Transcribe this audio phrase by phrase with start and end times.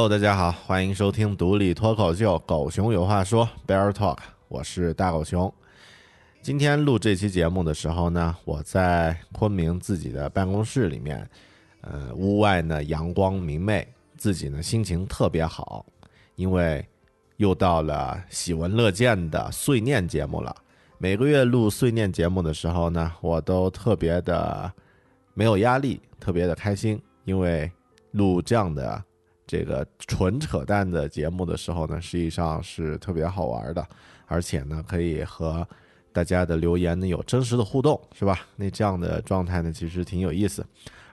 [0.00, 4.16] Hello，大家好，欢迎收听独立脱口秀《狗熊有话说》Bear Talk，
[4.48, 5.52] 我是大狗熊。
[6.40, 11.28] 今天录这期节目的时候呢，我在昆明自己的办公室里面，
[11.82, 15.84] 呃，屋外呢阳光明媚，自己呢心情特别好，
[16.34, 16.82] 因为
[17.36, 20.56] 又到了喜闻乐见的碎念节目了。
[20.96, 24.72] 每个月录碎念节目的时候呢，我都特别的
[25.34, 27.70] 没有压力，特别的开心，因为
[28.12, 29.04] 录这样的
[29.50, 33.84] 这个纯扯淡的节目的时候呢，实际上是特别好玩的，
[34.26, 35.66] 而且呢，可以和
[36.12, 38.46] 大家的留言呢有真实的互动，是吧？
[38.54, 40.64] 那这样的状态呢，其实挺有意思。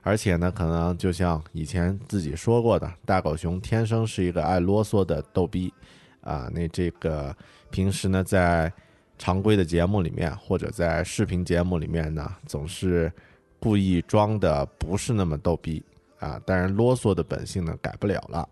[0.03, 5.73] 而且呢，可能就像以前自己说过的，大狗熊天生是一个爱啰嗦的逗逼
[6.21, 6.47] 啊。
[6.53, 7.35] 那这个
[7.71, 8.71] 平时呢，在
[9.17, 13.11] 常规的节目里面，或者在视频节目里面呢，总是
[13.59, 15.83] 故意装的不是那么逗逼
[16.19, 16.41] 啊。
[16.45, 18.47] 当然，啰嗦的本性呢，改不了了。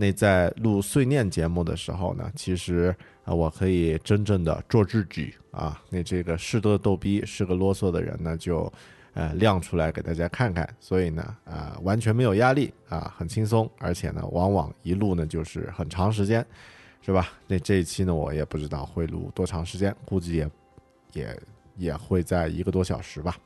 [0.00, 5.82] 那在录碎念节目的时候呢，其实啊，我可以真正的做自己啊。
[5.90, 8.72] 那这个是个逗逼，是个啰嗦的人呢，就
[9.14, 10.72] 呃亮出来给大家看看。
[10.78, 16.46] 所以呢，啊、完全没有压力啊，很轻松，而且呢，往往一录呢就是很长时间，
[17.02, 17.32] 是吧？
[17.48, 20.50] 那这一期呢，我也不知道会录多长时间，估计也
[21.12, 21.40] 也
[21.76, 23.36] 也会在一个多小时吧。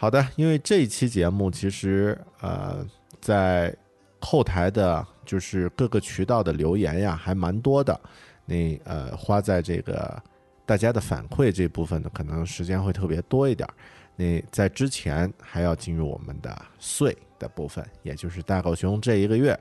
[0.00, 2.86] 好的，因为这一期节目其实呃
[3.20, 3.76] 在
[4.20, 8.00] 后台的，就是各个渠道的留言呀，还蛮多的。
[8.46, 10.22] 那呃花在这个
[10.64, 13.74] 大家的反馈这部分呢，可能时间会特别多一点儿。
[14.14, 19.58] 那在之前还要进入我们的碎的部分，也就是大狗熊这一个月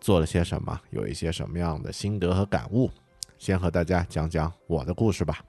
[0.00, 2.88] 做了些什么，有一些什么样的心得和感悟。
[3.38, 5.40] 先和大家讲讲我的故事吧。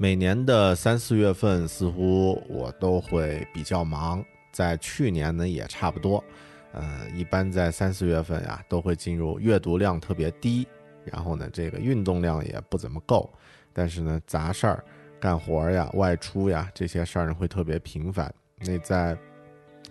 [0.00, 6.24] 每年的三四月份，似乎我都会比较忙，在去年呢也差不多。
[6.72, 10.66] 呃，一般在三四月份呀，都会进入阅读量特别低，
[11.04, 13.30] 然后呢，这个运动量也不怎么够，
[13.74, 14.82] 但是呢，杂事儿、
[15.20, 18.34] 干活儿呀、外出呀这些事儿呢会特别频繁。
[18.60, 19.14] 那在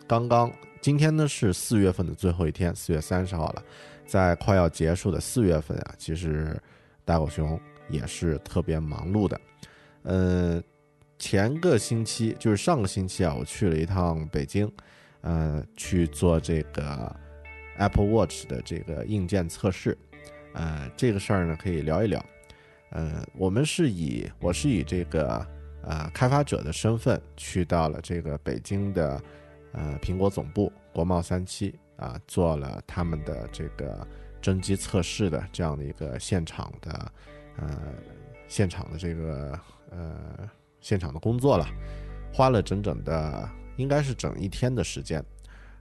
[0.08, 0.52] 刚刚
[0.82, 3.64] 今天呢是四月份的最后一天，四月三十号了，
[4.08, 6.60] 在快要结束的四月份啊，其实
[7.06, 9.40] 大狗熊也是特别忙碌的。
[10.04, 10.62] 呃，
[11.18, 14.72] 前个星期就是上个星期啊，我去了一趟北京，
[15.22, 17.16] 呃，去做这个
[17.78, 19.98] Apple Watch 的这个硬件测试。
[20.54, 22.24] 呃，这个事儿呢可以聊一聊。
[22.92, 25.46] 呃，我们是以我是以这个
[25.84, 29.22] 呃开发者的身份去到了这个北京的
[29.74, 34.08] 呃苹果总部国贸三期啊，做了他们的这个
[34.42, 37.12] 真机测试的这样的一个现场的
[37.58, 37.78] 呃
[38.48, 39.60] 现场的这个
[39.92, 40.50] 呃
[40.80, 41.66] 现场的工作了，
[42.34, 45.24] 花了整整的应该是整一天的时间。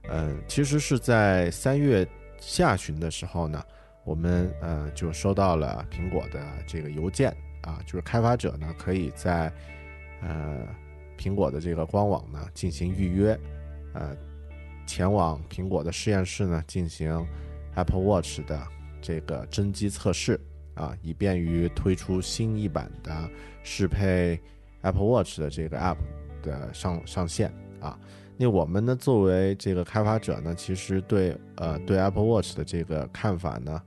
[0.07, 2.07] 呃，其实是在三月
[2.39, 3.63] 下旬的时候呢。
[4.05, 9.53] 我们呃就收到了苹果的这个邮件啊，就是开发者呢可以在
[10.21, 10.65] 呃
[11.15, 13.39] 苹果的这个官网呢进行预约，
[13.93, 14.17] 呃
[14.87, 17.23] 前往苹果的实验室呢进行
[17.75, 18.67] Apple Watch 的
[18.99, 20.39] 这个真机测试
[20.73, 23.29] 啊，以便于推出新一版的
[23.69, 24.41] 适配
[24.81, 25.97] Apple Watch 的这个 App
[26.41, 27.99] 的上上线啊。
[28.35, 33.81] 那我们呢作为这个开发者呢，其实对呃对 Apple Watch 的这个看法呢。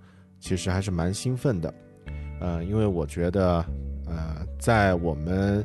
[0.45, 1.73] 其实还是蛮兴奋的，
[2.41, 3.65] 呃，因为我觉得，
[4.09, 5.65] 呃，在我们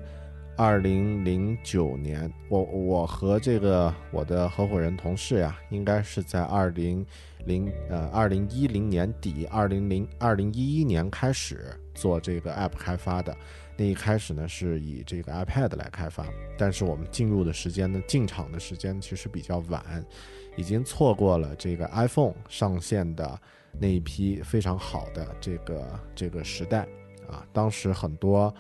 [0.56, 7.04] 二零零九年，我我和这个我的合伙人同事呀，应该是在二零
[7.48, 13.36] 零呃二零一零年底，二零零二零一一年开始做这个 App 开发的。
[13.78, 16.26] 那一开始呢，是以这个 iPad 来开发，
[16.58, 20.04] 但是我们进入的时间呢，进场的时间其实比较晚，
[20.56, 23.40] 已经错过了这个 iPhone 上线的。
[23.80, 26.80] 那一批非常好的这个这个时代
[27.30, 28.52] 啊，当时很多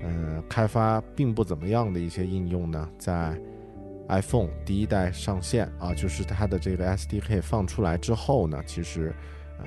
[0.00, 3.40] 嗯开发并不怎么样的一些应用呢，在
[4.08, 9.14] iPhone 第一代上线啊，就是它的这个 SDK 放出来之后呢，其实
[9.58, 9.64] 呃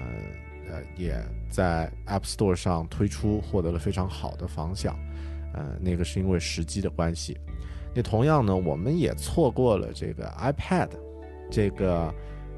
[0.71, 4.97] 呃也在 App Store 上推出，获得了非常好的反响。
[5.53, 7.37] 呃，那个是因为时机的关系。
[7.93, 10.89] 那同样呢，我们也错过了这个 iPad
[11.51, 12.13] 这个。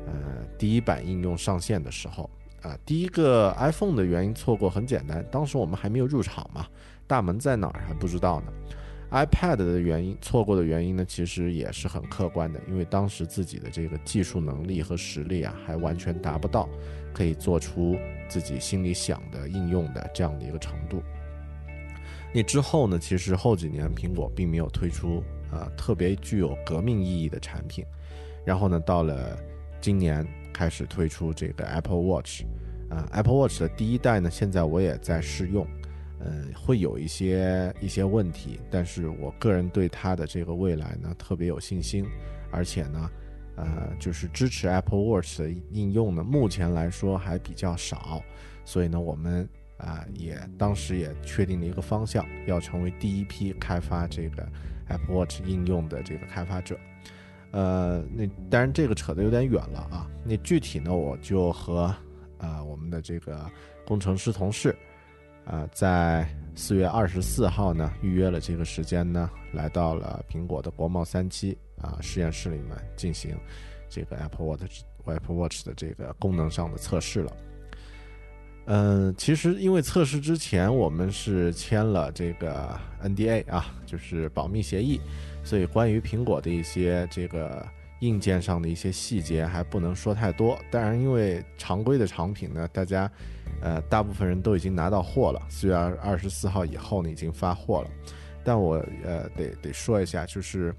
[0.05, 2.29] 呃，第一版应用上线的时候
[2.61, 6.67] 啊，第一个 iPhone 的原因错过很简单，当时我们还没有入场嘛，
[7.07, 8.51] 大门在哪儿还不知道呢。
[9.13, 16.67] iPad 的原因错过的原因呢，其实也是很客观的，因为当时自己的这个技术能力和实力啊，还完全达不到
[17.13, 17.95] 可以做出
[18.27, 21.01] 自己心里想的应用的这样的一个程度。
[22.33, 27.85] 那之后呢，其实后几年苹果并没有推出啊特别具有革命意义的产品，
[28.45, 29.37] 然后呢，到了。
[29.81, 32.43] 今年开始推出这个 Apple Watch，
[32.89, 35.67] 啊，Apple Watch 的第一代呢，现在我也在试用，
[36.25, 42.05] 嗯，会有一些一些问题，但是我个人对它的这个未来呢特别有信心，
[42.49, 43.09] 而且呢，
[43.57, 48.23] 呃，就是支持 Apple Watch 的应用呢，目前来说还比较少，
[48.63, 54.47] 所以呢，我们啊也当时也确定了一个方向，要成为第一批开发这个
[54.87, 56.79] Apple Watch 应用的这个开发者。
[57.51, 60.09] 呃，那当然这个扯得有点远了啊。
[60.23, 61.93] 那具体呢，我就和
[62.37, 63.45] 啊我们的这个
[63.85, 64.73] 工程师同事
[65.45, 73.35] 啊，在四月二十四号呢预约了这个时间呢，来到了苹果的国贸三期啊实验室里面进行
[73.89, 77.35] 这个 Apple Watch Apple Watch 的这个功能上的测试了。
[78.65, 85.01] 嗯，其实因为测试之前我们是签了这个 NDA 啊，就是保密协议。
[85.43, 87.67] 所以，关于苹果的一些这个
[88.03, 90.59] 硬件上的一些细节，还不能说太多。
[90.69, 93.09] 当然，因为常规的产品呢，大家，
[93.61, 95.41] 呃，大部分人都已经拿到货了。
[95.49, 97.89] 四月二二十四号以后呢，已经发货了。
[98.43, 98.75] 但我
[99.05, 100.75] 呃得得说一下，就是，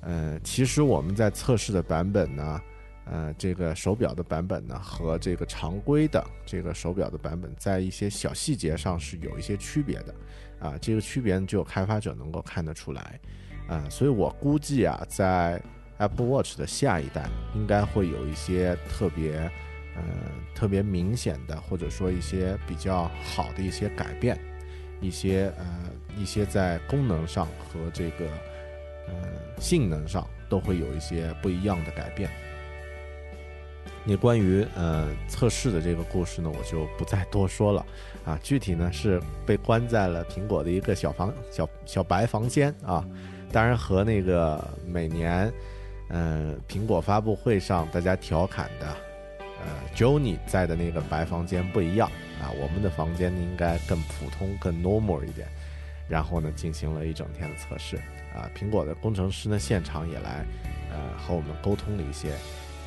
[0.00, 2.60] 呃，其实我们在测试的版本呢，
[3.04, 10.14] 呃，这个手表的版本呢，和这个常规的这个手表的版本，在一些小细节上是有一些区别的。
[10.60, 13.20] 啊，这个区别只有开发者能够看得出来。
[13.68, 15.60] 啊，所以我估计啊，在
[15.98, 19.36] Apple Watch 的下一代应该会有一些特别，
[19.94, 20.02] 呃，
[20.54, 24.38] 特别明显的，或者说一些比较好的一些改变，
[25.00, 25.64] 一些呃，
[26.16, 28.26] 一些在功能上和这个
[29.06, 29.14] 呃
[29.60, 32.28] 性能上都会有一些不一样的改变。
[34.06, 37.86] 你关于呃测试的这个故事呢，我就不再多说了
[38.24, 38.38] 啊。
[38.42, 43.06] 具体呢是被关在了苹果的一个小房小小白房间啊。
[43.50, 45.50] 当然和那个每年，
[46.08, 48.86] 嗯，苹果发布会上大家调侃的，
[49.38, 52.08] 呃，Johnny 在的那个白房间不一样
[52.40, 55.48] 啊，我们的房间应该更普通、更 normal 一点。
[56.08, 57.96] 然后呢，进行了一整天的测试
[58.34, 60.44] 啊，苹果的工程师呢现场也来，
[60.90, 62.34] 呃，和我们沟通了一些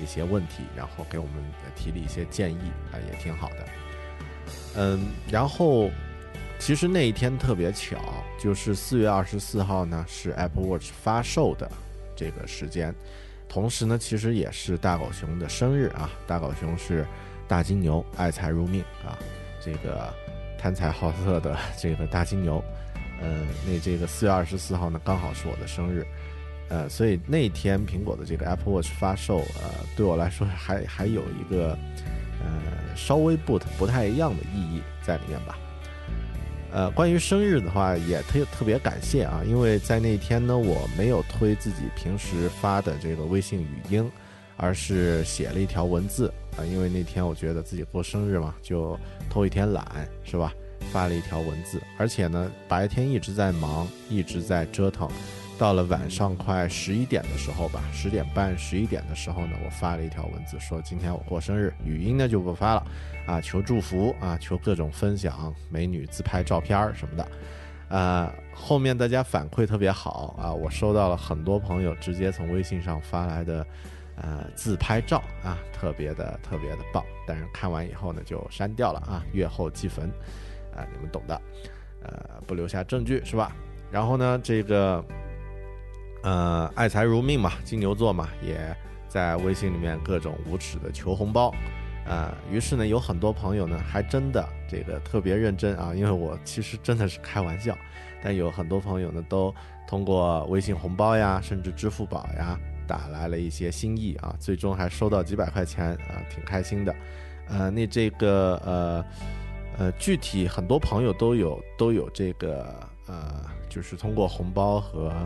[0.02, 1.34] 一些问题，然后给我们
[1.76, 3.66] 提了一些建议啊，也挺好的。
[4.76, 5.90] 嗯，然后。
[6.60, 8.00] 其实那一天特别巧，
[8.40, 11.72] 就是四月二十四号呢，是 Apple Watch 发售的
[12.18, 12.94] 这个时间。
[13.48, 16.10] 同时呢，其实也是大狗熊的生日啊。
[16.28, 17.08] 大狗熊是
[17.48, 19.18] 大金牛，爱财如命啊，
[19.64, 20.14] 这个
[20.60, 22.62] 贪财好色的这个大金牛。
[23.22, 26.06] 呃，那这个四月二十四号呢，刚好是我的生日。
[26.70, 31.70] 呃，所以那天苹果的这个 Apple Watch 发售，呃，对我来说还还有一个
[32.42, 35.58] 呃稍微不不太一样的意义在里面吧。
[36.72, 44.12] 呃，关于生日的话，也特特别感谢啊，因为在那天呢，我没有推自己平时发的这个微信语音，
[44.58, 49.86] 而是写了一条文字啊，因为那天我觉得自己过生日嘛，就偷一天懒，
[50.24, 50.54] 是吧？
[50.92, 55.10] 发了一条文字，而且呢，白天一直在忙，一直在折腾。
[55.58, 62.86] 到了晚上快十一点的时候吧，十点半、十一点的时候呢，我发了一条文字，说今天我过生日，语音呢就不发了，
[63.26, 67.28] 啊，求祝福啊，求各种分享美女自拍照片什么的，
[67.90, 73.66] 呃，后面大家反馈特别好啊，我收到了很多朋友直接从微信上发来的，
[74.16, 80.08] 呃，自拍照啊，特别的特别的棒，但是看完以后呢就删掉了啊，月后祭坟，
[80.76, 81.42] 啊，你们懂的，
[82.04, 83.56] 呃，不留下证据是吧？
[83.90, 85.04] 然后呢，这个。
[86.24, 88.76] 呃，爱财如命嘛，金牛座嘛，也
[89.08, 91.54] 在微信里面各种无耻的求红包，
[92.06, 97.78] 啊，于是呢，有很多朋友呢，还真的这个特别认真啊，因为我其实真的是开玩笑，
[98.22, 99.54] 但有很多朋友呢，都
[99.88, 106.94] 通过微信红包呀，甚至支付宝呀，打来了一些心意啊，最终还收到几百块钱啊，挺开心的。
[107.48, 109.06] 呃，那这个呃
[109.78, 115.26] 呃，具体很多朋友都有都有这个呃，就是通过红包和。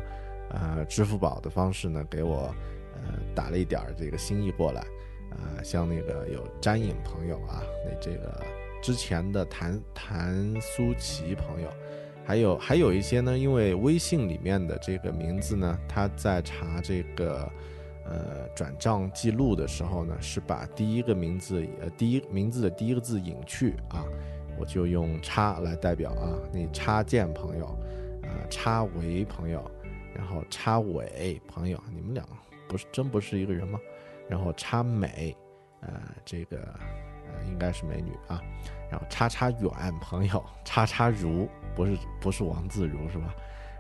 [0.54, 2.54] 呃，支付宝的方式呢，给我
[2.94, 3.02] 呃
[3.34, 4.86] 打了一点儿这个心意过来，
[5.32, 8.44] 呃，像那个有詹影朋友啊，那这个
[8.82, 11.70] 之前的谭谭苏琪朋友，
[12.26, 17.50] 还有还有一些呢，因为微信里面的这个名字呢，他在查这个
[18.06, 24.04] 呃转账记录的时候呢，是把第一个名字呃第一名字的第一个字隐去啊，
[24.60, 27.78] 我就用叉来代表啊，那插件朋友，
[28.24, 29.64] 呃，叉维朋友。
[30.22, 32.24] 然后插伟朋友，你们俩
[32.70, 33.80] 不是真不是一个人吗？
[34.30, 35.36] 然后插美，
[35.82, 36.60] 呃，这个
[37.28, 38.40] 呃应该是美女啊。
[38.92, 43.34] 然后叉叉远朋友，叉叉如不是不是王自如是吧？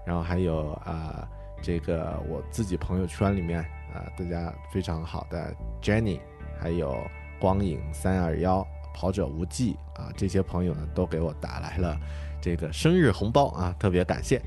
[0.03, 1.29] 然后还有啊，
[1.61, 3.59] 这个我自己朋友圈里面
[3.93, 6.19] 啊，大家非常好的 Jenny，
[6.59, 6.97] 还有
[7.39, 11.99] 光影三二幺跑者无忌啊，这些朋友呢都给我打来了
[12.41, 14.41] 这个生日红包啊，特别感谢。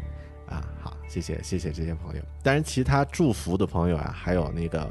[0.46, 2.22] 啊，好，谢谢谢谢这些朋友。
[2.42, 4.84] 当然，其他祝福的朋友啊，还有那个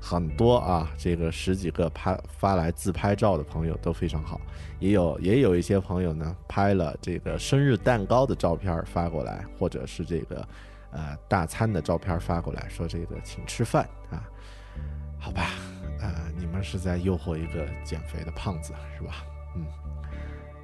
[0.00, 4.40] 很多啊，这个十几个拍发来自拍照的朋友都非常好。
[4.78, 10.48] 也有也有一些朋友呢，拍了这个生日蛋糕的照片发过来，或者是这个
[10.92, 14.22] 呃大餐的照片发过来，说这个请吃饭啊。
[15.18, 15.50] 好吧，
[16.00, 19.24] 呃，你们是在诱惑一个减肥的胖子是吧？
[19.56, 19.66] 嗯，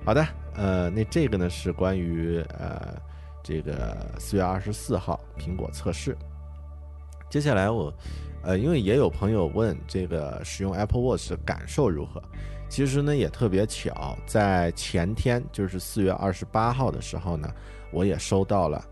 [0.04, 0.24] 好的，
[0.54, 2.96] 呃，那这个呢是关于呃。
[3.44, 6.16] 这个四月二十四号苹果测试，
[7.28, 7.92] 接下来我，
[8.42, 12.22] 呃，因为也有朋友问这个使用 Apple Watch 的感受如何，
[12.70, 17.48] 其实呢也特别巧，在前天就是四月二十八号的时候呢，
[17.92, 18.82] 我也收到了。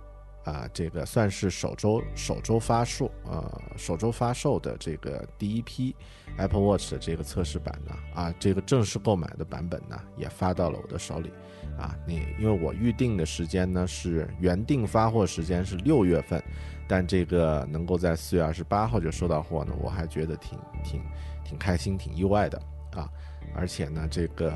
[0.45, 5.95] 啊，这个算是首周首周发售，呃，首周发售的这个第一批
[6.37, 11.31] Apple Watch 的这个测试版呢，啊，这个正式购买的版本呢，也发到了我的手里，
[11.79, 16.43] 啊，你因为我预定的时间呢是原定发货时间是六月份，
[16.89, 21.01] 但这个能够在四月二十八号就收到货呢，我还觉得挺挺
[21.45, 22.59] 挺开心，挺意外的
[22.97, 23.09] 啊，
[23.55, 24.51] 而且呢，这个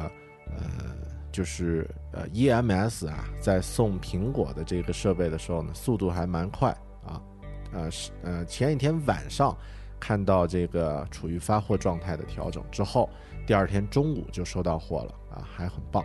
[0.46, 1.06] 呃。
[1.32, 6.70] 就是呃，EMS 啊，在送苹果的这个设备的时候呢，速度还蛮快
[7.04, 7.20] 啊，
[7.74, 9.54] 呃是呃前一天晚上
[10.00, 13.10] 看到这个处于发货状态的调整之后，
[13.46, 16.02] 第二天中午就收到货了啊，还很棒。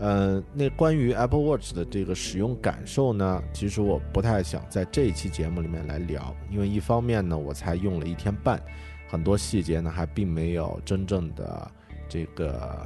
[0.00, 8.60] 呃，那关于 Apple Watch 的这个使用感受呢，其实我不太想在这一期节目里面来聊，因为一方面呢，我才用了一天半，
[9.08, 11.70] 很多细节呢还并没有真正的
[12.08, 12.84] 这个。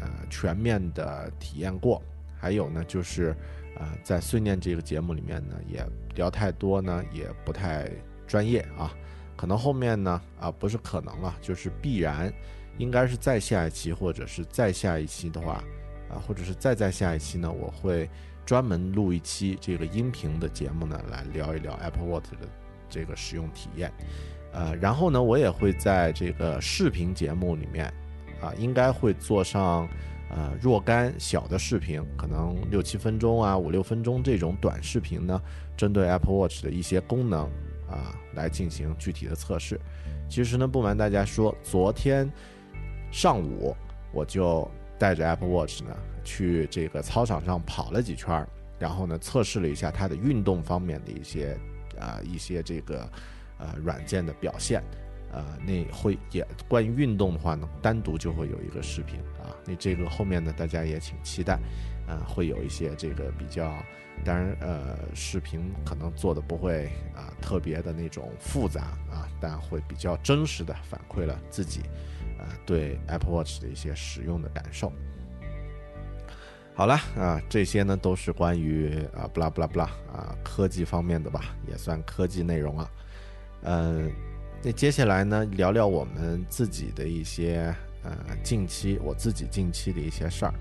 [0.00, 2.00] 呃，全面的体验过，
[2.38, 3.34] 还有呢，就是，
[3.78, 7.90] 呃，在碎念这个节目里面呢，也聊太多呢，也不太
[8.26, 8.92] 专业啊。
[9.34, 12.32] 可能后面呢，啊，不是可能了，就是必然，
[12.76, 15.64] 应该是再下一期，或者是再下一期的话，
[16.08, 18.08] 啊，或者是再在下一期呢，我会
[18.44, 22.48] 专门录一期这个音频的节目呢，来聊一聊 Apple Watch 的
[22.88, 23.92] 这个使用体验。
[24.52, 27.92] 呃，然后呢，我也会在这个视频节目里面。
[28.40, 29.88] 啊，应该会做上，
[30.30, 35.42] 呃，若干小的视频，可能六七分钟啊，五六分钟这种短视频呢，
[35.76, 37.46] 针对 Apple Watch 的一些功能，
[37.90, 39.80] 啊来进行具体的测试。
[40.28, 42.30] 其实呢，不瞒大家说，昨天
[43.10, 43.74] 上午
[44.12, 51.56] 我就带着 Apple Watch 呢去这个操场上跑了几圈儿，然后呢测试了一下它的运动方面的一些
[51.98, 53.10] 啊、一些这个
[53.58, 54.82] 呃软件的表现。
[55.30, 59.52] 呃，那会也关于运动的话呢，单独就会有一个视频啊。
[59.66, 61.58] 那这个后面呢，大家也请期待，
[62.06, 63.74] 啊，会有一些这个比较，
[64.24, 71.82] 当然呃，视频可能做的不会啊特别的那种复杂啊，但会比较真实的反馈了自己
[72.38, 74.92] 啊对 Apple Watch 的一些使用的感受。
[76.74, 82.90] 好了啊，这些呢都是关于啊不啦不啦不啦啊科技方面的吧，也算科技内容啊。
[83.62, 84.10] 嗯，
[84.62, 90.54] 那接下来呢，聊聊我们自己的一些呃近期我自己近期的一些事儿。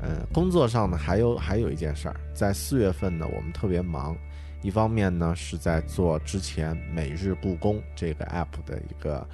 [0.00, 4.16] 呃，工作上呢，还有还有一件事儿，在四月份呢，我们特别忙。
[4.62, 9.26] 一方面呢，是在做之前每日故宫这个 app 的一个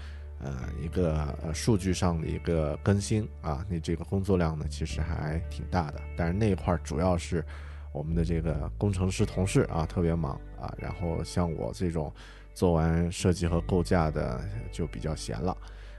[0.47, 6.01] 呃一个呃数据上的一个更新啊，那这个工作量呢，其实还挺大的。
[6.17, 7.45] 但是那一块儿主要是
[7.93, 12.13] 我们的这个工程师同事啊特别忙啊，然后像我这种
[12.55, 15.57] 做完设计和构架的就比较闲了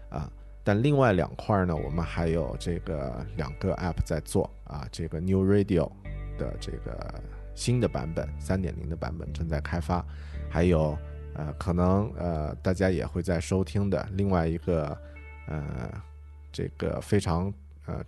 [0.09, 0.31] 啊。
[0.63, 5.91] 但另外两块呢，我们还有这个两个 app 在做啊，这个 New Radio
[6.37, 7.21] 的这个
[7.55, 10.05] 新的版本，三点零的版本正在开发，
[10.49, 10.97] 还有
[11.37, 14.97] 呃，可能呃大家也会在收听的另外一个
[15.47, 15.89] 呃
[16.51, 17.53] 这个非常
[17.85, 18.03] 呃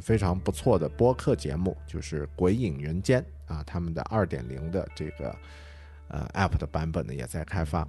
[0.00, 3.20] 非常不错的播客节目，就是《鬼影人间》
[3.52, 5.36] 啊，他们的二点零的这个
[6.08, 7.86] 呃 app 的版本呢也在开发。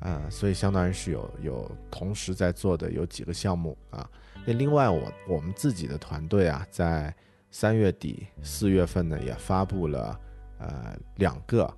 [0.00, 4.06] 呃，所以相当于是有有同时在做的有几个项目啊。
[4.44, 7.14] 那另外我我们自己的团队啊，在
[7.50, 10.20] 三月底四月份呢也发布了
[10.58, 11.74] 呃两个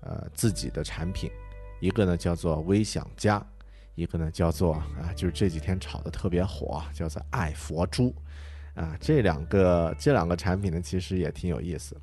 [0.00, 1.30] 呃自己的产品，
[1.80, 3.44] 一个呢叫做微享家，
[3.94, 8.14] 一个呢叫做啊就是这几天炒的特别火，叫做爱佛珠
[8.74, 8.96] 啊。
[9.00, 11.96] 这两个这两个产品呢其实也挺有意思。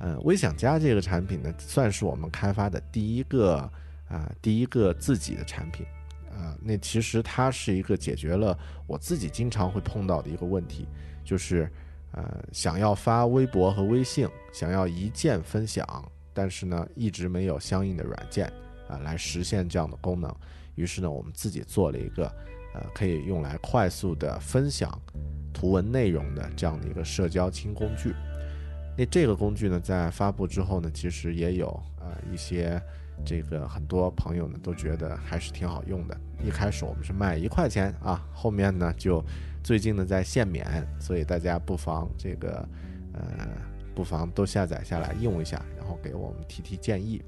[0.00, 3.70] 嗯，微享家这个产品呢算是我们开发的第一个。
[4.10, 5.84] 啊，第一个自己的产品，
[6.32, 10.88] 啊，那其实它是一个解决了我自己经常会碰到的一个问题，
[11.22, 11.70] 就是，
[12.12, 15.86] 呃，想要发微博和微信，想要一键分享，
[16.38, 18.46] 但是呢，一直没有相应的软件
[18.88, 20.32] 啊来实现这样的功能。
[20.76, 22.32] 于是呢，我们自己做了一个，
[22.74, 24.88] 呃，可以用来快速的分享
[25.52, 28.14] 图文内容的这样的一个社交轻工具。
[28.96, 31.66] 那这个工具呢，在发布之后呢，其实也有
[31.98, 32.80] 呃一些。
[33.26, 36.16] 这个很多朋友呢都觉得还是挺好用的。
[36.40, 39.20] 一开始我们是卖一块钱啊，后面呢就
[39.60, 40.64] 最近呢在限免，
[41.00, 42.64] 所以大家不妨这个
[43.12, 43.48] 呃
[43.98, 47.20] 不妨都下载下来用一下，然后给我们提提建议。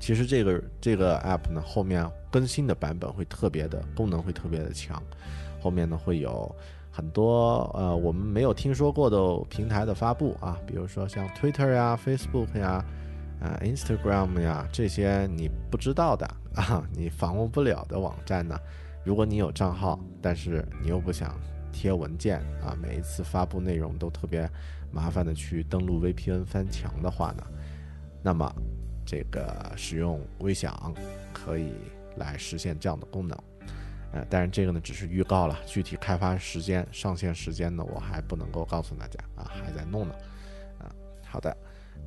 [0.00, 5.00] 其实这个这个 app 呢后面更新的版本会特别的功能会特别的强，
[5.62, 6.52] 后面呢会有
[6.90, 12.84] 很多呃我们没有听说过的平台的发布啊，比如说像 Twitter 呀、Facebook 呀。
[13.40, 18.54] 啊，Instagram 呀，这些你不知道的啊，你访问不了的网站呢，
[19.02, 21.40] 如果你有账号，但是你又不想
[21.72, 24.46] 贴文件啊，每一次发布内容都特别
[24.92, 27.44] 麻烦的去登录 VPN 翻墙的话呢，
[28.22, 28.52] 那么
[29.04, 30.94] 这个使用微享
[31.32, 31.72] 可以
[32.16, 33.38] 来实现这样的功能。
[34.12, 40.14] 呃，当然这个呢只是预告了，具体开发时间、上线时间呢，我还不能够告诉大家啊，还在弄呢。
[40.80, 40.90] 啊，
[41.24, 41.56] 好的。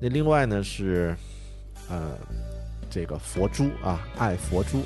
[0.02, 1.15] 那另外呢是，
[1.89, 2.17] 呃，
[2.89, 4.82] 这个佛珠啊，爱佛珠，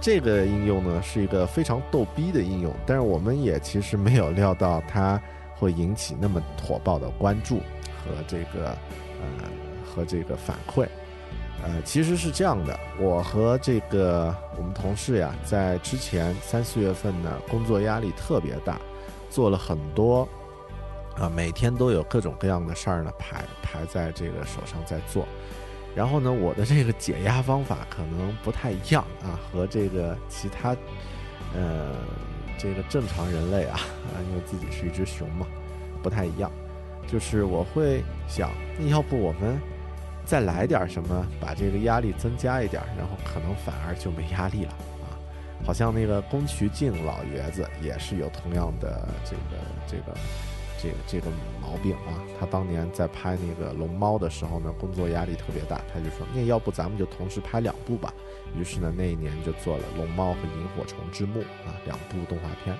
[0.00, 5.20] 这个应用呢是一个非常逗逼的应用，但是我们也其实没有料到它
[5.62, 7.58] 会引起那么火爆的关注
[7.98, 8.76] 和这个
[9.20, 9.48] 呃
[9.86, 10.84] 和这个反馈。
[11.62, 18.80] 呃，其实是这样的，我和这个我们同事呀，在之前三四月份呢，工作压力特别大，
[19.30, 20.28] 做了很多。
[21.14, 25.24] 啊，每天都有各种各样的事儿呢，排排在这个手上在做，
[25.94, 30.74] 然后呢，我的这个解压方法可能不太一样啊，和这个其他，
[31.54, 31.94] 呃，
[32.62, 33.80] 这个正常人类啊，
[34.14, 35.46] 啊， 因为自己是一只熊嘛，
[36.00, 36.48] 不太一样，
[37.08, 39.58] 就是我会想，那要不我们
[40.24, 44.70] 再来点什么，把这个压力增加一点，然后可能反而就没压力了
[45.02, 45.18] 啊，
[45.66, 50.16] 好像那个宫崎骏老爷子也是有同样的这个这个。
[50.82, 58.12] 这个这个毛病啊，他当年在拍那个龙猫的时候呢，工作压力特别大，他就说，那要不咱们就同时拍两部吧。
[58.58, 62.76] 于是呢，那一年就做了《龙猫》和《萤火虫之墓》啊两部动画片。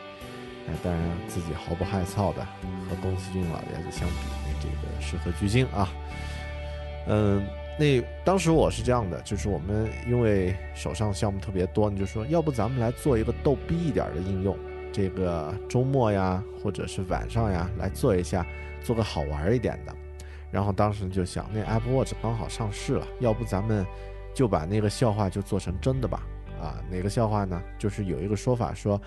[0.68, 2.46] 哎，当然自己毫不害臊的
[2.88, 4.14] 和宫崎骏老爷子相比，
[4.60, 5.88] 这个是和巨鲸啊。
[7.08, 7.44] 嗯，
[7.76, 14.56] 那当时我是这样的，就是我们因为手上项目特别多，你就说要不咱们来做一个逗逼一点的应用，
[14.92, 18.46] 这个周末呀或者是晚上呀来做一下，
[18.84, 19.92] 做个好玩一点的。
[20.52, 23.84] 然后当时就想，那 Apple Watch 刚好上市了，要不咱们
[24.34, 26.22] 就把那个笑话就做成真的吧？
[26.60, 27.60] 啊，哪个笑话呢？
[27.78, 29.00] 就是有一个说法说，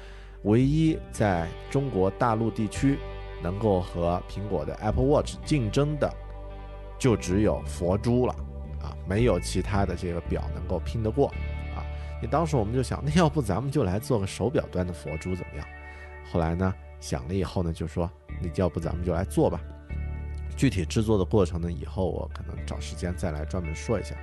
[0.43, 2.97] 唯一在中国大陆地区
[3.41, 6.13] 能够和苹果的 Apple Watch 竞争的，
[6.99, 8.33] 就只有佛珠了，
[8.81, 11.27] 啊，没有其他的这个表能够拼得过，
[11.75, 11.81] 啊。
[12.21, 15.67] 你当时我们就想，那要不咱们就来做个手表端的佛珠怎么样？
[16.31, 18.09] 后来呢，想了以后呢，就说，
[18.41, 19.61] 那要不咱们就来做吧。
[20.57, 24.15] 具体制作的过程呢，以后我可能找时间再来专门说一下。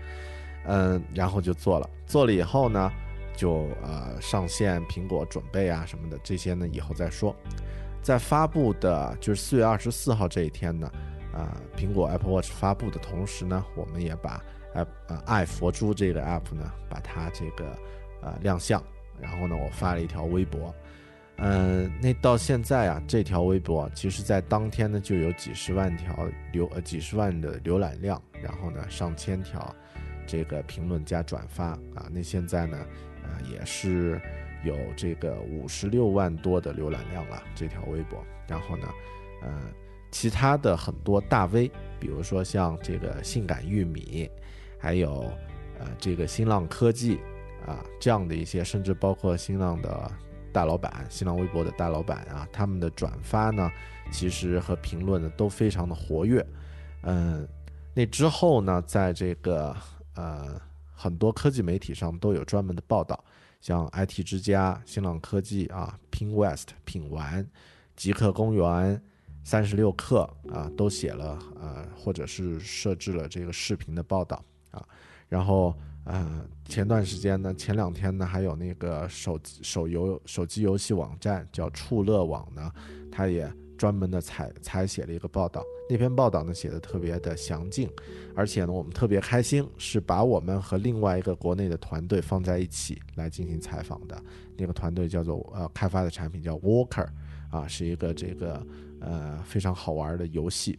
[0.66, 2.90] 嗯，然后就做了，做了以后呢，
[3.36, 7.34] 就呃上线苹果准备啊什么的，这些呢以后再说。
[8.02, 10.90] 在发布的就是四月二十四号这一天呢，
[11.32, 14.42] 啊、苹果 Apple Watch 发布的同时呢，我们也把
[14.74, 17.76] App 呃爱佛珠这个 App 呢，把它这个
[18.22, 18.82] 呃亮相，
[19.20, 20.74] 然后呢，我发了一条微博。
[21.36, 29.74] 嗯，那到现在啊，这条微博其实在当天呢就有几十万条浏呃几十万的浏览量，然后呢上千条
[30.32, 32.08] 这个评论加转发啊。
[32.10, 32.78] 那现在呢，
[33.22, 34.18] 呃也是
[34.64, 38.24] 有这个五十六万多的浏览量了这条微博。
[38.48, 38.88] 然后呢，
[39.42, 39.60] 呃，
[40.10, 44.30] 其他的很多大 V，比如说像这个性感玉米，
[44.78, 45.30] 还有
[45.78, 47.18] 呃这个新浪科技
[47.66, 50.10] 啊这样的一些，甚至包括新浪的。
[50.54, 53.72] 大老板，新浪微博的大老板啊，他们的转发呢，
[54.10, 56.46] 其实和评论呢都非常的活跃。
[57.04, 57.48] 嗯，
[57.94, 59.74] 那之后呢，在这个
[60.14, 60.60] 呃
[60.94, 63.22] 很多科技媒体上都有专门的报道，
[63.60, 67.46] 像 IT 之家、新浪科技啊、Ping West、品玩、
[67.96, 69.02] 极客公园、
[69.44, 74.86] 三十六氪啊，都写了呃，或者是设置了这个视频的报道啊，
[75.28, 75.74] 然后。
[76.04, 82.72] 呃，前段时间呢，前两天呢，还有那个手手游手机游戏网站叫触乐网呢，
[83.08, 83.48] 它也
[83.82, 85.64] 专门的采采写了一个报道。
[85.90, 87.90] 那篇报道呢写的特别的详尽，
[88.32, 94.22] 而且呢，我们特别开心，是把我们和另外一个国内的团队放在一起来进行采访的。
[94.56, 97.08] 那个团队叫做呃开发的产品叫 Walker，
[97.50, 98.64] 啊，是一个这个
[99.00, 100.78] 呃非常好玩的游戏。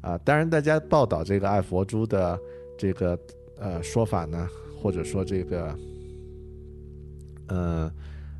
[0.00, 2.38] 啊，当然大家报道这个爱佛珠的
[2.78, 3.18] 这个。
[3.60, 4.48] 呃，说法呢，
[4.80, 5.76] 或者说这个，
[7.48, 7.92] 呃，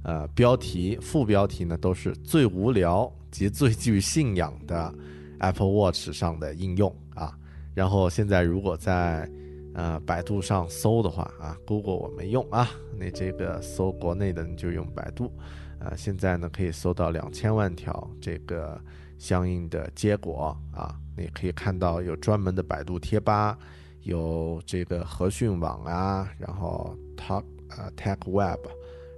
[0.05, 4.93] 呃，标题、副标题呢，都是最无聊及最具信仰的
[5.41, 7.37] Apple Watch 上的应用啊。
[7.75, 9.31] 然后现在如果在
[9.75, 15.33] 呃百度上搜的话啊，Google 我没用啊，那这个搜国内的你就用百度，
[15.79, 18.81] 啊，现在呢可以搜到两千万条这个
[19.19, 23.59] 相应的结果啊，你可以看到有专门的百度贴吧。
[24.03, 28.61] 有这个和讯网啊，然后 Talk 呃 Tech Web，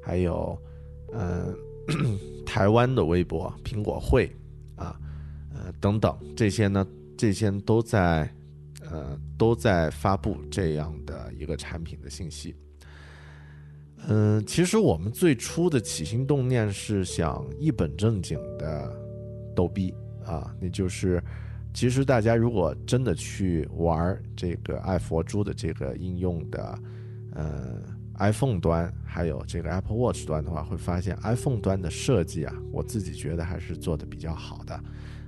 [0.03, 0.59] 还有
[1.13, 1.55] 嗯、
[2.47, 4.31] 台湾的微博、苹果会
[4.77, 4.99] 啊，
[5.55, 8.33] 呃等等这些呢，这些都在
[8.89, 12.55] 呃都在发布这样的一个产品的信息。
[14.09, 18.91] 嗯、其实我们最初的起心动念是想一本正经的
[19.55, 21.23] 逗逼啊，那就是。
[21.73, 26.77] 其实大家如果真的去玩这个爱佛珠的这个应用的，
[27.33, 27.81] 呃
[28.21, 34.81] ，iPhone 端还有这个 Apple Watch 端的话，会发现 iPhone 端的设计啊，我自己觉得还是做的比较好的，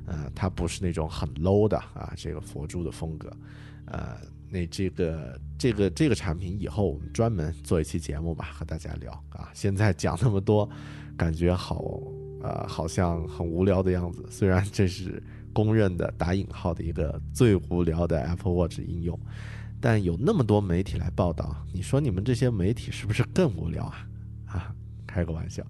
[0.07, 3.31] 呃，它不是那种很 low 的啊，这个佛珠的风格，
[3.87, 4.17] 呃，
[4.49, 10.69] 那这个这个这个产品以后我们专门做一期节目吧，和大家聊啊，现在讲那么多，
[11.17, 12.01] 感觉好
[12.43, 15.23] 呃，好像很无聊的样子，虽然这是。
[15.55, 19.21] 公认的打引号的一个最无聊的 Apple Watch 应用，
[19.83, 24.07] 但有那么多媒体来报道，你说你们这些媒体是不是更无聊啊？
[24.47, 25.67] 啊，开个玩笑。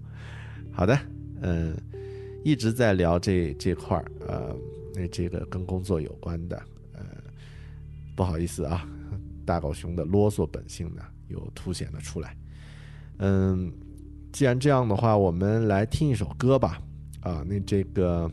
[0.71, 0.95] 好的，
[1.41, 1.75] 嗯，
[2.43, 4.55] 一直在聊这这块儿，呃，
[4.93, 6.55] 那这个跟工作有关的，
[6.93, 7.03] 呃，
[8.15, 8.87] 不好意思啊，
[9.43, 12.37] 大狗熊的啰嗦本性呢又凸显了出来。
[13.17, 13.73] 嗯，
[14.31, 16.79] 既然这样的话，我们来听一首歌吧。
[17.21, 18.31] 啊，那这个。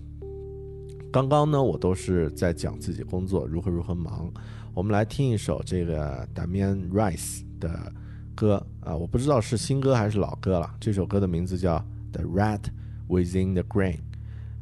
[1.12, 4.32] 刚刚呢，我都是在讲自己工作如何如何忙。
[4.72, 7.92] 我们来听一首这个 Damian Rice 的
[8.35, 10.74] 歌啊，我不知道是新歌还是老歌了。
[10.78, 11.76] 这首歌的名字叫
[12.12, 12.61] 《The Rat
[13.09, 13.96] Within the Grain》，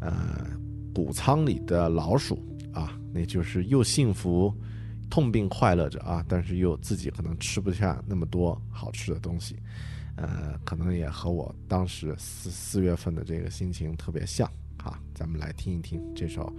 [0.01, 0.47] 呃，
[0.95, 2.43] 谷仓里的老鼠
[2.73, 4.53] 啊，那就是又幸福、
[5.11, 9.57] 痛并快乐着啊，但是又自己可能吃不下那么多好吃的东西。
[10.17, 14.51] 呃，可能也和我当时四四月份的这个心情特别像。
[14.83, 16.53] 好，咱们来听一听这首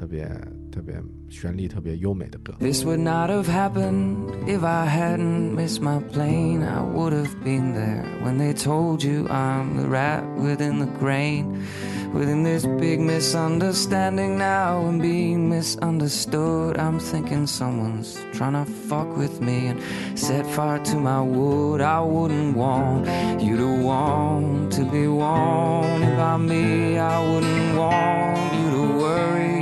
[0.00, 0.28] 特别
[0.70, 0.94] 特别
[1.30, 2.52] 旋律特别优美的歌。
[2.60, 6.62] This would not have happened if I hadn't missed my plane.
[6.62, 11.64] I would have been there when they told you I'm the rat within the grain.
[12.12, 19.40] Within this big misunderstanding now and being misunderstood, I'm thinking someone's trying to fuck with
[19.40, 19.80] me and
[20.18, 21.80] set fire to my wood.
[21.80, 23.06] I wouldn't want
[23.42, 26.98] you to want to be wanted by me.
[26.98, 29.59] I wouldn't want you to worry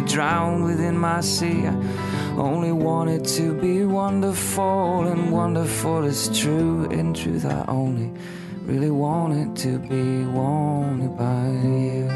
[0.00, 1.66] be drowned within my sea.
[1.66, 1.74] I
[2.36, 6.84] only wanted to be wonderful, and wonderful is true.
[6.90, 8.10] In truth, I only
[8.62, 12.08] really wanted to be wanted by you.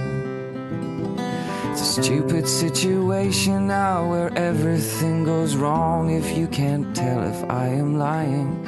[1.71, 6.11] It's a stupid situation now where everything goes wrong.
[6.11, 8.64] If you can't tell if I am lying,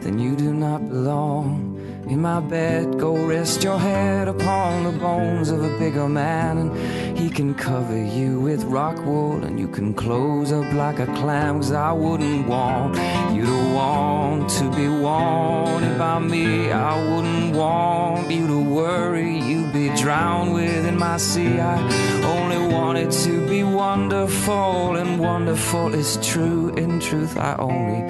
[0.00, 1.76] then you do not belong.
[2.08, 6.70] In my bed, go rest your head upon the bones of a bigger man, and
[7.16, 11.56] he can cover you with rock wool, and you can close up like a clam.
[11.56, 12.96] Cause I wouldn't want
[13.34, 16.70] you to want to be wanted by me.
[16.70, 21.58] I wouldn't want you to worry you'd be drowned within my sea.
[21.58, 21.76] I
[22.24, 26.74] only want it to be wonderful, and wonderful is true.
[26.76, 28.02] In truth, I only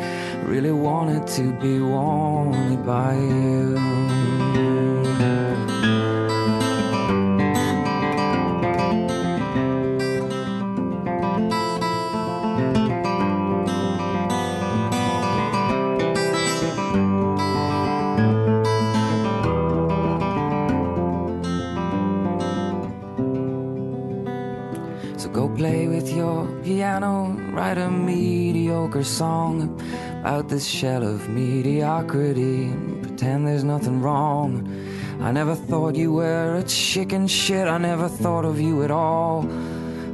[0.44, 4.05] really wanted to be wanted by you.
[26.96, 29.78] Piano, write a mediocre song
[30.20, 34.66] about this shell of mediocrity pretend there's nothing wrong.
[35.20, 39.46] I never thought you were a chicken shit, I never thought of you at all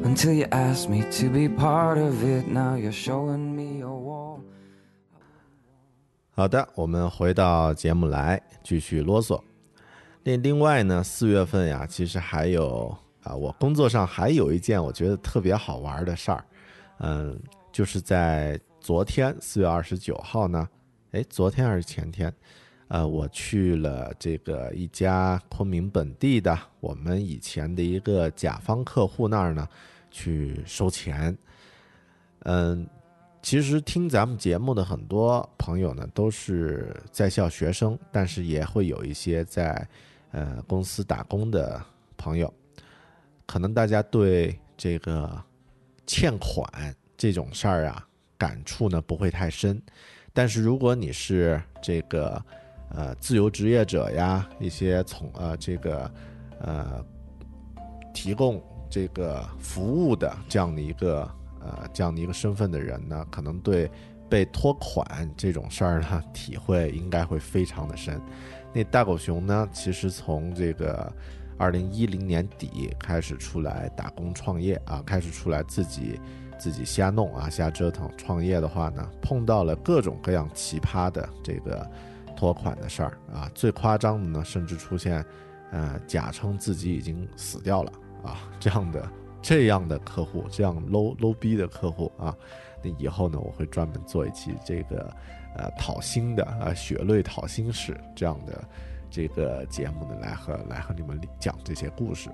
[0.04, 2.48] until you asked me to be part of it.
[2.48, 4.40] Now you're showing me your wall.
[6.34, 9.40] 好的，我们回到节目来继续啰嗦。
[10.24, 16.42] 另另外呢，四月份呀，其实还有啊，我工作上还有一件我觉得特别好玩的事儿，
[17.02, 17.36] 嗯，
[17.72, 20.68] 就是在昨天四月二十九号呢，
[21.10, 22.32] 哎，昨天还是前天，
[22.86, 29.68] 呃，我去了这个一家昆明本地的我们以前的一个甲方客户那儿呢，
[30.12, 31.36] 去收钱。
[32.44, 32.86] 嗯，
[33.42, 39.88] 其实听咱们节目的很多朋友呢，都是在校学生，但是也会有一些在
[40.30, 41.82] 呃公司打工的
[42.16, 42.52] 朋友。
[43.44, 45.42] 可能大家对这个
[46.06, 46.66] 欠款
[47.16, 49.80] 这种事儿啊，感触呢不会太深。
[50.32, 52.42] 但是如果你是这个
[52.90, 56.10] 呃自由职业者呀，一些从呃这个
[56.60, 57.04] 呃
[58.14, 63.90] 提供这个服务的这样的一个呃这样的一个身份的人呢，可能对
[64.28, 68.20] 被拖款这种事儿呢，体会应该会非常的深。
[68.72, 71.12] 那大狗熊呢，其实从这个
[71.62, 76.18] 二零一零年底开始出来打工创业啊，开始出来自己
[76.58, 78.10] 自己瞎弄啊，瞎折腾。
[78.18, 81.88] 创业的话呢，碰到了各种各样奇葩的这个
[82.36, 85.24] 拖款的事儿啊，最夸张的呢，甚至出现
[85.70, 87.92] 呃假称自己已经死掉了
[88.24, 89.08] 啊这样的
[89.40, 92.34] 这样的客户，这样 low low 逼的客户啊。
[92.82, 95.08] 那以后呢，我会专门做一期这个
[95.54, 98.64] 呃讨薪的啊血泪讨薪史这样的
[99.12, 102.30] 这个节目呢，来和来和你们讲这些故事。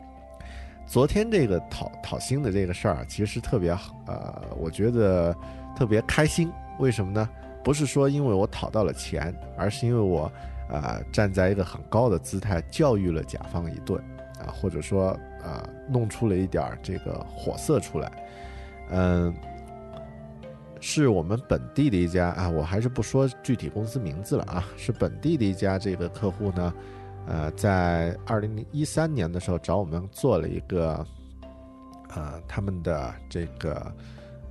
[0.86, 5.36] 昨天这个讨讨薪的这个事儿啊，其实特别好呃，我觉得
[5.76, 6.50] 特别开心。
[6.78, 7.28] 为什么呢？
[7.64, 10.32] 不是说因为我讨到了钱，而是因为我
[10.70, 13.98] 啊、站在一个很高的姿态教育了甲方一顿
[14.38, 15.08] 啊、或者说
[15.42, 18.12] 啊、弄出了一点这个火色出来。
[18.90, 19.34] 嗯、
[20.80, 26.72] 是我们本地的一家啊，我还是不说具体公司名字了啊，是本地的一家这个客户呢，
[27.26, 31.04] 呃，在二零一三年的时候找我们做了一个，
[32.10, 33.92] 呃，他们的这个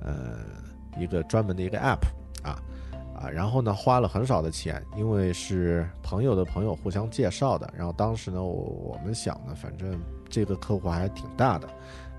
[0.02, 0.38] 呃
[0.98, 2.04] 一个专门的一个 app
[2.42, 2.60] 啊
[3.16, 11.66] 啊，然后呢花了很少的钱，因为是朋友的朋友互相介绍的，然后当时呢我我们想呢，反正这个客户还挺大的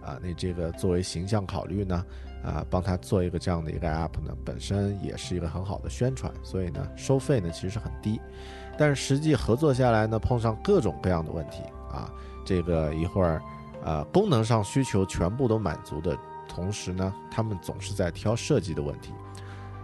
[0.02, 2.04] 啊，那这个作为形象考虑呢。
[2.44, 8.20] 啊，帮他做一个这样的一个 app 呢，本身也是一个很好的宣传，所以呢，收费呢其实很低，
[8.78, 12.10] 但是实际合作下来呢，碰上各种各样的问题啊，
[12.46, 13.42] 这个一会儿，
[13.84, 19.12] 呃，功能上需求全部都满足的同时呢，他们总是在挑设计的问题，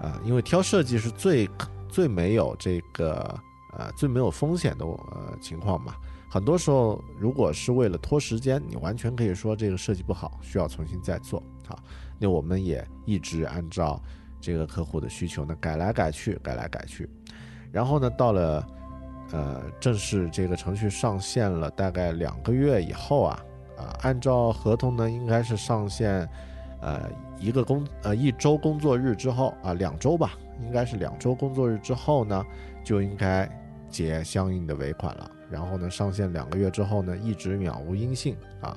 [0.01, 1.49] 啊，因为挑设计是最
[1.89, 3.37] 最没有这个
[3.77, 5.95] 呃最没有风险的呃情况嘛，
[6.29, 11.41] 很多时候，如果是为了拖时间，你完全可以说这个设计不好，需要重新再做。
[11.67, 11.79] 好，
[12.19, 14.01] 那我们也一直按照
[14.39, 17.09] 这个客户的需求呢改来改去，改来改去。
[17.71, 18.67] 然后呢，到了
[19.31, 23.43] 呃正式这个程序上线了大概两个月以后啊，
[23.77, 26.27] 啊，按照合同呢应该是上线
[26.81, 32.45] 呃一个工呃一周工作日之后啊，两周吧，应该是两周工作日之后呢，
[32.83, 33.49] 就应该
[33.89, 35.29] 结相应的尾款了。
[35.49, 38.75] 然后呢，上线两个月之后呢，一直渺无音信啊，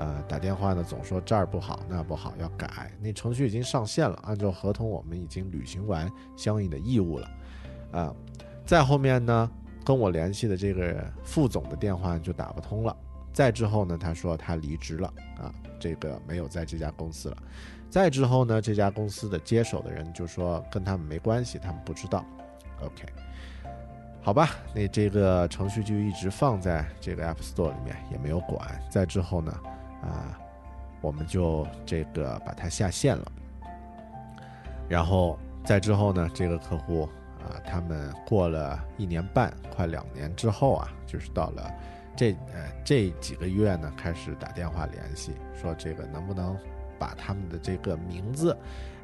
[0.00, 7.30] 呃，打电话呢总说这儿不好那不好要改，那程序已经上线了，按照合同我们已经履行完相应的义务了，
[7.92, 8.14] 啊，
[8.64, 9.50] 再后面呢，
[9.84, 12.96] 跟我联系的这个副总的电话就打不通了，
[13.30, 17.36] 再之后呢，他说他离职了啊，这个没有在这家公司了，
[17.90, 22.24] 再之后呢，这家公司的接手的人就说跟他们没关系，他们不知道
[22.80, 23.04] ，OK。
[24.22, 28.78] 好吧，那这个程序就一直放在这个 App Store 里面，也没有管。
[28.90, 29.50] 再之后呢，
[30.02, 30.38] 啊，
[31.00, 33.32] 我们就这个把它下线了。
[34.88, 37.08] 然后再之后呢，这个客户
[37.38, 41.70] 啊，他们过了一年半，快两年之后啊，就是到了
[42.16, 46.56] 这呃这几个月呢，开始打电话联系，说这个能不能
[46.98, 48.56] 把他们的这个名字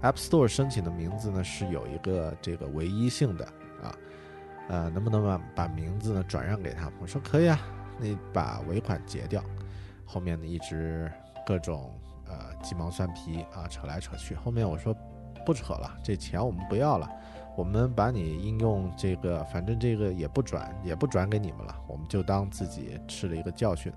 [0.02, 3.44] ，App Store 申请的名字呢是有一个这个唯一性的
[3.82, 3.94] 啊。
[4.68, 6.90] 呃，能不能把把名字呢转让给他？
[7.00, 7.61] 我说可以啊，
[8.00, 9.40] 你把尾款结掉。
[10.07, 11.12] 后面呢一直
[11.45, 11.92] 各种
[12.27, 14.35] 呃鸡毛蒜皮啊扯来扯去。
[14.35, 14.97] 后面我说
[15.45, 17.11] 不扯了，这钱我们不要了，
[17.57, 23.92] 我们把你应用这个，反正这个也不转也不转给你们了，我们就当自己吃了一个教训。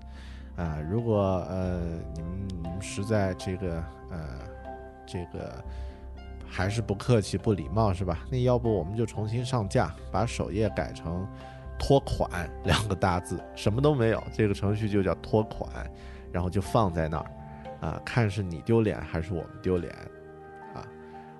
[0.56, 1.80] 啊、如果呃
[2.14, 4.38] 你们你们实在这个呃
[5.06, 5.64] 这个。
[6.52, 8.18] 还是不客气、不礼貌是吧？
[8.28, 11.24] 那要不我们就重新上架，把首页改成
[11.80, 15.68] “拖款”两个大字，什么都没有，这个程序就叫拖款，
[16.30, 17.30] 然后就放在那儿，
[17.80, 19.92] 啊，看是你丢脸还是我们丢脸，
[20.74, 20.86] 啊，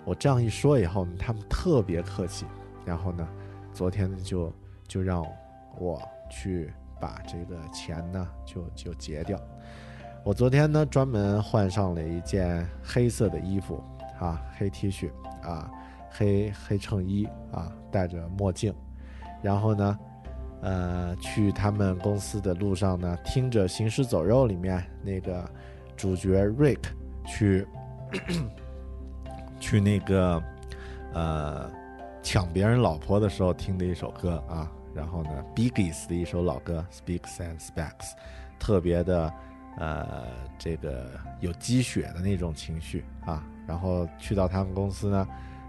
[0.04, 2.46] 我这样一说以后呢，他们特别客气，
[2.84, 3.28] 然后呢，
[3.72, 4.52] 昨天就
[4.88, 5.24] 就让
[5.78, 6.00] 我
[6.30, 9.38] 去把这个钱呢就就结掉。
[10.24, 13.80] 我昨天呢专门换上了一件黑色的衣服。
[14.20, 15.10] 啊，黑 T 恤
[15.42, 15.70] 啊，
[16.10, 18.70] 黑黑衬衣啊，戴着墨镜，
[19.40, 19.98] 然后呢，
[20.62, 25.48] 呃，去他们公司的路上呢，听着《行尸走肉》里面那个
[25.96, 26.80] 主角 Rick
[27.26, 27.66] 去
[29.58, 30.42] 去那个
[31.12, 31.70] 呃
[32.22, 37.88] 抢别人老婆的时候听的一首歌啊，然后呢，Biggs 的一首老歌《Speaks and Specs》，
[38.58, 39.32] 特别的
[39.78, 40.26] 呃
[40.58, 41.06] 这个
[41.40, 43.44] 有鸡血的那种情绪啊。
[43.66, 45.28] 然后去到他们公司呢，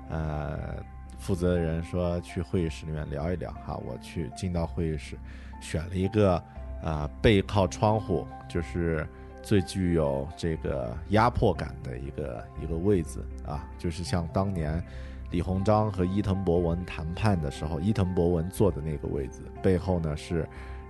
[0.10, 0.84] 呃，
[1.22, 3.80] 负责人说去会议室里面聊一聊哈。
[3.86, 5.16] 我去进到会议室，
[5.62, 6.44] 选了一个
[6.84, 9.08] 啊背靠窗户，就是
[9.44, 14.84] 最具有这个压迫感的一个一个位子啊，就是像当年
[15.30, 20.48] 李鸿章和伊藤博文谈判的时候，伊藤博文坐的那个位子，背后呢是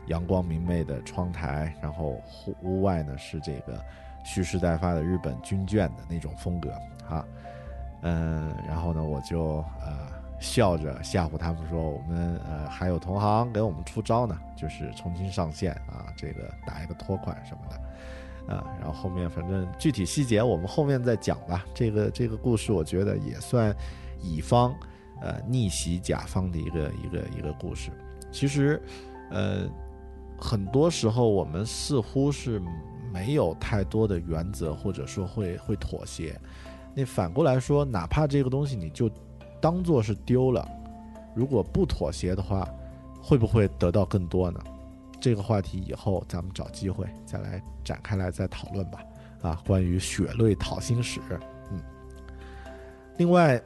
[0.08, 3.78] 阳光明媚的窗台，然后户屋外呢是这个
[4.24, 6.72] 蓄势待发的日本军眷的那种风格。
[7.10, 7.26] 啊，
[8.04, 10.08] 嗯，然后呢，我就呃
[10.42, 21.64] 笑着吓唬他们说，我们呃还有同行给我们出招呢，就是重新上线啊，这个打一个拖款什么的，啊，然后后面反正具体细节我们后面再讲吧。
[21.76, 23.74] 这个这个故事我觉得也算
[24.20, 24.76] 乙方
[25.22, 27.92] 呃逆袭甲方的一个一个一个故事。
[28.32, 28.82] 其实，
[29.30, 29.70] 呃，
[30.40, 32.60] 很多时候我们似乎是
[33.14, 36.40] 没有太多的原则，或者说会会妥协。
[36.96, 39.10] 那反过来说，哪怕这个东西你就
[39.62, 40.68] 当做是丢了，
[41.36, 42.68] 如果不妥协的话，
[43.22, 44.60] 会不会得到更多呢？
[45.20, 49.00] 这个话题以后咱们找机会再来展开来再讨论吧。
[49.44, 51.20] 啊，关于血泪讨薪史，
[51.72, 51.82] 嗯，
[53.18, 53.60] 另外，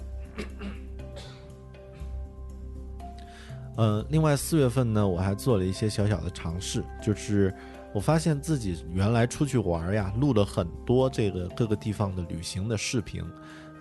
[3.75, 7.53] 呃，另外四月份呢，我还做了一些小小的尝试，就是
[7.93, 13.21] 我发现自己原来出去玩呀，录了很多这个各个地方的旅行的视频，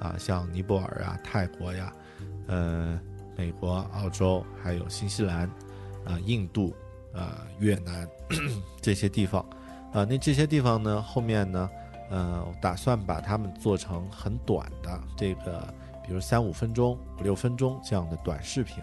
[0.01, 1.93] 啊，像尼泊尔啊、泰国呀，
[2.47, 3.01] 呃，
[3.37, 5.49] 美国、澳洲，还有新西兰，
[6.05, 6.75] 啊，印度，
[7.13, 8.09] 啊，越南
[8.81, 9.41] 这些地方，
[9.93, 11.71] 啊，那这些地方呢，后面呢，
[12.11, 15.67] 呃，打算把它们做成很短的这个，
[16.07, 18.83] 比如三五分钟、五六分钟这样的短视频。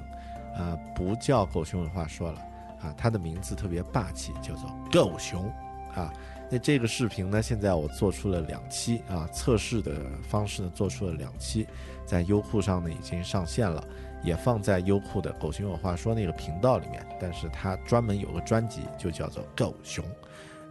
[0.54, 2.38] 啊，不叫狗熊文化说了
[2.82, 5.50] 啊，它的名字特别霸气，叫做狗熊
[5.96, 6.12] 啊。
[6.50, 9.94] 那这个视频呢，现在我做出了两期啊，测试的
[10.28, 11.66] 方式呢做出了两期，
[12.12, 13.82] 在优酷上呢已经上线了，
[14.22, 20.04] 也放在优酷的“狗熊有话说”那个频道里面，但是它专门有个专辑就叫做“狗熊”，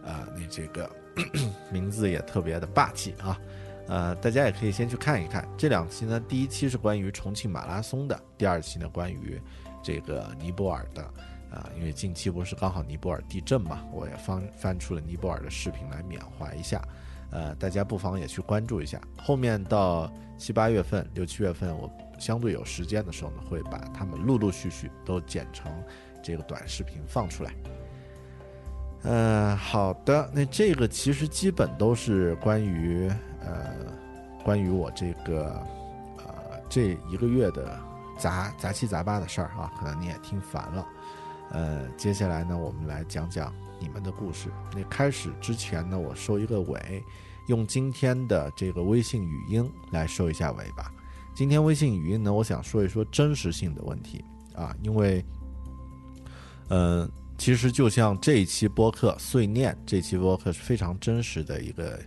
[0.05, 0.87] 啊、那这个
[1.73, 3.39] 名字也特别的霸气啊。
[3.87, 6.19] 呃，大家也可以先去看一看这两期呢。
[6.29, 9.41] 第一期是关于重庆马拉松的，第二期呢关于
[9.81, 11.01] 这个尼泊尔的。
[11.51, 16.79] 啊，因为近期不是刚好尼泊尔地震嘛，我也翻翻出了尼泊尔的视频来缅怀一下。
[17.31, 18.99] 呃，大家不妨也去关注一下。
[19.17, 25.71] 后面到七八月份、六七月份，我相对有时间的时候呢，会把它们陆陆续续都剪成
[26.21, 27.53] 这个短视频放出来。
[29.03, 33.09] 呃，好的，那这个其实基本都是关于
[33.39, 33.73] 呃，
[34.43, 35.53] 关于我这个
[36.17, 37.79] 呃这一个月的
[38.19, 40.85] 杂杂七杂八的事儿啊，可能你也听烦了。
[41.51, 43.51] 呃，接下来呢，我们来讲讲
[43.81, 44.49] 你们的故事。
[44.75, 47.03] 那开始之前呢，我收一个尾，
[47.47, 50.91] 用今天的这个微信语音来收一下尾吧。
[51.33, 54.23] 今天微信语音呢，我想说一说真实性的问题
[54.53, 55.25] 啊，因为，
[56.67, 61.99] 呃，其实就像这一期播客碎念，这期播客是非常真实的一个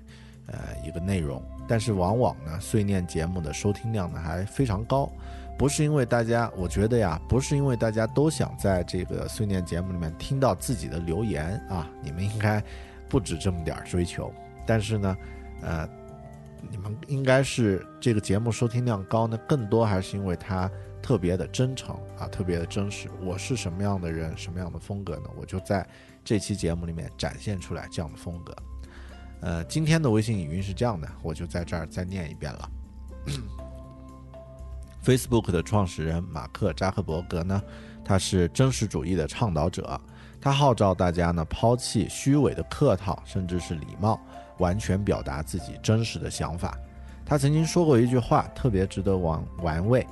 [0.47, 5.11] 呃一个内容，但是往往呢，碎念节目的收听量呢还非常高。
[5.57, 12.63] 不是因为大家，我觉得呀，不是因为大家都想在这个碎念节目里面听到自己的留言啊，你们应该
[13.09, 14.33] 不止这么点儿追求。
[14.67, 15.17] 但是呢，
[15.63, 15.89] 呃，
[16.71, 23.09] 你们应该是这个节目收听量高呢，更多还是因为它特别的真诚啊，特别的真实。
[23.23, 25.31] 我是什么样的人，什么样的风格呢？
[25.37, 25.87] 我就在
[26.25, 28.57] 这期节目里面展现出来这样的风格。
[29.41, 32.71] 呃，今天的微信语音是这样的，我就在这儿再念一遍了。
[35.05, 37.63] Facebook 的创始人马克扎克伯格呢，
[38.03, 40.01] 他是真实主义的倡导者，
[40.41, 44.19] 他号召大家呢抛弃虚伪的客套，甚至是礼貌，
[44.57, 46.79] 完全表达自己真实的想法。
[47.27, 50.07] 他曾经说过一句话，特别值得玩玩味：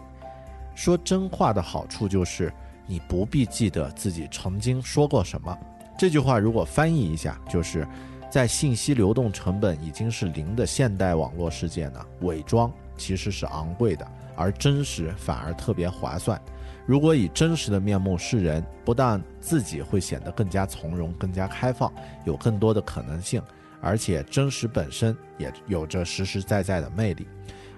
[0.75, 2.53] 说真话的好处就是
[2.87, 5.57] 你不必记得自己曾经说过什么。
[5.99, 7.89] 这句话如果翻译一下，就是
[8.31, 14.07] 在信息流动成本已经是零的现代网络世界呢，伪装其实是昂贵的。
[14.43, 16.41] 而真实反而特别划算。
[16.85, 21.93] 如果以真实的面目示人，不但自己会显得更加从容、更加开放，
[22.25, 23.41] 有更多的可能性，
[23.81, 27.29] 而且真实本身也有着实实在在的魅力。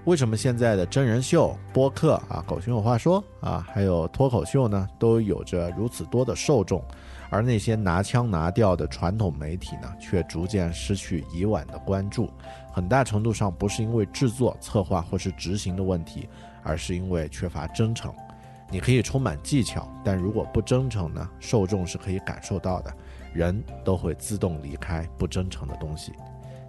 [0.06, 6.82] 为什么现在的真人秀、播客啊、狗熊有话说啊，还有脱口秀呢，都有着如此多的受众，
[7.30, 12.30] 而那些拿腔拿调的传统媒体呢，却逐渐失去以往的关注？
[12.70, 16.28] 很大程度上不是因为制作、策划或是执行的问题，
[16.64, 18.12] 而是因为缺乏真诚。
[18.70, 21.30] 你可以充满技巧，但如果不真诚呢？
[21.38, 22.92] 受众是可以感受到的，
[23.32, 26.12] 人都会自动离开不真诚的东西。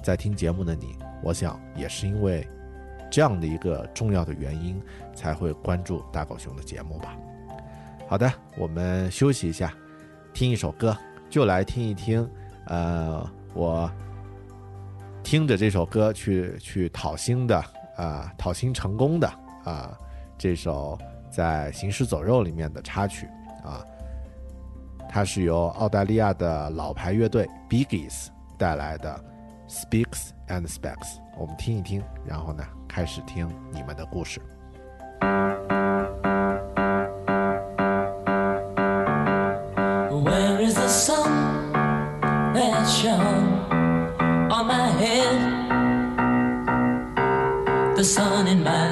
[0.03, 2.47] 在听节目的你，我想也是因为
[3.09, 4.79] 这样的一个重要的原因，
[5.15, 7.17] 才会关注大狗熊的节目吧。
[8.07, 9.73] 好的，我们休息一下，
[10.33, 10.95] 听一首歌，
[11.29, 12.29] 就来听一听，
[12.65, 13.89] 呃，我。
[15.23, 17.57] 听着这首歌去去讨薪的
[17.97, 19.27] 啊，讨薪成功的
[19.65, 19.91] 啊，
[20.37, 20.97] 这首
[21.29, 23.27] 在《行尸走肉》里面的插曲
[23.63, 23.83] 啊，
[25.09, 29.19] 它是由澳大利亚的老牌乐队 Biggies 带来的
[29.71, 34.39] 《Speaks and Specs》，我们听一听，然后呢，开始听你们的故事。
[47.95, 48.84] The sun in my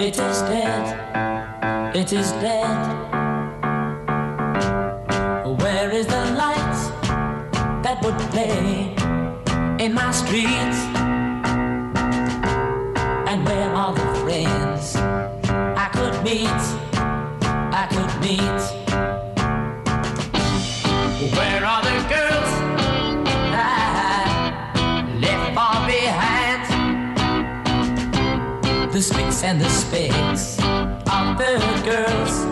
[0.00, 2.80] it is dead, it is dead.
[5.60, 8.94] Where is the light that would play
[9.84, 10.78] in my streets?
[13.28, 16.62] And where are the friends I could meet?
[17.72, 18.79] I could meet.
[29.00, 31.56] The sticks and the specks of the
[31.90, 32.44] girls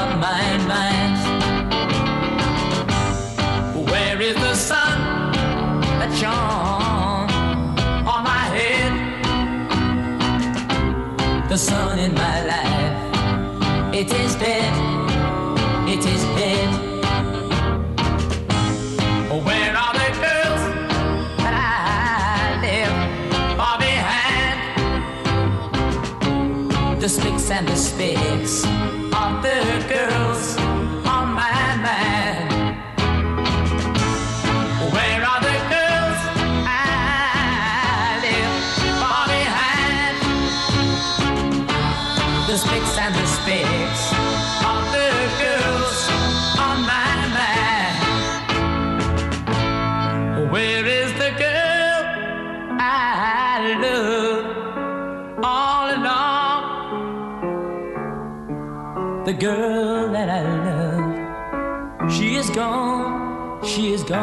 [0.00, 1.16] on my mind.
[3.88, 4.98] Where is the sun
[6.00, 7.30] that shone
[8.04, 8.92] on my head?
[11.48, 14.55] The sun in my life, it is dead,
[27.50, 28.75] and the specks
[64.08, 64.14] 好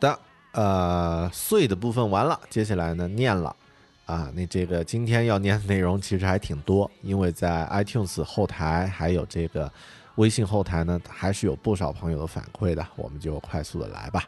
[0.00, 0.18] 的，
[0.52, 3.54] 呃，碎的部分完了，接下来呢念了
[4.06, 9.70] 啊，那这个今天要念的内容其实还挺多，因为在 iTunes 后台还有这个
[10.16, 14.24] 微信后台呢，还是有不少朋友的反馈的，我们就快速的来吧。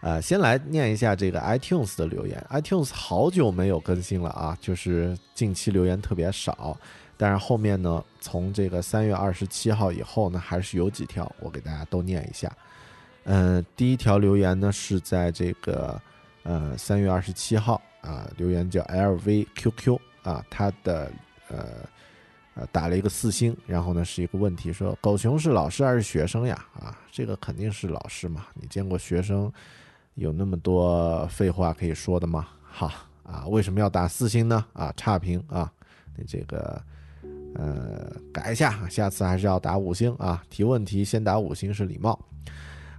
[0.00, 6.74] 呃，先来念一下这个 iTunes 的留言，iTunes 好久没有更新了啊，就是近期留言特别少，
[7.18, 12.50] 但是后面呢，从这个三月二十七号以后呢，还是有几条，我给大家都念一下。
[13.24, 16.00] 嗯，第一条留言呢是在这个
[16.44, 21.12] 呃三月二十七号啊，留言叫 LVQQ 啊，他的
[21.48, 21.66] 呃
[22.54, 26.64] 呃打了一个四星，然后呢是一个问题，说狗熊是老师还是学生呀？
[26.72, 29.52] 啊，这个肯定是老师嘛，你见过学生
[30.20, 32.46] 有那么多废话可以说的吗？
[32.62, 32.92] 好
[33.22, 34.62] 啊，为什么要打四星呢？
[34.74, 35.72] 啊，差评啊，
[36.14, 36.78] 你这个
[37.54, 42.20] 呃改一下，下次还是要打五星啊，提问题先打五星是礼貌。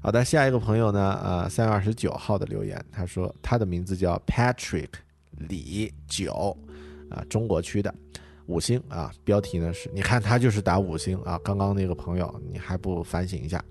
[0.01, 1.19] 好的，下一个朋友呢？
[1.24, 4.89] 呃，三月二十九号的留言，他说他的名字叫 Patrick
[5.30, 6.57] 李九，
[7.11, 7.93] 啊，中国区的，
[8.47, 9.11] 五星啊。
[9.24, 11.39] 标题呢是，你看他就是打五星啊。
[11.43, 13.63] 刚刚那个朋友，你还不反省一下？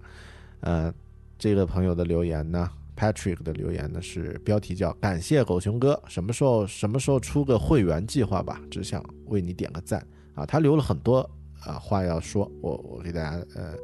[0.60, 0.94] 呃，
[1.36, 2.70] 这个朋友的留言呢
[3.00, 8.60] ，Patrick 的留言呢是标题叫感谢狗熊哥，什么时候什么时候出个会员计划吧？
[8.70, 10.44] 只想为你点个赞啊。
[10.44, 11.18] 他留了很多
[11.64, 13.74] 啊话要说，我我给大家呃，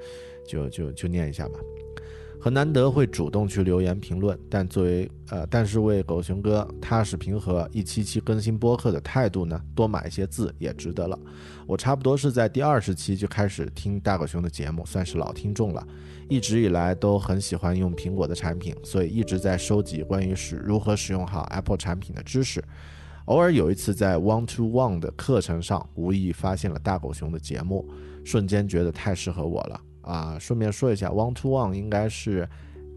[0.47, 1.59] 就就就念一下吧。
[2.47, 11.18] 很难得会主动去留言评论，但作为呃，但是为狗熊哥踏实平和一期期更新播客的态度呢，多买一些字也值得了。
[11.66, 15.84] 我差不多是在第二十期就开始听大狗熊的节目，算是老听众了。
[16.28, 22.62] 一直以来都很喜欢用苹果的产品，所以一直在收集关于使如何使用好 Apple 产品的知识。
[23.24, 27.84] 偶尔有一次在 One to One 的课程上，无意发现了大狗熊的节目，
[28.24, 29.80] 瞬间觉得太适合我了。
[30.07, 32.49] 啊，顺便说一下，One to One 应该是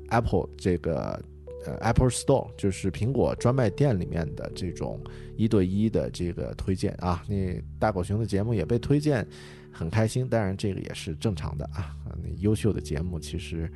[0.09, 1.19] Apple 这个
[1.65, 5.01] 呃 Apple Store，就是苹果专卖店里面的这种
[5.35, 7.23] 一对一的这个推荐啊。
[7.27, 9.27] 那大狗熊的节目也被推荐，
[9.71, 10.29] 很开心。
[10.29, 11.95] 当然这个也是正常的啊。
[12.23, 13.71] 那优秀的节目其实，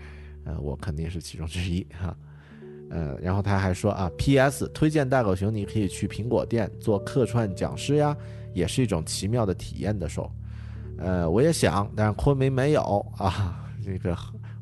[0.45, 2.15] 呃，我肯定是其中之一哈。
[2.91, 4.67] 呃，然后他还说啊，P.S.
[4.69, 8.15] 推荐大狗熊，你可以去苹果店做客串讲师呀，
[8.53, 10.31] 也是一种奇妙的体验的时候。
[10.97, 12.81] 呃，我也想，但是昆明没有
[13.17, 14.17] 啊， 这个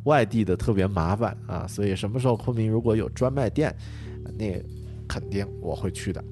[0.06, 3.76] 外地的特别麻烦啊，所以什么时候昆明如果有专卖店，
[4.38, 4.60] 那
[5.08, 6.24] 肯定我会去的。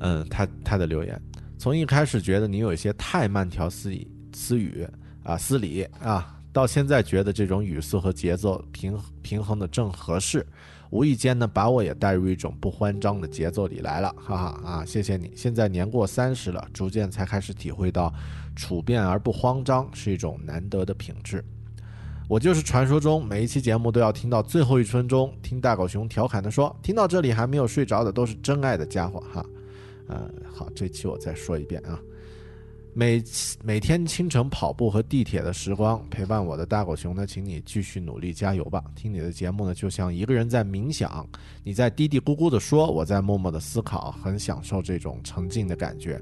[0.00, 1.20] 嗯，他他的留言，
[1.56, 4.86] 从一开始觉得你有一些太慢条斯理斯语
[5.22, 10.46] 啊斯理啊，到现在觉得这种语速和节奏平平衡的正合适。
[10.90, 14.84] 无意间呢，把我也带入一种不慌张的节奏里来了，哈哈啊！
[14.84, 15.32] 谢谢你。
[15.34, 18.12] 现在年过三十了，逐渐才开始体会到，
[18.54, 21.44] 处变而不慌张是一种难得的品质。
[22.28, 29.44] 我就是传说中每一期节目都要听到最后一分钟，听大狗熊调侃的说，听到这里还没有睡着的都是真爱的家伙哈。
[30.08, 32.00] 呃，好，这期我再说一遍啊。
[32.98, 33.22] 每
[33.62, 38.82] 每天清晨跑步和地铁的时光，陪伴我的大狗熊呢，请你继续努力加油吧。
[38.94, 41.28] 听你的节目呢，就像一个人在冥想，
[41.62, 46.18] 你在嘀嘀咕咕的说，我在默默的思考，很享受这种沉浸的感觉。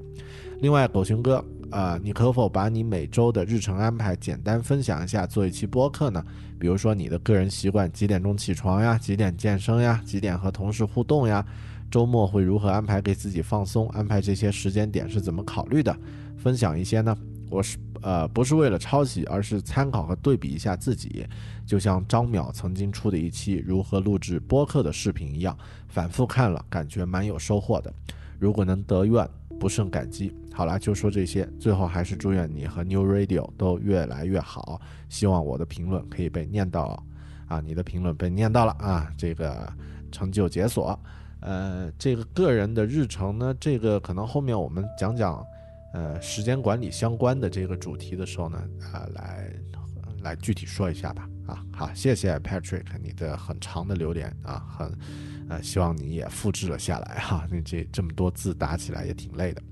[0.59, 6.25] 另外，狗熊哥，啊，你可否把你每周的日程安排简单分享一下，做一期播客呢？
[6.59, 8.99] 比如说你的个人习惯，几点钟起床呀？
[8.99, 10.03] 几点健身呀？
[10.05, 11.47] 几点和同事互动呀？
[11.89, 13.89] 周末会如何安排给自己放松？
[13.91, 15.97] 安排这些时间点是怎么考虑的？
[16.45, 17.17] 分享一些呢？
[17.49, 21.27] 我是呃不是为了抄袭，而是参考和对比一下自己，
[21.65, 25.57] 就像张淼曾经出的一期如何录制播客的视频一样，
[25.89, 27.91] 反复看了，感觉蛮有收获的。
[28.39, 29.27] 如果能得愿，
[29.59, 30.35] 不胜感激。
[30.53, 34.79] 好了，就说这些，最后还是祝愿你和 New Radio 都越来越好。
[35.09, 37.03] 希望我的评论可以被念到，
[37.47, 39.73] 啊，你的评论被念到了啊，这个
[40.13, 40.99] 成就解锁。
[41.41, 45.43] 呃，这个个人的日程呢，这个可能后面我们讲讲。
[45.95, 48.59] 呃，时间管理相关的这个主题的时候呢，
[48.93, 49.49] 啊，来
[50.23, 51.29] 来具体说一下吧。
[51.47, 54.93] 啊，好，谢谢 Patrick 你的很长的留言啊，很
[55.49, 57.47] 呃，希望你也复制了下来哈。
[57.49, 59.63] 那这这么多字打起来也挺累的。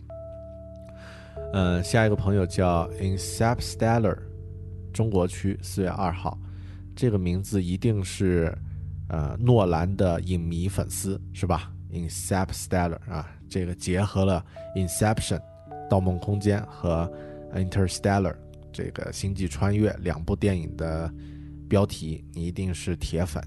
[1.52, 4.16] 呃，下一个朋友叫 Inceptstellar，
[4.92, 6.38] 中国区四月二号，
[6.94, 8.56] 这个名字一定是
[9.08, 14.44] 呃诺兰的影迷粉丝是吧？Inceptstellar 啊，这个结合了
[14.76, 15.38] Inception。
[15.92, 17.06] 《盗梦空间》和
[17.62, 18.32] 《Interstellar》
[18.72, 21.12] 这个《星际穿越》两部电影的
[21.68, 23.46] 标题，你一定是铁粉。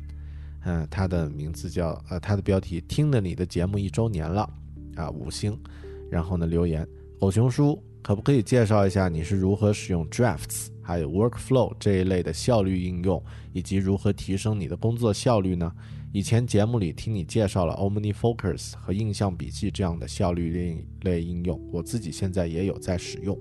[0.63, 4.47] 嗯，他的名字叫呃，他的标题听了你的节目一周年了
[4.95, 5.59] 啊，五星，
[6.07, 6.87] 然后呢留言，
[7.19, 13.19] 狗熊叔可不可以介绍一下你是如何使用 Drafts 还有 Workflow 这一类的效率应用，
[13.53, 15.71] 以及如何提升你的工作效率呢？
[16.15, 23.37] 以前节目里听你介绍了 OmniFocus 和印象笔记这样的效率类类应用，我自己现在也有在使用。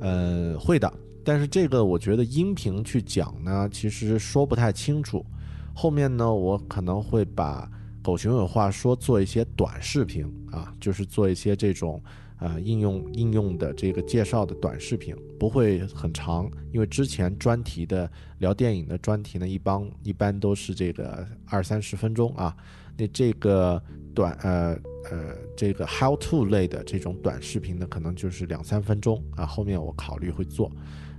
[0.00, 0.88] 呃，会的，
[1.24, 5.26] 但是这个我觉得音频去讲呢，其实说不太清楚。
[5.74, 7.68] 后面呢，我可能会把
[8.04, 12.00] 狗熊有话说做一些短视频啊，就是做一些这种
[12.40, 22.56] 呃应用应用的这个介绍的短视频，不会很长，因为之前专题的聊电影的专题呢，一般一般都是这个二三十分钟啊，
[22.96, 23.82] 那这个
[24.14, 24.76] 短呃
[25.10, 30.70] 呃这个 how to 类的这种短视频呢，可能就是两三分钟啊，后面我考虑会做，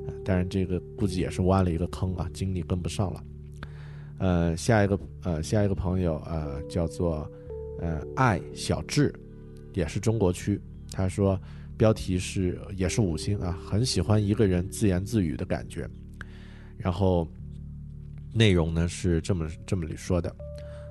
[0.06, 3.24] 呃但是这个估计也是挖了一个坑啊，精力跟不上了。
[4.18, 7.30] 呃，下一个呃，下一个朋友呃，叫做
[7.80, 9.14] 呃爱小智，
[9.74, 10.62] 也是中国区。
[10.92, 11.40] 他说
[11.78, 15.90] 标题是也是五星啊，很喜欢一个人自言自语的感觉。
[16.78, 17.28] 然后
[18.34, 20.36] 内容呢是这么这么里说的：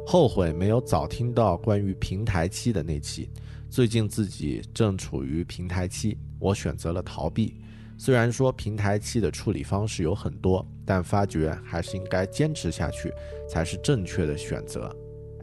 [0.06, 3.30] 后悔没有早听到关于平台期的那期。
[3.68, 7.54] 最近自己正处于平台期，我选择了逃避。
[7.96, 13.12] 虽然说平台期的处理方式有很多，但发觉还是应该坚持下去
[13.48, 14.90] 才是正确的选择。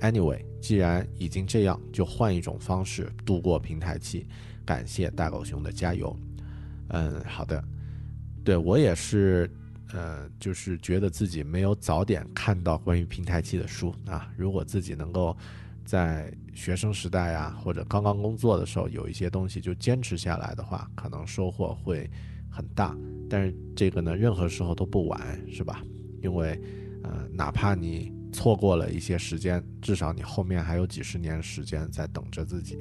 [0.01, 4.27] Anyway，既然已经这样，就换一种方式度过平台期。
[4.67, 6.15] 感谢大狗熊的加油。
[6.89, 7.63] 嗯，好的。
[8.43, 9.49] 对我也是，
[9.91, 14.31] 呃，就是觉得自己没有早点看到关于平台期的书啊。
[14.37, 15.35] 如果自己能够
[15.83, 22.09] 在学生时代啊，或者刚刚工作的时候有一些东西就坚持下来的话，可能收获会
[22.49, 22.95] 很大。
[23.29, 25.19] 但是这个呢，任何时候都不晚，
[25.51, 25.81] 是吧？
[26.21, 26.57] 因为，
[27.03, 32.79] 呃，哪怕你错过了一些时间，至少你后面还有几十年时间在等着自己。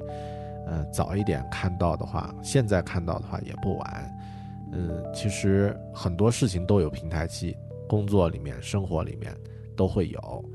[0.67, 4.17] 呃，早一点看到的话，现在看到的话也不晚。
[4.73, 7.55] 嗯，其实很多事情都有平台期，
[7.87, 9.33] 工作里面、生活里面
[9.77, 10.45] 都会有。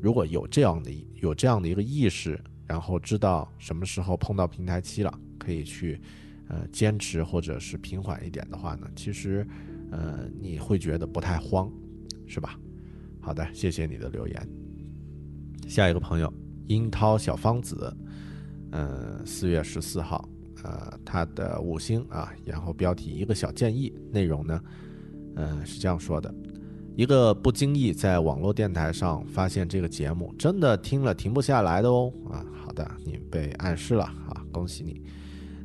[0.00, 0.90] 如果有这样的
[1.22, 5.98] 有这样的一个意识，然后知道什么时候碰到平台期了，可以去
[6.48, 9.46] 呃坚持或者是平缓一点的话呢，其实
[9.90, 11.70] 呃你会觉得不太慌，
[12.26, 12.58] 是吧？
[13.20, 14.48] 好的，谢谢你的留言。
[15.68, 16.30] 下一个朋友，
[16.66, 17.96] 樱桃小方子，
[18.72, 20.28] 呃，四月十四号，
[20.64, 24.60] 呃，他的五星啊，然后标题一个小建议，内容呢，
[25.36, 26.34] 呃，是这样说的：
[26.96, 32.12] 一个不经意在网络电台上发现这个节目，真的听了停不下来的哦。
[32.30, 35.02] 啊，好的，你被暗示了啊，恭喜你。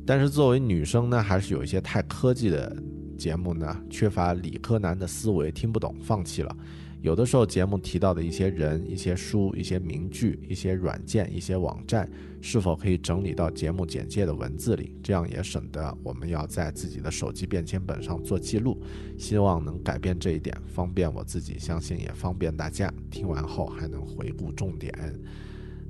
[0.06, 2.74] 但是作为女生呢，还是有一些太科技的
[3.16, 6.56] 节目呢，缺乏理科男的思维，听不懂，放弃了。
[7.00, 14.96] 有的时候节目提到的一些人、一些书、一些名句、一些软件、一些网站，是否可以整理到节目简介的文字里？
[15.02, 18.80] 这样也省得我们要在自己的手机便签本上做记录。
[19.16, 22.92] 希望能改变这一点，方便我自己，相信也方便大家。
[23.10, 24.92] 听完后还能回顾重点。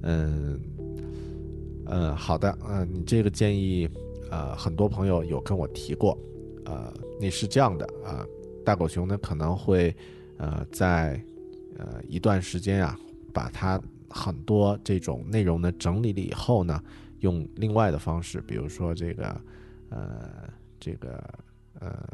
[0.02, 0.60] 嗯，
[1.86, 3.88] 嗯，好的，嗯、你这个建议，
[4.30, 6.18] 呃，很多朋友有跟我提过，
[6.64, 8.24] 呃，你是这样的啊、
[8.64, 9.94] 大狗熊呢可能会。
[10.40, 11.20] 呃，在
[11.78, 12.96] 呃一段时间呀、
[13.34, 13.76] 把它
[14.10, 16.82] 很多这种内容呢整理了以后呢，
[17.20, 19.40] 用另外的方式，比如说这个
[19.90, 20.48] 呃
[20.80, 21.22] 这个
[21.80, 22.08] 呃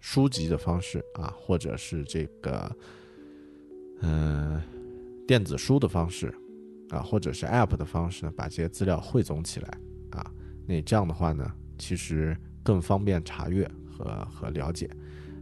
[0.00, 2.76] 书籍的方式啊，或者是这个
[4.00, 4.62] 呃
[5.26, 6.34] 电子书的方式
[6.90, 9.68] 啊，或者是 App 的方式呢，把这些资料汇总起来
[10.10, 10.30] 啊，
[10.66, 14.88] 那这样的话呢，其实更方便查阅和和了解。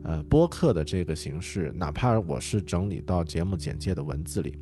[0.05, 4.57] 呃，播客的这个形式，哪怕我是整理到节目简介的文字里，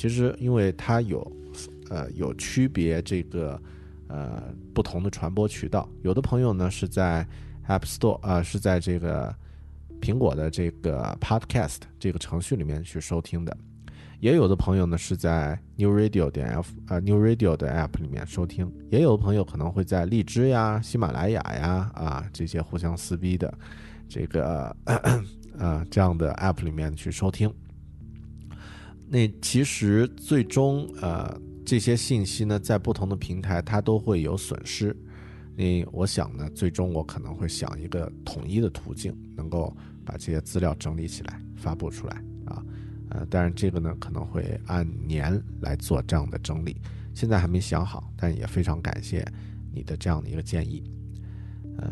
[0.00, 1.20] 其实因为它有，
[1.90, 3.60] 呃，有区别这个
[4.08, 4.42] 呃
[4.72, 5.86] 不同的传播渠道。
[6.00, 7.22] 有的朋友呢是在
[7.68, 9.34] App Store 啊、是在这个
[10.00, 13.54] 苹果的这个 Podcast 这个程序里面去收听的，
[14.20, 23.52] 也有的朋友呢是在 New Radio 点 F 呃 New Radio 的 App 里面收听，也有的朋友可能会在荔枝呀、喜马拉雅呀啊这些互相撕逼的。
[24.08, 24.74] 这个
[25.60, 27.52] 呃这样的 app 里面去收听。
[29.10, 31.36] 那其实最终呃
[31.66, 34.96] 这些信息呢，在不同的平台它都会有损失。
[35.56, 42.62] 那我想呢，最终我可能会想一个统一的途径，能够把这些资料整理起来发布出来啊。
[43.10, 46.76] 呃，当然这个呢可能会按年来做这样的整理，
[47.12, 49.26] 现在还没想好，但也非常感谢
[49.74, 50.84] 你的这样的一个建议。
[51.76, 51.90] 呃。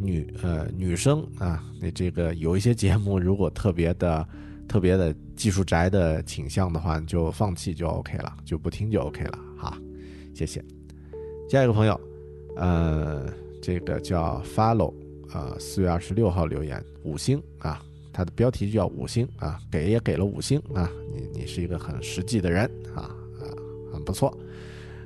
[0.00, 4.24] 女呃女生啊，那这个有一些节目如果特别的
[4.68, 9.76] 特别的技术宅的倾向的话，你就放弃就 OK 了，就不听就 OK 了哈。
[10.34, 10.62] 谢谢。
[11.48, 11.98] 下一个朋友，
[12.56, 14.92] 呃，这个叫 follow，
[15.32, 23.08] 呃，四月二十六号留言五星啊，他的标题就叫五星啊，给也给了五星啊，你你是一个很实际的人啊
[23.40, 23.48] 啊，
[23.90, 24.36] 很不错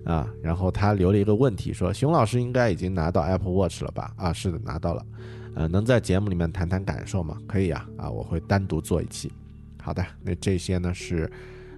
[0.04, 0.28] 啊。
[0.42, 4.12] 然后他留了一个问题说，熊老师应该已经拿到 Apple Watch 了吧？
[4.16, 5.06] 啊，是的，拿到了。
[5.54, 7.38] 呃，能在节目里面谈谈感受吗？
[7.46, 9.30] 可以啊，啊，我会单独做一期。
[9.82, 11.30] 好的，那这些呢是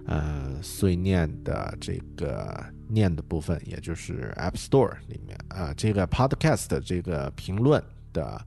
[0.05, 7.83] 呃碎念的这个念的部分，也就是 App Store 里面啊、这个 Podcast 这个评论
[8.13, 8.39] 的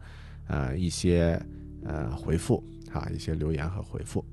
[0.46, 1.42] 呃一些
[1.84, 4.24] 呃回复啊，一些留言和回复。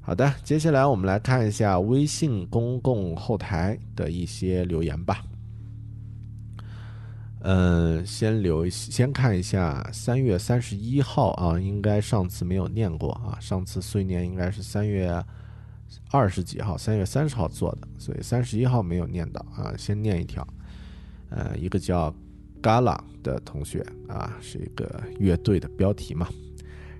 [0.00, 5.22] 好的，接下来我们来看一下微信公共后台的一些留言吧。
[7.48, 15.24] 嗯，先留先看一下三月三十一号啊，应该上次没有念过啊，上次碎念应该是三月
[16.10, 20.44] 二十几号，三月三十号做的，所以三十一号没有念到啊，先念一条。
[21.30, 22.12] 呃，一个叫
[22.60, 26.28] Gala 的同学啊，是一个乐队的标题嘛，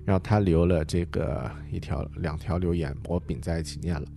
[0.05, 4.07] 然后他留了这个一条两条留言，我并在一起念了。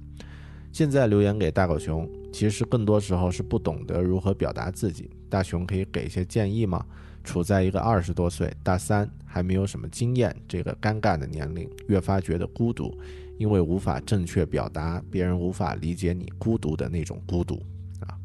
[0.70, 5.11] 现在留言给大狗熊，其实更多时候是不懂得如何表达自己。
[5.31, 6.85] 大熊可以给一些建议吗？
[7.22, 12.99] 处在一个二十多岁、大三还没有什么经验这个尴尬的年龄，越发觉得孤独，
[13.39, 17.62] 因为无法正确表达，别人无法理解你孤独的那种孤独
[18.01, 18.16] 啊。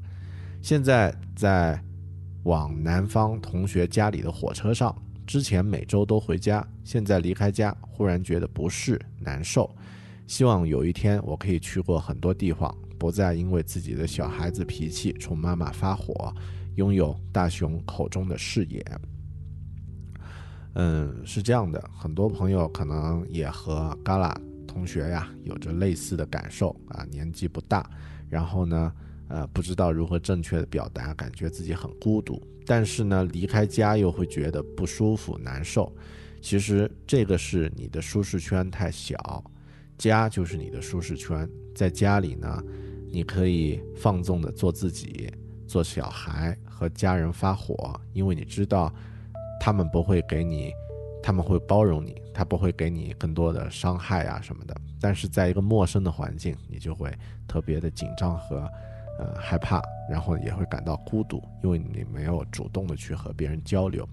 [0.62, 1.78] 现在在
[2.44, 4.96] 往南方同学家里的火车上，
[5.28, 9.70] 之前每周都回家，现在离开家，忽然觉得不适、难受。
[10.26, 16.34] 希望有一天我可以去过很多地方，不再因为自己的小孩子脾气冲妈妈发火，
[16.76, 18.86] 拥有大熊口中的视野。
[20.74, 24.36] 嗯，是这样的，很多朋友可能也和嘎啦
[24.68, 27.90] 同学呀有着类似的感受啊，年纪不大，
[28.30, 28.94] 然后呢，
[29.30, 35.96] 呃，不知道如何正确的表达，感觉自己很孤独，但是呢，离开家又会觉得不舒服、难受。
[36.42, 39.44] 其实这个是你的舒适圈太小。
[39.98, 42.62] 家就是你的舒适圈，在家里呢，
[43.10, 45.32] 你可以放纵的做自己，
[45.76, 48.90] 做小孩和家人发火，因为你知道
[49.60, 50.72] 他们不会给你，
[51.22, 54.74] 他们会包容你，他不会给你更多的伤害啊什么的。
[55.02, 57.14] 但是在一个陌生的环境，你就会
[57.46, 58.72] 特别的紧张和
[59.20, 64.08] 呃害怕，然后也会感到孤独，因为你没有主动的去和别人交流。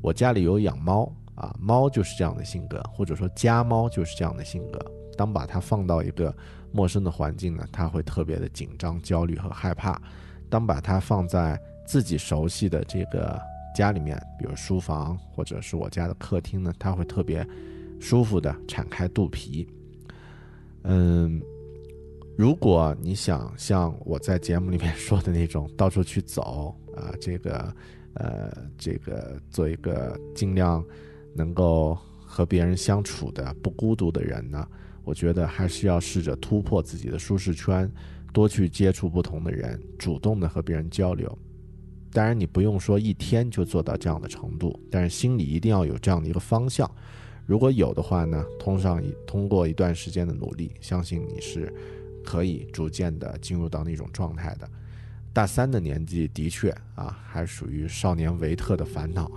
[0.00, 4.78] 我家里有养猫啊，猫就是这样的性格，或者说家猫就是这样的性格。
[5.16, 6.32] 当把它放到一个
[6.70, 10.00] 陌生的环境呢，它会特别的紧张、焦虑和害怕；
[10.54, 13.42] 当把它放在自己熟悉的这个
[13.74, 17.44] 家里面，比如书房或者是我家的客厅呢，它会特别
[17.98, 19.66] 舒服的敞开肚皮。
[20.84, 21.42] 嗯，
[22.38, 27.74] 如果你想像我在节目里面说的那种到处去走啊，这个
[28.14, 30.84] 呃，这个做一个尽量
[31.34, 34.68] 能够和别人相处的不孤独的人呢？
[35.02, 37.90] 我觉得还是要试着突破自己的舒适圈，
[38.34, 41.38] 多去接触不同的人，主动的和别人交流。
[42.12, 46.90] 当然，你不用说一天就做到这样的程度，但是心里一定要有这样的一个方向。
[47.46, 51.72] 如果有的话呢，通上一通过一段时间的努力，相信你是
[52.24, 54.68] 可以逐渐的进入到那种状态的。
[55.32, 59.30] 大三的年纪的确啊，还属于少年维特的烦恼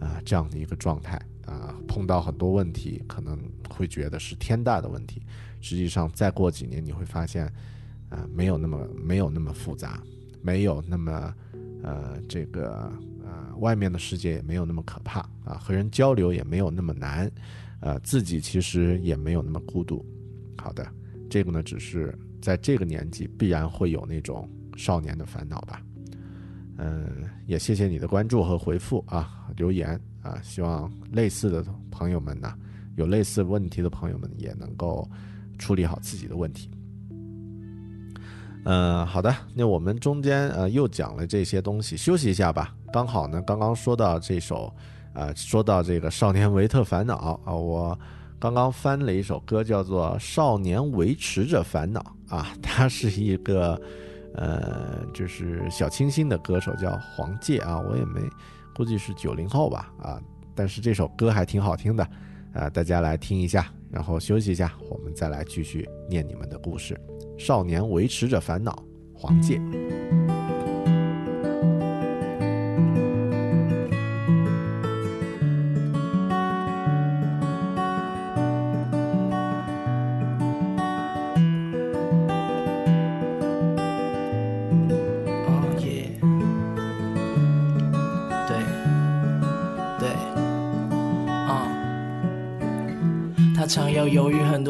[0.00, 1.20] 啊这样的一个状态。
[1.44, 3.36] 啊，碰到很多问题，可能
[3.68, 5.20] 会觉得是天大的问题。
[5.60, 7.52] 实际上，再过几年，你会发现，
[8.12, 10.02] 啊，没有那么没有那么复杂，
[10.42, 11.34] 没有那么，
[11.82, 12.92] 呃，这个
[13.24, 17.30] 呃，外面的世界也没有那么可怕啊，和人交流也没有那么难，
[17.80, 20.04] 呃，自己其实也没有那么孤独。
[20.58, 20.86] 好的，
[21.30, 24.46] 这个呢，只是在这个年纪必然会有那种
[24.76, 25.82] 少年的烦恼吧。
[26.76, 29.98] 嗯，也谢谢你的关注和回复啊，留言。
[30.22, 32.54] 啊，希望类似的朋友们呢，
[32.94, 35.10] 有类似问题的朋友们也能够
[35.58, 36.70] 处理好自己的问题。
[38.64, 42.74] 嗯，好的，那我们中间呃又讲了这些东西，休息一下吧。
[42.92, 44.72] 刚好呢，刚刚说到这首，
[45.14, 47.98] 呃，说到这个《少年维特烦恼》啊，我
[48.38, 52.00] 刚刚翻了一首歌，叫做《少年维持着烦恼》
[52.34, 53.80] 啊， 它是一个
[54.34, 58.20] 呃，就是小清新的歌手叫黄玠啊，我也没。
[58.74, 60.20] 估计是九零后吧，啊，
[60.54, 62.08] 但是这首歌还挺好听的，
[62.54, 66.98] 啊，大家来听一下，然后休息一下，我们再来继续念你们的故事。
[67.38, 68.84] 少年维持着烦恼，
[69.14, 69.60] 黄玠。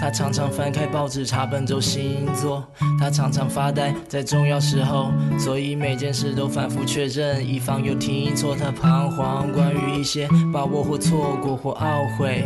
[0.00, 2.64] 他常常翻开报纸查本周星座，
[2.98, 8.54] 他常常发呆在重要时候，所以每件事都反复确认，以防有听错。
[8.54, 12.44] 他彷徨关于一些把握或错过或懊悔，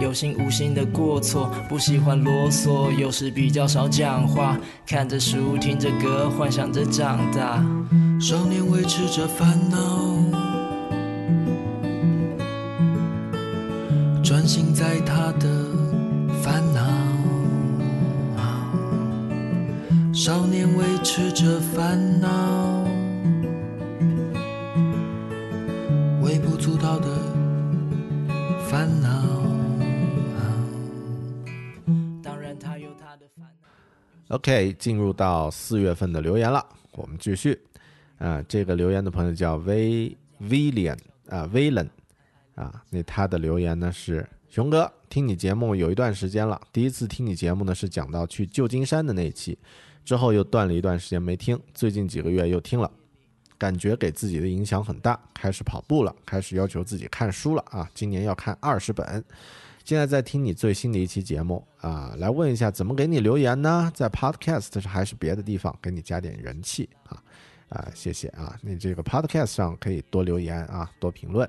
[0.00, 4.56] 有心无心的过错，不喜欢啰嗦，有时比较少讲话，
[4.86, 7.64] 看着书听着歌，幻想着长大。
[8.20, 9.78] 少年维持着烦恼，
[14.22, 15.51] 专心在他的
[20.24, 22.84] 少年维持着烦恼，
[26.22, 27.08] 微不足道的
[28.68, 29.08] 烦恼。
[32.22, 33.44] 当然，他有他的烦
[34.28, 34.36] 恼。
[34.36, 37.60] OK，进入到四月份的留言了，我们继续。
[38.18, 40.98] 啊、这个留言的朋友叫 V Villian
[41.30, 41.90] 啊 v i l l a n
[42.64, 49.58] 啊，那他的留言呢是熊哥，听你节目有一段时间了，第一次听你节目呢是讲到去旧金山的那一期，
[50.04, 52.90] 之后又断了一段时间没听，最近几个月又听了，
[53.58, 59.24] 感觉给自己的影响很大，开始跑步了，开始要求自己看书了啊，今年要看二十本。
[59.84, 63.90] 现在在听你最新的一期节目啊，来问一下怎么给你留言呢？
[63.94, 67.20] 在 Podcast 还是别的地方给你加点人气啊
[67.68, 68.56] 啊，谢谢啊！
[68.60, 71.48] 你这个 Podcast 上可以多留言啊，多评论，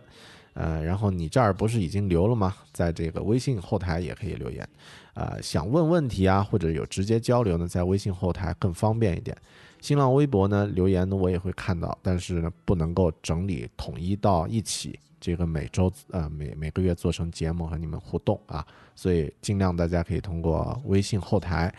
[0.53, 2.55] 呃，然后你这儿不是已经留了吗？
[2.71, 4.67] 在这个微信后台也可以留言，
[5.13, 9.35] 呃，想问问题啊，或者有直接交流呢，在微信后台更方便一点。
[9.79, 21.73] 新浪微博呢留言呢我也会看到，但是呢不能够整理统一到一起，这个每周呃每每个月做成节目和你们互动啊，所以尽量大家可以通过微信后台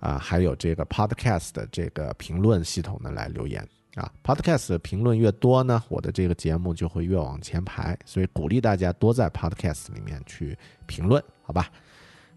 [0.00, 4.12] 啊，还有这个 Podcast 的这个评论系统呢来留言啊。
[4.24, 11.70] Podcast 评论越多呢，我的这个节目就会越往前排，所以鼓励大家多在 Podcast 里面去评论，好吧？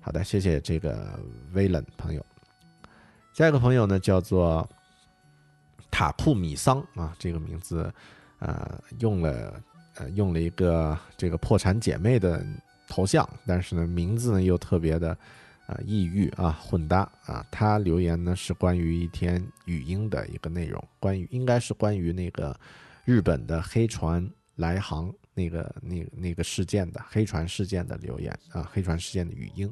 [0.07, 1.19] 好的，谢谢这个
[1.51, 2.25] 威冷朋友。
[3.33, 4.65] 下一个朋友呢叫做
[5.91, 7.93] 塔库米桑啊，这个名字
[8.39, 9.61] 呃用了
[9.95, 12.41] 呃用了一个这个破产姐妹的
[12.87, 15.09] 头像，但是呢名字呢又特别的
[15.65, 17.45] 啊抑郁啊混搭啊。
[17.51, 22.57] 他留言呢是关于一篇语音的一个内容，关于应该是关于那个
[23.03, 29.71] 日本的黑船来航那个那那个事件的黑船事件的留言啊，黑船事件的语音。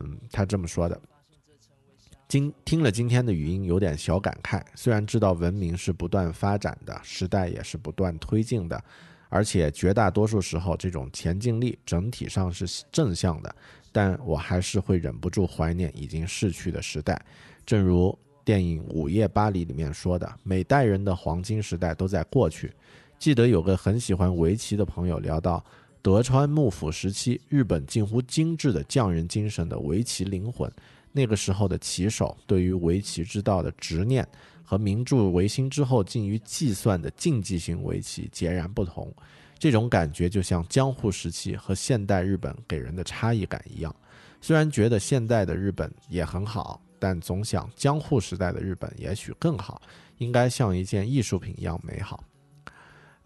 [0.00, 1.00] 嗯，他这么说的。
[2.26, 4.60] 今听了今天的语音，有点小感慨。
[4.74, 8.82] 虽然知道文明是不断发展的，时代也是不断推进的，
[9.28, 13.54] 而且绝大多数时候这种前进力整体上是正向的，
[13.92, 17.24] 但我还是会忍不住怀念已经逝去的时代。
[17.64, 22.72] 正如电影《午夜巴黎》里面说的，每代人的黄金时代都在过去。
[23.18, 25.64] 记得有个很喜欢围棋的朋友聊到，
[26.02, 30.70] 德川幕府时期日本近乎精致的匠人精神的围棋灵魂。
[31.12, 34.26] 那个时候的棋手对于围棋之道的执念，
[34.62, 39.10] 和明治维新之后近于计算的竞技型围棋截然不同。
[39.58, 43.96] 这种感觉就像江户时期和现代日本给人的差异感一样。
[44.42, 49.80] 虽然觉得现代的日本也很好，但总想江户时代的日本也许更好，
[50.18, 52.22] 应该像一件艺术品一样美好。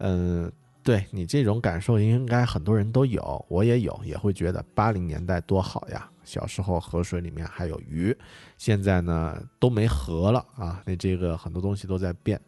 [0.03, 0.51] 嗯，
[0.83, 6.09] 对你这种感受，应该很多人都有，我也有，也会觉得八零年代多好呀。
[6.23, 8.15] 小时候河水里面还有鱼，
[8.57, 10.81] 现在呢都没河了啊！
[10.85, 12.39] 那这个很多东西都在变。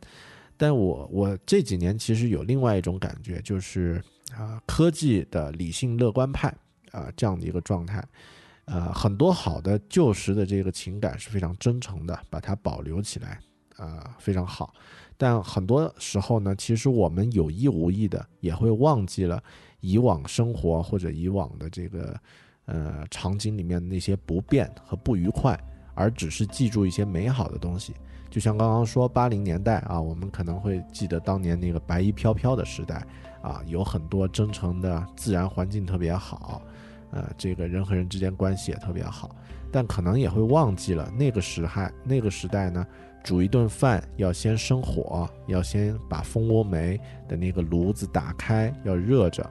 [0.57, 4.01] 但我我这几年其实有另外一种感觉，就是
[4.35, 6.53] 啊，科技的理性乐观派
[6.91, 8.03] 啊这样的一个状态。
[8.65, 13.39] 呃，很多好的旧时的这个情感是非常真诚的，把它保留起来，
[13.75, 14.73] 啊，非常好。
[15.23, 19.41] 但很多时候呢，其实我们有意无意的也会忘记了
[19.79, 22.19] 以往生活或者以往的这个。
[22.65, 25.59] 呃，场景里面那些不便和不愉快，
[25.95, 27.93] 而只是记住一些美好的东西。
[28.29, 33.05] 就像刚刚说八零年代啊，我们可能会记得当年那个白衣飘飘的时代
[33.41, 36.61] 啊，有很多真诚的自然环境特别好，
[37.11, 39.35] 呃，这个人和人之间关系也特别好。
[39.69, 42.87] 但可能也会忘记了那个时代，那个时代呢，
[43.23, 49.49] 煮一顿饭要先生火，要先把蜂窝煤的那个炉子打开，要热着。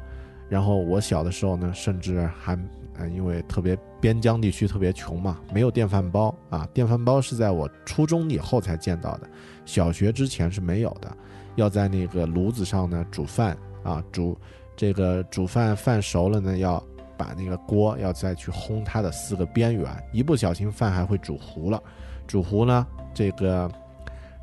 [0.49, 2.59] 然后我小的时候呢，甚至还
[2.99, 6.68] 呃，因为特别边疆地区特别穷嘛，没有电饭煲啊。
[6.75, 9.31] 电饭煲是在我初中以后才见到的，
[9.64, 11.11] 小学之前是没有的。
[11.57, 14.37] 要在那个炉子上呢煮饭啊，煮
[14.77, 16.83] 这个煮饭饭熟了呢，要
[17.16, 21.83] 把那个锅要再去烘它的四个边缘，一不小心饭还会煮糊了。
[22.27, 23.71] 煮糊呢，这个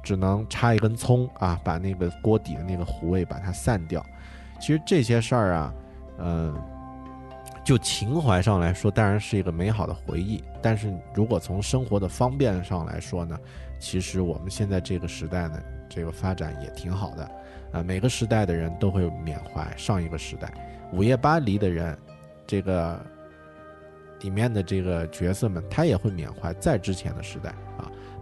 [0.04, 4.06] 只能插一根葱啊，把那个锅底的那个糊味把它散掉。
[4.60, 5.74] 其实这些事儿啊，
[6.20, 6.56] 嗯、
[7.64, 10.44] 就情怀上来说，当然是一个美好的回忆。
[10.62, 13.40] 但是如果从生活的方便上来说呢，
[13.80, 17.32] 其实我们现在这个时代呢，这个发展也挺好的。
[17.72, 20.52] 啊、每个时代的人都会缅怀上一个时代。
[20.92, 21.96] 午夜巴黎的人，
[22.48, 23.00] 这个
[24.22, 27.54] 里面的这个角色们，他也会缅怀在之前的时代。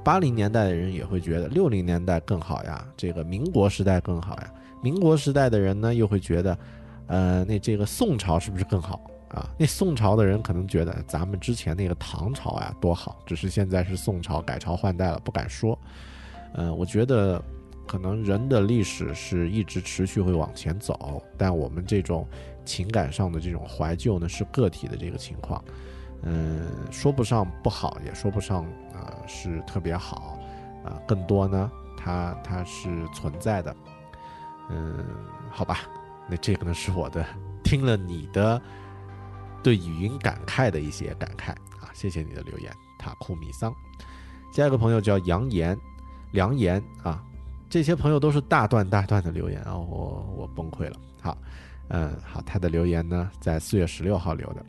[0.07, 4.53] 八零年代的人也会觉得六零年代更好呀，这个民国时代更好呀。
[4.81, 6.57] 民国时代的人呢，又会觉得，
[7.07, 9.49] 呃，那这个宋朝是不是更好啊？
[9.59, 15.77] 那宋朝的人可能觉得咱们之前那个唐朝呀多好，只是现在是宋朝改朝换代了，不敢说。
[16.53, 17.43] 嗯、我觉得
[17.85, 22.25] 可能人的历史是一直持续会往前走，但我们这种
[22.63, 25.61] 情感上的这种怀旧呢，是个体的这个情况。
[26.23, 30.37] 嗯，说不上不好，也说不上呃是特别好，
[30.83, 33.75] 啊、更多呢，它它是存在的。
[34.69, 35.05] 嗯，
[35.49, 35.79] 好吧，
[36.27, 37.25] 那这个呢是我的
[37.63, 38.61] 听了你的
[39.63, 43.73] 对语音感慨的一些感慨啊，谢谢你的留言，塔库米桑。
[44.51, 45.77] 下一个朋友叫杨岩，
[46.31, 47.23] 梁岩啊，
[47.69, 50.97] 这些朋友都是大段大段的留言啊，我我崩溃了。
[51.21, 51.37] 好，
[51.89, 54.65] 嗯，好，他的留言呢在四月十六号留的。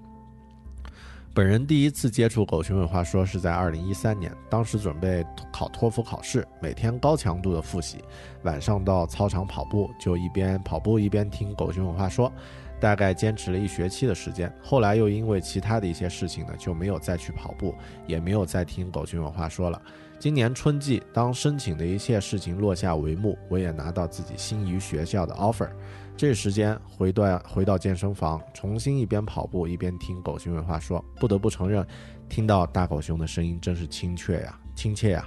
[1.38, 7.98] 本人第一次接触狗熊有话说是在二零一三年，当时准备考托福考试，每天高强度的复习，
[8.42, 12.32] 晚上到操场跑步，就一边跑步一边听狗熊有话说，
[12.80, 14.52] 大概坚持了一学期的时间。
[14.60, 17.72] 后来又因为其他的一些事情呢，就没有再去跑步，
[18.08, 19.80] 也没有再听狗熊有话说了。
[20.18, 25.70] 今年春季，当申请的一切事情落下帷幕，我也拿到自己心仪学校的 offer。
[26.18, 31.86] 这时间回到回到健身房，重新一边跑步一边听狗熊有话说，不得不承认，
[32.28, 35.24] 听到大狗熊的声音真是亲切呀，亲切呀，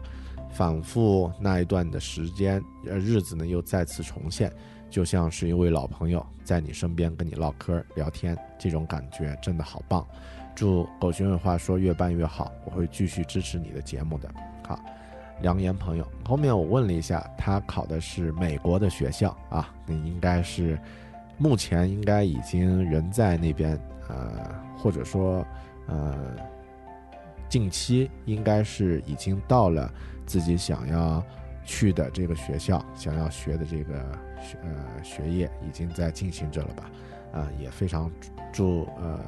[0.52, 4.52] 仿佛那一段的时间呃日子呢又再次重现，
[4.90, 10.06] 就像是一位老朋友在你身边跟你唠嗑聊天，这种感觉真的好棒。
[10.54, 14.30] 祝狗熊有话说越办越好，我会继续支持你的节目的。
[14.68, 14.78] 好。
[15.42, 20.80] 良言朋友，后面我问了一下，他考的是美国的学校啊，那应该是
[21.38, 25.46] 目前应该已经人在那边，呃，或者说
[25.88, 26.16] 呃，
[27.50, 29.92] 近期应该是已经到了
[30.26, 31.24] 自己想要
[31.66, 33.94] 去的这个学校，想要学的这个
[34.42, 36.92] 学呃学业已经在进行着了吧？
[37.34, 38.12] 啊、也非常
[38.52, 39.20] 祝呃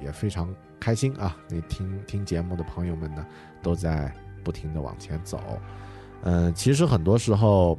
[0.00, 1.36] 也非常开心啊！
[1.48, 3.26] 那听听节目的朋友们呢，
[3.62, 4.12] 都在。
[4.46, 5.40] 不停的往前走，
[6.22, 7.76] 嗯，其实很多时候，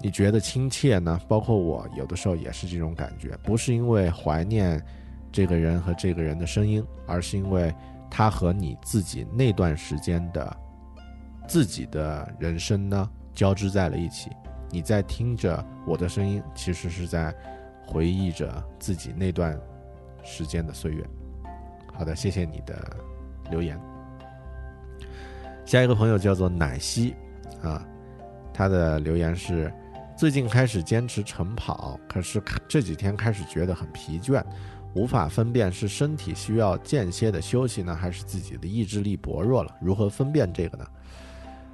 [0.00, 1.20] 你觉得亲切呢？
[1.28, 4.82] 包括我有的时候也是这种感觉，不是因为怀念
[5.30, 7.74] 这个人和这个人的声音，而是因为
[8.10, 10.56] 他和你自己那段时间的
[11.46, 14.30] 自己的人生呢交织在了一起。
[14.70, 17.34] 你在听着我的声音，其实是在
[17.86, 19.60] 回忆着自己那段
[20.24, 21.06] 时间的岁月。
[21.92, 22.96] 好的，谢谢你的
[23.50, 23.78] 留言。
[25.68, 27.14] 下一个朋友叫做奶昔，
[27.62, 27.86] 啊，
[28.54, 29.70] 他的留言是：
[30.16, 34.42] 最近开始坚持晨跑，可是这几天开始觉得很疲倦，
[34.94, 39.76] 无法分辨是身体需要间歇的休息呢，还是自己的意志力薄弱了？
[39.78, 40.86] 如何分辨这个呢？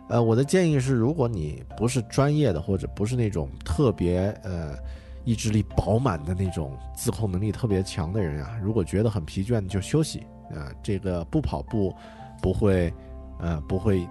[0.09, 4.77] 呃，我的建议是，如果你不是专业的，或者不是那种特别呃
[5.25, 11.95] 意志力饱满的那种自控能力特别强的人啊，如果觉得很疲倦就休息啊、这个不跑步
[12.43, 12.93] 不会。
[13.39, 14.09] 呃，不会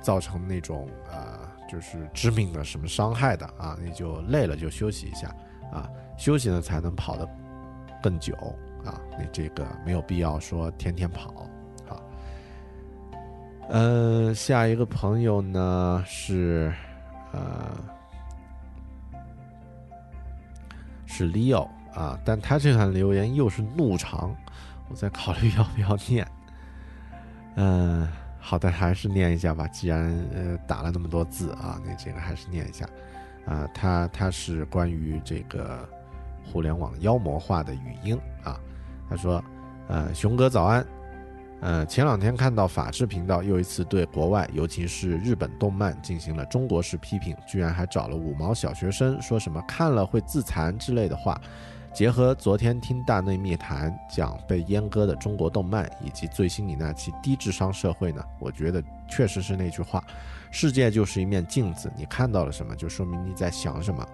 [0.00, 5.28] 造成那种呃，就是致命的什么伤害的啊，你就累了就休息一下
[5.72, 7.28] 啊，休息呢才能跑得
[8.02, 8.34] 更久
[8.84, 11.30] 啊，你这个没有必要说天天跑
[11.88, 11.98] 啊。
[13.68, 16.72] 呃，下一个朋友呢是
[17.32, 17.72] 呃
[21.04, 24.32] 是 Leo 啊，但他这段留言又是怒长，
[24.88, 26.24] 我在考虑要不要念，
[27.56, 28.06] 嗯、
[28.48, 29.66] 好的，还是念一下吧。
[29.66, 32.86] 既然呃打了那么多字啊，那这个还是念一下。
[33.44, 35.84] 啊，它它是关于这个
[36.44, 38.56] 互联网妖魔化的语音啊。
[39.10, 39.42] 他说，
[39.88, 40.86] 呃，熊哥早安。
[41.60, 51.40] 呃，前两天看到法制频道又一次对国外，尤其是日本动漫进行了中国式批评，居然还找了五毛小学生说什么看了会自残之类的话。
[51.96, 60.04] 结合昨天听大内密谈讲被阉割的中国动漫，以及最新你那期低智商社会呢，我觉得确实是那句话：
[60.50, 64.06] 世界就是一面镜子，你看到了什么，就说明你在想什么。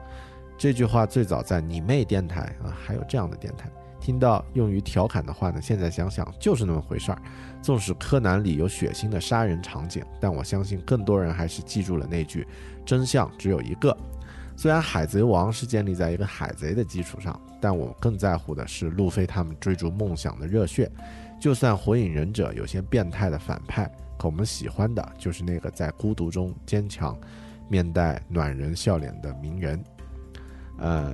[0.57, 3.68] 这句话最早在你妹电台啊，还有这样的电台。
[4.01, 7.20] 听到用于调侃的话呢，现在想想就是那么回事儿。
[7.61, 12.47] 纵使柯南里有血腥的杀人场景，但我相信更多人还是记住了那句：
[12.87, 13.97] 真相只有一个。
[14.63, 20.89] 虽然海贼王是建立在一个海贼的基础上，但我更在乎的是路飞他们追逐梦想的热血。
[21.41, 27.19] 就算火影忍者有些变态的反派，可我们喜欢的就是那个在孤独中坚强、
[27.69, 29.83] 面带暖人笑脸的鸣人。
[30.79, 31.13] 呃。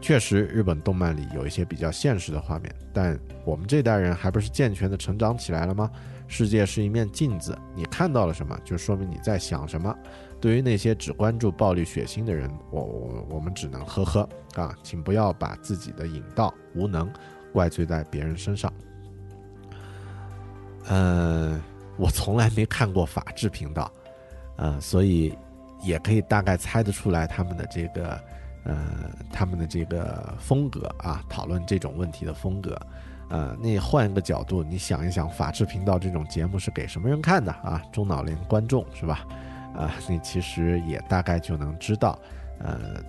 [0.00, 5.90] 确实，日本动漫里有一些比较现实的画面，但我们这代人还不是健全的成长起来了吗？
[6.28, 9.96] 世界是一面镜子，你看到了什么，就说明你在想什么。
[10.44, 17.10] 对于那些只关注暴力血腥的人，我我我们只能呵呵啊，请不要把自己的引导无能
[17.50, 18.70] 怪罪在别人身上。
[20.90, 21.58] 嗯，
[21.96, 23.90] 我从来没看过法制频道，
[24.56, 25.34] 呃，所以
[25.82, 28.20] 也可以大概猜得出来他们的这个。
[28.64, 32.78] 呃，他们的这个风格啊，讨论这种问题的风格，
[33.30, 37.82] 呃，那换一个角度，你想一想，法制频道这种节目是给什么人看的啊？
[37.92, 39.26] 中老年观众是吧？
[39.74, 42.18] 啊，你其实也大概就能知道，
[42.60, 43.02] 呃，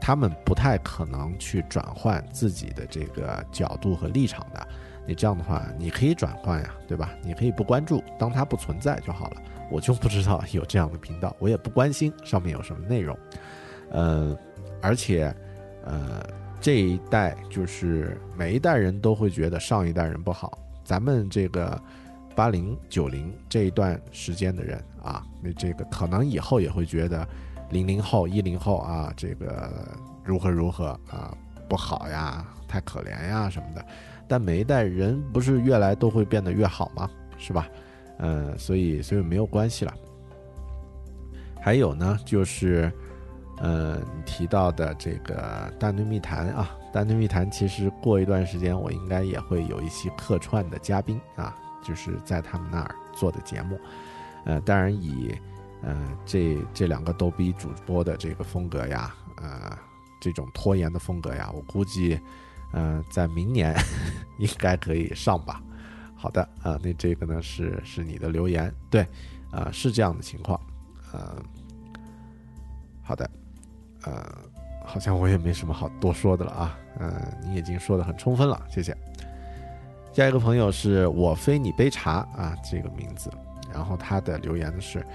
[0.00, 4.66] 他们不太可能去转换自己的这个角度和立场的。
[5.06, 7.10] 你这样的话，你可以转换呀，对吧？
[7.22, 9.42] 你可以不关注，当它不存在就好了。
[9.70, 13.18] 我就不知道有这样的频道，我也不关心上面有什么内容，
[13.90, 14.36] 呃。
[14.82, 15.34] 而且，
[15.84, 16.26] 呃，
[16.58, 20.58] 这一代就是每一代人都会觉得上一代人不好。
[20.82, 21.78] 咱们这个
[22.40, 27.28] 八零九零这一段时间的人啊，那这个可能以后也会觉得
[27.68, 29.70] 零零后一零后啊，这个
[30.24, 31.36] 如何如何啊
[31.68, 33.84] 不好呀，太可怜呀什么的。
[34.26, 37.10] 但每一代人不是越来都会变得越好吗？
[37.36, 37.68] 是吧？
[38.20, 39.92] 嗯，所以所以没有关系了。
[41.60, 42.90] 还有呢，就是。
[43.62, 53.80] 嗯，你提到的这个大内密谈啊，大内密谈其实过一段时间我应该也会有一期客串的嘉宾啊，就是在他们那儿做的节目，
[54.44, 55.34] 呃，当然以
[55.82, 59.76] 呃这这两个逗逼主播的这个风格呀，呃，
[60.20, 62.20] 这种拖延的风格呀，我估计，
[62.72, 63.74] 呃，在明年
[64.38, 65.62] 应该可以上吧。
[66.14, 69.06] 好的啊，那这个呢是是你的留言，对，
[69.50, 70.60] 啊是这样的情况，
[71.12, 71.36] 呃，
[73.02, 73.30] 好的。
[74.02, 74.26] 呃，
[74.82, 76.78] 好像我也没什么好多说的了啊。
[76.98, 77.12] 嗯，
[77.44, 78.96] 你已经说的很充分了，谢谢。
[80.12, 83.30] 下一个朋友是我非你杯茶啊，这个名字。
[83.72, 85.06] 然后他的留言的是：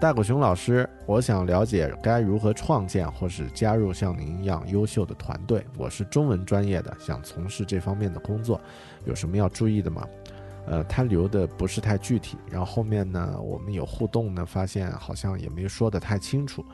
[0.00, 5.66] 大狗熊老师，我想了解该如何创建或是加入像您一样优秀的团队。
[5.76, 8.60] 我是中文专业的，想从事这方面的工作，
[9.04, 10.06] 有什么要注意的吗？
[10.66, 12.38] 呃，他留的不是太具体。
[12.48, 16.64] 然后后面呢，我们有互动呢，发现好像也没说的太清楚。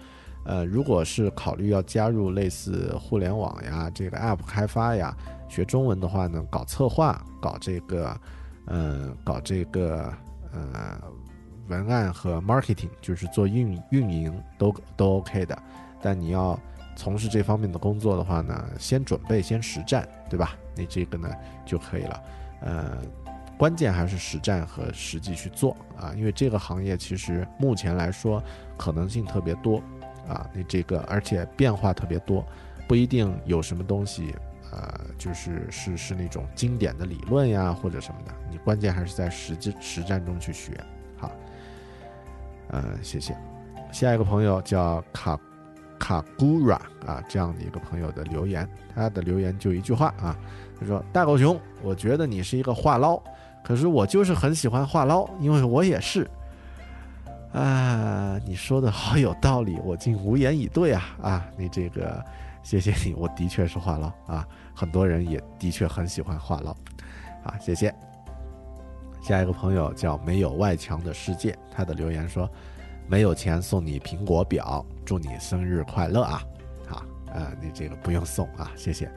[0.45, 5.17] 呃，如果是考虑要加入类似互联网呀、这个 App 开发呀，
[5.51, 8.19] 学中文的话呢，搞策划、搞这个，
[8.65, 10.11] 呃，搞这个
[10.53, 10.97] 呃
[11.69, 15.63] 文案和 marketing，就是做运运营都都 OK 的。
[16.01, 16.59] 但你要
[16.97, 20.57] 从事这方面的工作的话呢，先准备先实战，对吧？
[20.77, 21.29] 你这个呢
[21.67, 22.23] 就可以了。
[22.61, 22.99] 呃，
[23.59, 28.43] 关键还是实战和实际去做啊，因为这个行业其实目前来说
[28.79, 29.83] 可能性特别多。
[30.29, 32.45] 啊，你这个而且变化特别多，
[32.87, 34.33] 不一定有什么东西，
[34.73, 40.73] 呃，就是是是那种经典的理论呀或者什么的，你关键还是在实际实战中去学。
[41.17, 41.31] 好，
[42.69, 43.37] 呃，谢谢。
[43.93, 45.39] 下一个朋友叫卡
[45.99, 46.77] 卡古拉
[47.07, 50.37] 啊，这样的一个朋友的留言，他的留言就一句话啊，
[50.79, 53.21] 他说：“大狗熊，我觉得你是一个话唠，
[53.65, 56.29] 可是我就是很喜欢话唠，因为我也是。”
[57.53, 61.17] 啊，你说的好有道理，我竟无言以对啊！
[61.21, 62.25] 啊，你这个，
[62.63, 66.73] 谢谢你，我的确是话唠啊，很多人也的确很喜欢话唠，
[67.43, 67.95] 啊，谢谢。
[69.23, 72.49] 下一个朋友叫没有外墙的世界，他的留言说，
[73.07, 76.43] 没有钱送你苹果表，祝你生日快乐啊！
[76.87, 79.11] 好，呃，你这个不用送啊，谢谢。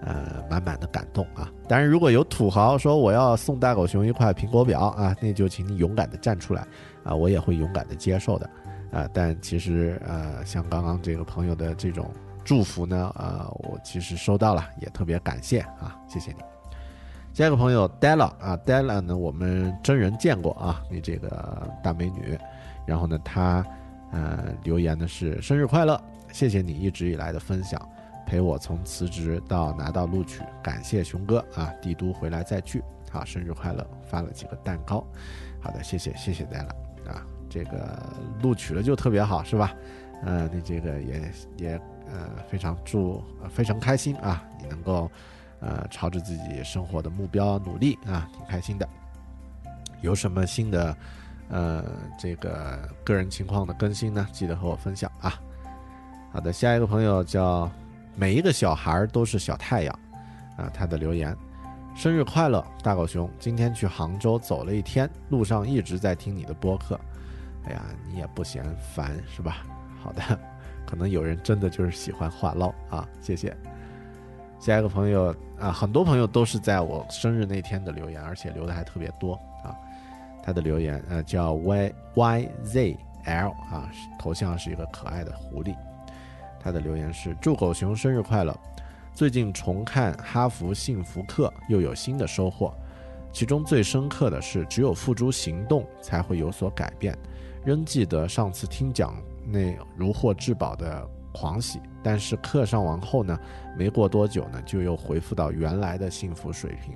[0.00, 1.50] 呃，满满的感动啊！
[1.68, 6.64] 当然，如果有土豪说我要送大狗熊一块苹果表啊，那就请你勇敢的站出来
[7.02, 8.48] 啊，我也会勇敢的接受的
[8.92, 9.08] 啊。
[9.12, 12.08] 但其实呃，像刚刚这个朋友的这种
[12.48, 16.38] 祝福呢，呃，我其实收到了，也特别感谢啊，谢谢你。
[17.34, 22.38] 下一个朋友 Della 啊，Della 呢，我们真人见过啊，你这个大美女。
[22.86, 23.62] 然后呢，她
[24.12, 26.00] 呃留言的是生日快乐，
[26.32, 27.78] 谢谢你一直以来的分享。
[28.26, 35.06] 陪我从辞职到拿到录取，感谢熊哥啊，帝都回来再聚，好，生日快乐，发了几个蛋糕，
[35.60, 36.70] 好的，谢谢谢谢 Della
[37.12, 38.02] 啊，这个
[38.40, 39.74] 录取了就特别好是吧？
[40.24, 41.80] 呃，你这个也也
[42.12, 45.10] 呃非常祝、非常开心啊，你能够
[45.60, 48.88] 呃朝着自己生活的目标努力啊，挺开心的。
[50.00, 50.96] 有什么新的
[51.48, 51.84] 呃
[52.18, 54.26] 这个个人情况的更新呢？
[54.32, 55.40] 记得和我分享啊。
[56.32, 57.70] 好的，下一个朋友叫
[58.14, 59.98] 每一个小孩都是小太阳
[60.56, 61.36] 啊，他的留言。
[61.96, 63.28] 生日快乐，大狗熊！
[63.40, 67.00] 今天去杭州走了一天，路上一直在听你的播客。
[67.64, 68.64] 哎呀，你也不嫌
[68.94, 69.66] 烦是吧？
[70.00, 70.22] 好的，
[70.88, 73.54] 可能有人真的就是喜欢话唠啊，谢谢。
[74.58, 79.76] 下一个朋友啊，很多朋友都是在我生日那天的留言，而且留的还特别多啊。
[80.42, 82.96] 他的留言呃叫 y y z
[83.26, 85.76] l 啊，头像是一个可爱的狐狸。
[86.58, 88.58] 他的留言是祝狗熊生日快乐。
[89.12, 92.72] 最近重看《哈佛幸福课》，又有新的收获。
[93.30, 97.14] 其中最深刻的是，只有付诸行动才会有所改变。
[97.62, 99.14] 仍记得上次听讲
[99.50, 103.38] 那如获至宝的狂喜，但是课上完后呢，
[103.76, 106.94] 没过多久呢，就又恢复到原来的幸福水平。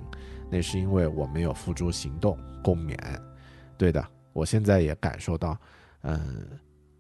[0.51, 2.97] 那是因为我没有付诸行动，共勉。
[3.79, 5.59] 对的，我现在也感受到，
[6.03, 6.47] 嗯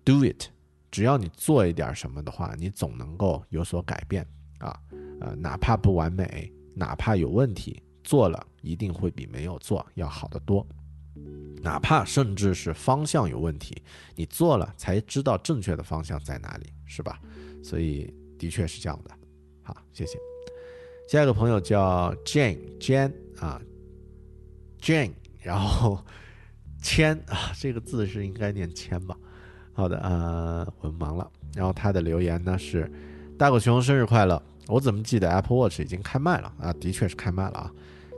[0.04, 0.44] ，do it，
[0.90, 4.26] 只要你做一点什么的话，你总能够有所改变
[4.58, 4.74] 啊。
[5.20, 10.66] 呃，哪怕不完美，哪怕有问题，做了一定会比没有做要好得多。
[11.62, 13.80] 哪怕甚至是方向有问题，
[14.16, 17.20] 你做了才知道正确的方向在哪里，是吧？
[17.62, 19.10] 所以的确是这样的。
[19.62, 20.18] 好，谢谢。
[21.08, 23.60] 下一个朋友叫 Jane Jane 啊
[24.80, 26.04] ，Jane，然后
[26.82, 29.16] 谦啊，这个字是应该念谦吧？
[29.72, 31.30] 好的，呃，文盲了。
[31.54, 32.90] 然后他的留言呢是：
[33.38, 34.42] 大狗熊生日快乐。
[34.68, 36.72] 我怎么记得 Apple Watch 已经开麦了啊？
[36.74, 37.72] 的确是开麦了啊！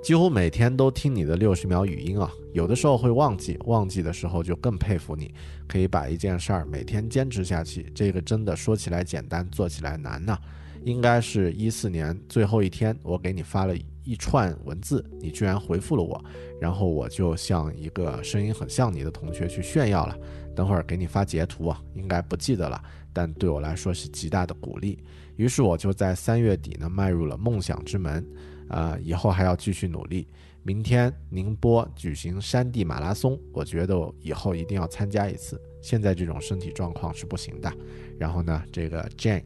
[0.05, 5.33] 几乎每天都听你的六十秒语音啊，有的时候会忘记，忘记的时候就更佩服你，
[5.67, 7.91] 可以把一件事儿每天坚持下去。
[7.95, 10.39] 这个真的说起来简单，做起来难呐。
[10.85, 13.75] 应该是一四年最后一天，我给你发了
[14.05, 16.23] 一串文字，你居然回复了我，
[16.61, 20.15] 然后我就向一个声音很像你的同学去炫耀了。
[20.55, 22.79] 等会儿给你发截图啊，应该不记得了，
[23.11, 25.03] 但对我来说是极大的鼓励。
[25.37, 28.23] 于是我就在三月底呢迈入了梦想之门，
[28.69, 30.27] 啊，以后还要继续努力。
[30.63, 35.61] 明天宁波举行山地马拉松，我觉得以后一定要参加一次。
[35.83, 37.73] 现在这种身体状况是不行的。
[38.19, 39.45] 然后呢，这个 Jane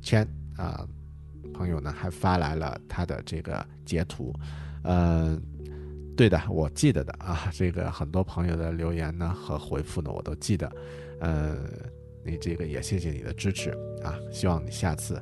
[0.00, 0.26] 千
[0.56, 0.86] 啊
[1.52, 4.32] 朋友呢还发来了他的这个截图，
[4.84, 5.40] 嗯，
[6.16, 10.72] 对的，我记得的啊，这个很多朋友的留言呢和回复呢我都记得，
[11.20, 11.56] 呃。
[12.28, 13.70] 你这个也谢谢你的支持
[14.02, 14.18] 啊！
[14.32, 15.14] 希望你下次，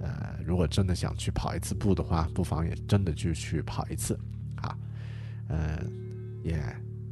[0.00, 4.16] 呃，如果真的想去跑一次步的话，不妨也真的就去跑一次，
[4.62, 4.78] 啊，
[5.48, 6.62] 嗯，也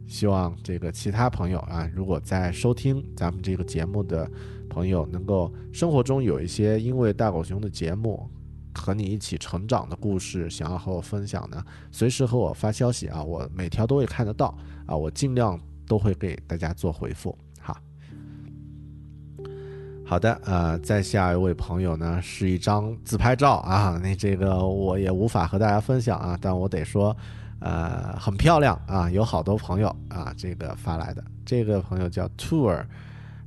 [0.06, 4.30] 希望这个其他朋友啊，如果在收听咱们这个节目的
[4.70, 8.30] 朋友，能够生活中有一些因为大狗熊的节目
[8.72, 14.56] 和你一起成长的故事，想要和我分享呢，随时和我发消息啊，我每条都会看得到
[14.86, 17.36] 啊，我尽量都会给大家做回复。
[20.06, 27.16] 好的，呃，在下一位朋友呢是一张自拍照啊，那这个我也无法和大家分享啊，但我得说，
[27.60, 32.84] 呃，很漂亮啊，有好多朋友啊，这个发来的，这个朋友叫 Tour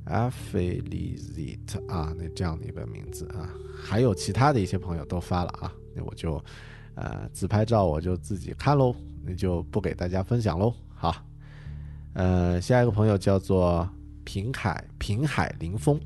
[0.06, 3.48] Affiliate 啊，那这样的一个名字啊，
[3.80, 6.42] 还有其他的一些朋友都发了啊，那我就，
[6.96, 8.94] 呃，自拍照我就自己看喽，
[9.24, 10.74] 那就不给大家分享喽。
[10.92, 11.14] 好，
[12.14, 13.88] 呃，下一个朋友叫做
[14.24, 15.98] 平海平海林峰。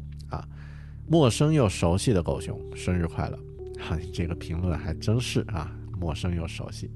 [1.07, 3.39] 陌生又熟悉的狗熊，生日快乐！
[3.79, 6.91] 哈， 这个评论还真是啊，陌生又熟悉。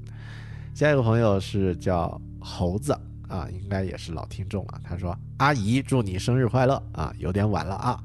[0.74, 2.92] 下一个朋友是叫猴子
[3.28, 4.80] 啊，应该也是老听众了。
[4.84, 7.12] 他说：“阿姨，祝你生日快乐啊！
[7.18, 8.02] 有点晚了啊，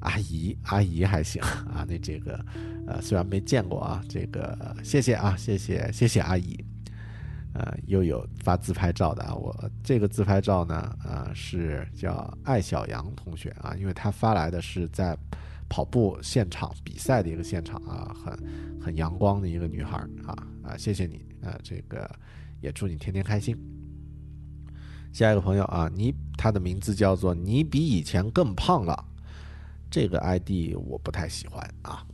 [0.00, 1.84] 阿姨，阿姨还行啊。
[1.88, 2.44] 那这个，
[2.86, 6.64] 呃，虽然没见过啊，这个谢谢啊，谢谢谢谢阿姨。
[7.54, 15.16] 呃，又有发自拍照的啊，我这个自拍照呢，呃，是叫艾小杨同学啊，因为他发来的是在。
[15.68, 18.38] 跑步现场比赛的一个现场啊，很
[18.78, 19.96] 很阳光的一个女孩
[20.26, 22.06] 啊啊，谢谢你啊，这个
[22.60, 23.56] 也祝你天天开心。
[25.14, 29.02] 下一个朋友啊，你他的名字叫做你比以前更胖了，
[29.90, 32.06] 这个 ID 我不太喜欢啊。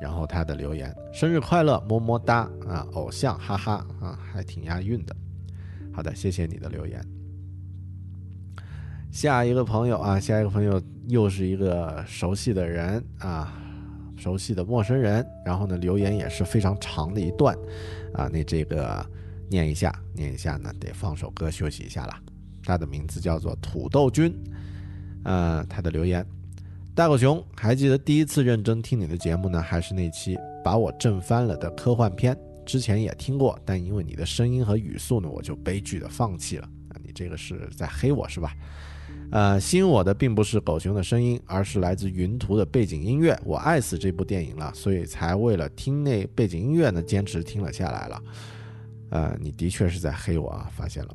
[0.00, 5.14] 然后他的留言：生日快乐，么么哒啊，偶像哈哈啊，还挺押韵的。
[5.92, 7.04] 好的，谢谢你的留言。
[9.10, 13.52] 下一个朋友啊，下一个朋友又是一个熟悉的人啊，
[14.16, 15.26] 熟悉的陌生人。
[15.44, 17.56] 然后呢，留言也是非常长的一段，
[18.14, 19.04] 啊，那这个
[19.48, 22.14] 念一下，念一下呢，得放首歌休息一下了。
[22.62, 24.32] 他的名字叫做土豆君，
[25.24, 26.24] 呃，他的留言，
[26.92, 32.36] 大狗熊，还记得第一次认真听你的节目呢，还是那期把我震翻了的科幻片？
[32.66, 36.68] 之前也听过，但因为你的声音和语速呢，我就悲剧的放弃了。
[37.02, 38.54] 你这个是在黑我是吧？
[39.30, 43.38] 呃，吸引我的并不是狗熊的声音，而是来自云图的背景音乐。
[43.44, 48.22] 我爱死这部电影了，所以才为了听那背景音乐呢，坚持听了下来了。
[49.10, 51.10] 呃，你的确是在黑我啊，发现了。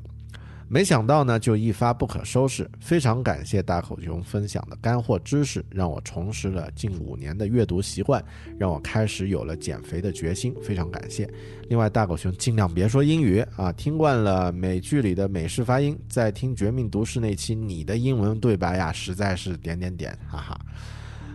[0.67, 2.69] 没想到呢，就一发不可收拾。
[2.79, 8.23] 非常感谢大口熊分享的干货知识，让我重拾了近五年的阅读习惯，
[8.57, 10.55] 让我开始有了减肥的决心。
[10.63, 11.31] 非常感谢。
[11.69, 20.59] 另外，大狗熊尽量别说英语啊，听惯了美剧里的美式发音，在听《绝命毒师》那期，你的英文对白呀，实在是点点点，哈哈。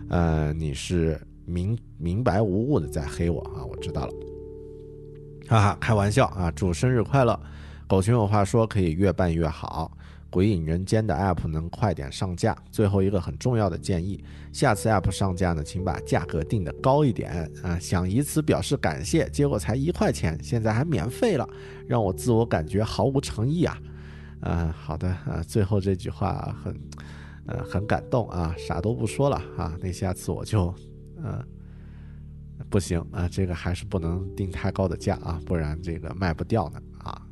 [0.09, 4.13] 呃，你是明明白无误的在黑我啊，我知道了，
[5.47, 7.39] 哈哈，开玩笑啊，祝生日快乐。
[7.91, 9.91] 狗熊有话说，可以越办越好。
[10.29, 12.55] 鬼影人间的 App 能快点上架。
[12.71, 14.23] 最后一个很重要的建议，
[14.53, 17.77] 下次 App 上架呢，请把价格定的高一点啊！
[17.79, 21.45] 想以此表示感谢，结果才一块钱，现在还免费了，
[21.85, 23.77] 让我自我感觉毫无诚意啊！
[24.39, 26.73] 啊，好的啊，最后这句话很，
[27.47, 30.73] 呃，很感动啊，啥都不说了啊，那下次我就，
[31.21, 31.43] 呃，
[32.69, 36.81] 不行啊，这个还是不能定太高的价啊，不然这个卖不掉呢。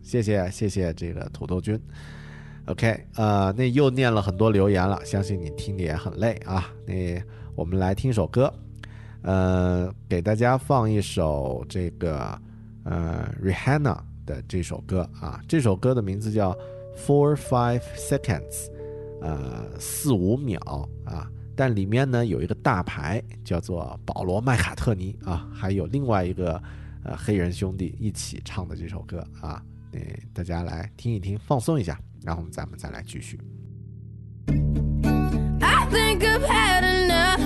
[0.10, 1.80] 谢谢谢谢这个土豆君
[2.66, 6.68] ，OK，呃，那又念了很多留言了，相信你听的也很累啊。
[6.84, 7.22] 那
[7.54, 8.52] 我们来听首歌，
[9.22, 12.36] 呃，给大家放一首这个
[12.86, 16.58] 呃 Rihanna 的这首歌啊，这首歌的名字叫
[16.98, 18.66] Four Five Seconds，
[19.22, 20.60] 呃，四五秒
[21.06, 26.60] 啊，但里面呢有一个大牌叫做保罗麦卡特尼啊，还有另外一个。
[27.02, 30.00] 呃，黑人兄弟一起唱的这首歌啊，那
[30.34, 33.40] 大家来听一听，放松一下，然后咱们再来继续。
[35.62, 37.40] I think I've had enough.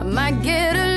[0.00, 0.91] I might get a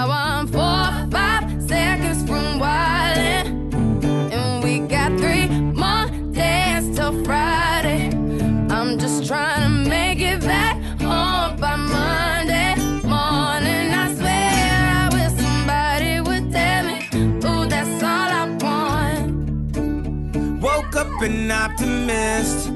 [0.00, 3.74] Now I'm four, five seconds from wildin'.
[4.32, 5.46] And we got three
[5.82, 8.08] more days till Friday.
[8.70, 13.92] I'm just trying to make it back home by Monday morning.
[14.02, 14.52] I swear
[15.02, 16.96] I wish somebody would tell me,
[17.44, 20.62] ooh, that's all I want.
[20.62, 22.70] Woke up an optimist.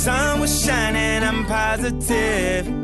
[0.00, 2.83] Sun was shining, I'm positive.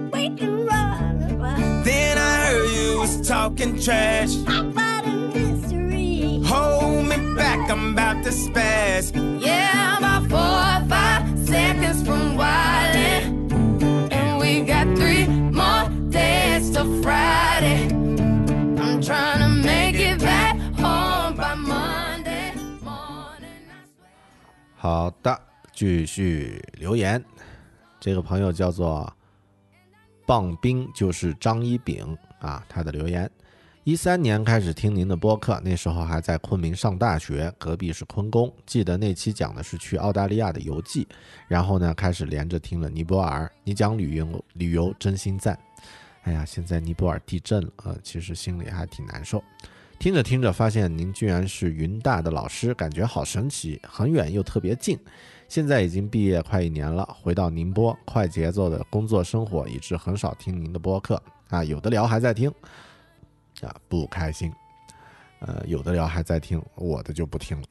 [3.11, 4.37] Heard you was talking trash.
[4.47, 6.41] about a mystery.
[6.45, 9.13] Hold me back, I'm about to spaz.
[9.41, 14.13] Yeah, I'm about four or five seconds from wildin'.
[14.13, 17.89] And we got three more days till Friday.
[18.79, 23.67] I'm trying to make it back home by Monday morning.
[23.71, 24.11] I swear.
[24.77, 25.41] 好的，
[25.73, 27.25] 继续留言。
[27.99, 29.13] 这个朋友叫做
[30.27, 33.31] 棒冰，就是张一炳啊，他的留言。
[33.85, 38.53] 一三年开始听您的播客，那时候还在昆明上大学，隔壁是昆工。
[38.67, 41.09] 记得那期讲的是去澳大利亚的游记，
[41.49, 43.51] 然后呢开始连着听了尼泊尔。
[43.65, 45.59] 你讲旅游旅游真心赞。
[46.25, 49.43] 哎呀，现在尼泊尔地震了，呃，其实心里还挺难受。
[49.99, 54.99] 听着听着，发现您居然是云大的老师，感觉好神奇，很远又特别近。
[55.51, 61.65] 现在已经毕业快一年了，回到宁波，快节奏的工作生活，以致很少听您的播客啊。
[61.65, 62.49] 有的聊还在听，
[63.61, 64.53] 啊，不开心。
[65.41, 67.67] 呃，有的聊还在听，我的就不听了。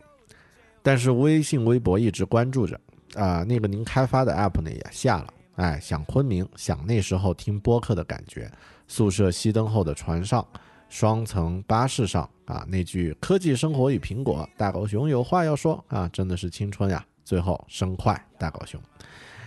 [0.84, 2.78] 但是微信、微博一直关注着
[3.16, 3.46] 啊。
[3.46, 8.52] 那个您开发的 app 呢也下了，哎，想昆明，想那时候听播客的感觉。
[8.90, 10.46] 宿舍熄灯后的船上，
[10.90, 17.06] 双层巴士上啊，那句“科技生活与苹果”，大狗熊有话要说啊，真的是青春呀！
[17.30, 18.82] 最后生快，大狗熊。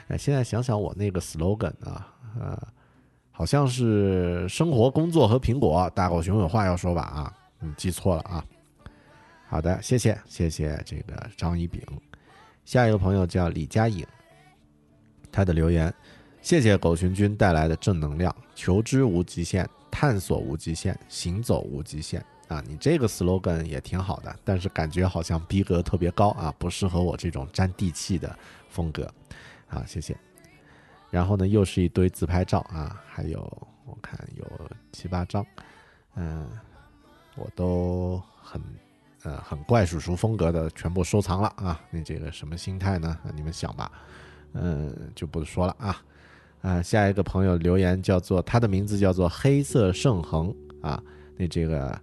[0.07, 2.57] 哎，现在想想我那个 slogan 啊，呃，
[3.33, 7.03] 好像是生活、工作和苹果，大狗熊有话要说吧？
[7.03, 8.45] 啊，你记错了啊。
[9.49, 11.83] 好的，谢谢谢谢这个张一炳。
[12.65, 14.07] 下一个朋友叫李佳颖，
[15.33, 15.93] 他的留言：
[16.41, 28.39] 谢谢狗熊君带来的正能量，求知无极限，探索无极限，行走无极限啊，你这个 slogan 也挺好的，但是感觉好像逼格特别高啊，不适合我这种沾地气的
[28.69, 29.11] 风格。
[29.66, 30.15] 好，谢谢。
[31.11, 33.41] 然后呢，又是一堆自拍照啊，还有
[33.87, 35.45] 我看有七八张，
[36.16, 36.47] 嗯，
[37.37, 38.61] 我都很
[39.23, 41.81] 呃很怪叔叔风格的全部收藏了啊。
[41.91, 43.19] 那这个什么心态呢？
[43.35, 43.91] 你们想吧，
[44.53, 46.03] 嗯，就不说了啊。
[46.61, 51.03] 啊，下一个朋友留言叫做他的名字叫做黑色圣恒啊，
[51.37, 52.01] 那这个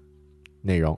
[0.61, 0.97] 内容，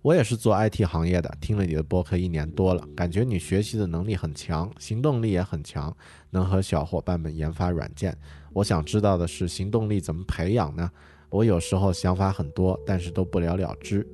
[0.00, 5.94] 我也是做 IT 行业的，听了你的播客一年多了，感觉你学习的能力很强，行动力也很强，
[6.30, 8.16] 能和小伙伴们研发软件。
[8.52, 10.90] 我想知道的是，行动力怎么培养呢？
[11.30, 14.06] 我有时候想法很多，但是都不了了之。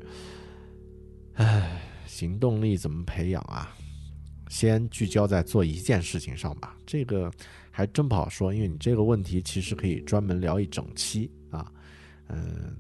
[1.35, 3.75] 唉，行动力怎么培养啊？
[4.49, 7.31] 先聚焦在做一件事情上吧，这个。
[7.71, 11.71] 还真不好说，因为你这个问题其实可以专门聊一整期啊。
[12.27, 12.77] 嗯，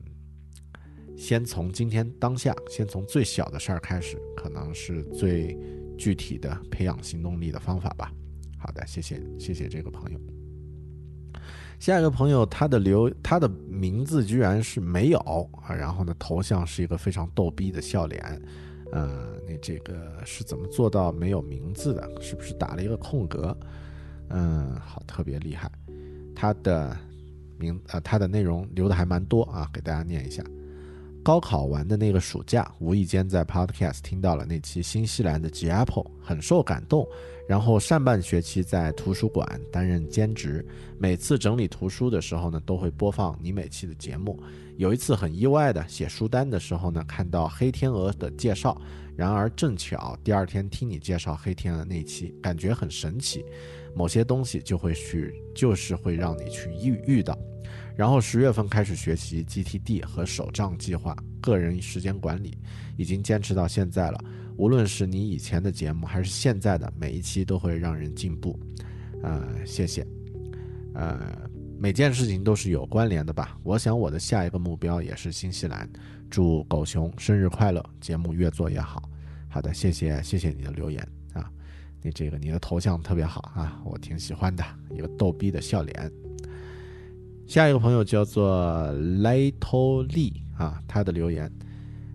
[1.19, 5.59] 先从今天当下，先从最小的事儿开始，可能是最
[5.99, 8.13] 具体的培养行动力的方法吧。
[8.57, 10.21] 好的，谢谢谢谢这个朋友。
[11.81, 15.19] 下一个朋友，他的留他的名字居然是没有
[15.65, 18.43] 啊，然后呢，头像是一个非常逗逼的笑脸。
[18.93, 22.09] 呃，你这个是怎么做到没有名字的？
[22.23, 23.57] 是不是打了一个空格？
[24.29, 25.71] 嗯，好，特别厉害。
[26.35, 26.97] 他的
[27.59, 30.45] 名呃，他的内容留的还蛮多啊，给大家念一下。
[31.23, 37.07] 高考完的那个暑假，无意间在 Podcast 听到了那期新西兰的 G Apple，很受感动。
[37.47, 40.65] 然后上半学期在图书馆担任兼职，
[40.99, 44.39] 每次整理图书的时候呢，都会播放你每期的节目。
[44.77, 48.79] 有一次很意外的写书单的时候呢，看到黑天鹅的介绍，
[49.17, 53.45] 然而正巧第二天听你介绍黑天鹅那期，感觉很神奇。
[53.95, 57.37] 某些东西就会去，就是会让你去遇遇到。
[57.99, 62.57] 然后十月份开始学习 GTD 和手账计划、个人时间管理，
[62.97, 64.25] 已经坚持到现在了。
[64.57, 68.57] 无论是你以前的节目，还是现在的每一期，都会让人进步。
[69.25, 70.07] 呃，谢谢。
[70.95, 71.19] 呃，
[71.77, 73.59] 每件事情都是有关联的吧？
[73.65, 75.91] 我想我的下一个目标也是新西兰。
[76.31, 79.03] 祝狗熊生日快乐，节目越做越好。
[79.49, 81.51] 好的，谢谢，谢谢你的留言啊。
[82.01, 84.65] 你这个你的头像特别好啊，我挺喜欢的，
[84.95, 86.28] 一个逗逼的笑脸。
[87.49, 91.51] 下一个朋友叫做 Little Lee 啊，他的留言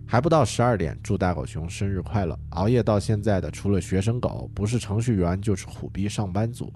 [0.06, 2.38] 还不到十二点，祝大狗熊生日快乐！
[2.50, 6.72] 熬夜到现在的，除了学生狗，不是程序员就是苦逼上班族。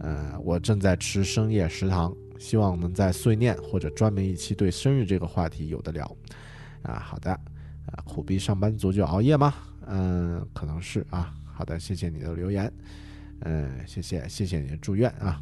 [0.00, 6.04] 呃，我正在吃深夜食堂，希望能在碎念或者专门一期对生日这个话题有的聊。
[6.82, 9.54] 啊，好的，啊，苦逼上班族就熬夜吗？
[9.86, 11.32] 嗯，可能是啊。
[11.46, 12.70] 好的，谢谢你的留言，
[13.40, 15.40] 嗯，谢谢谢谢你的祝愿啊。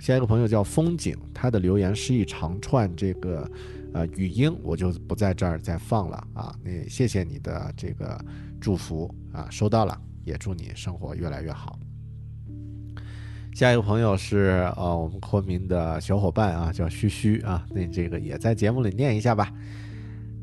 [0.00, 3.48] 下一个朋友叫风景，他的留言是一长串这个
[3.92, 6.54] 呃语音，我就不在这儿再放了啊。
[6.64, 8.18] 那谢谢你的这个
[8.60, 11.78] 祝福啊，收到了，也祝你生活越来越好。
[13.54, 19.52] 下一个朋友是呃我们昆明的小伙伴啊，叫嘘嘘啊，那这个也在节目里念一下吧。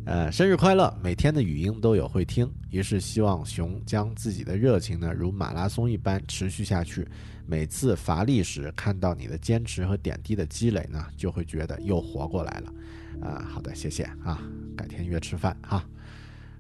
[0.08, 0.98] 呃，生日快乐！
[1.04, 7.06] 每天的语音都有会听，于是希望熊将自己的热情呢，如马拉松一般持续下去。
[7.46, 12.74] 每次乏力时，看到你的坚持和点滴的积累呢，就会觉得又活过来了。
[13.22, 14.42] 啊，好的，谢谢啊，
[14.78, 15.84] 改天约吃饭哈。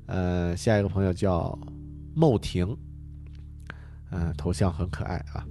[0.08, 1.58] 呃，下一个朋友叫
[2.14, 2.78] 牟婷，
[4.12, 5.48] 嗯，头像很可爱啊。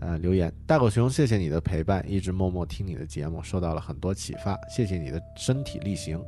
[0.00, 4.58] 呃，留言大狗熊，谢谢你的陪伴，一直默默听你的节目，受到了很多启发。
[4.68, 6.20] 谢谢你的身体力行。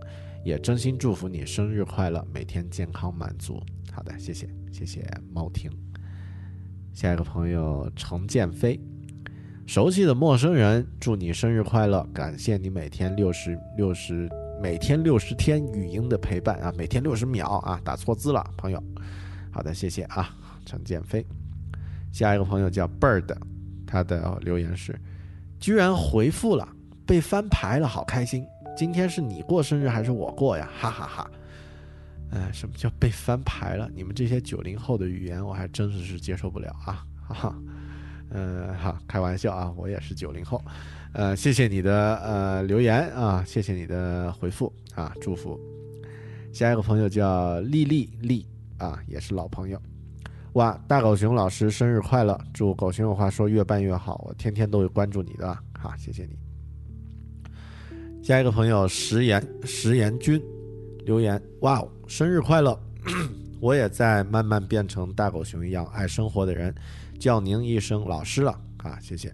[0.44, 3.62] 也真心祝福你生日快乐，每天健康满足。
[3.92, 5.70] 好的，谢谢谢谢猫听。
[6.92, 8.80] 下一个朋友程建飞，
[9.66, 12.02] 熟悉的陌生人，祝你生日快乐！
[12.12, 14.28] 感谢你每天六十六十
[14.60, 18.82] 每天六十天语音的陪伴啊，每天六十秒啊，打错字了，朋友。
[19.50, 20.34] 好的，谢谢啊，
[20.66, 21.24] 程建飞。
[22.10, 23.34] 下一个朋友叫 Bird，
[23.86, 24.98] 他的留言是：
[25.58, 26.68] 居然回复了，
[27.06, 28.44] 被翻牌了，好开心。
[28.76, 30.68] 今天是你过生日还是我过呀？
[30.78, 31.30] 哈哈哈！
[32.30, 33.90] 哎，什么叫被翻牌了？
[33.94, 37.04] 你们这些九零后的语言，我还真是是接受不了啊！
[37.28, 37.54] 哈哈，
[38.30, 40.62] 呃，好，开玩笑啊，我也是九零后。
[41.12, 45.60] 呃，谢谢你的呃留言啊，谢谢你的回复啊，祝福。
[46.54, 48.46] 下一个朋友叫丽丽丽
[48.78, 49.80] 啊，也是老朋友。
[50.54, 52.38] 哇，大狗熊老师生日快乐！
[52.54, 55.58] 祝狗熊有话说越办越好，我天天都会关注你的。
[55.78, 56.41] 好，谢谢你。
[58.22, 60.40] 下一个朋友石岩石岩君
[61.04, 62.80] 留言：哇哦，生日快乐！
[63.58, 66.72] 我也在慢慢变成大狗熊一样爱生活的人，
[67.18, 69.32] 叫您一声老师了啊，谢谢。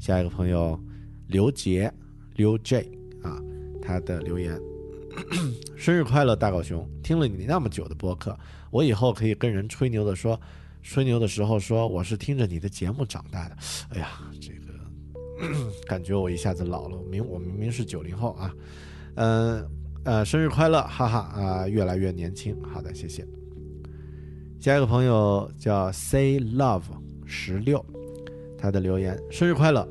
[0.00, 0.76] 下一个朋友
[1.28, 1.92] 刘杰
[2.34, 2.90] 刘 J
[3.22, 3.40] 啊，
[3.80, 4.60] 他的留言：
[5.78, 6.84] 生日快乐，大狗熊！
[7.04, 8.36] 听了你那么久的播客，
[8.72, 10.40] 我以后可以跟人吹牛的说，
[10.82, 13.56] 吹牛的时候说我是听着你的节目长大的。
[13.90, 14.08] 哎呀，
[14.40, 14.65] 这个
[15.86, 18.54] 感觉我一下子老了，明我明明是九零后啊。
[19.16, 19.64] 嗯
[20.04, 22.56] 呃，生日快乐，哈哈啊，越来越年轻。
[22.62, 23.26] 好的，谢谢。
[24.60, 26.82] 下一个朋友叫 Say Love
[27.24, 27.84] 十六，
[28.56, 29.86] 他的留言：生日快乐！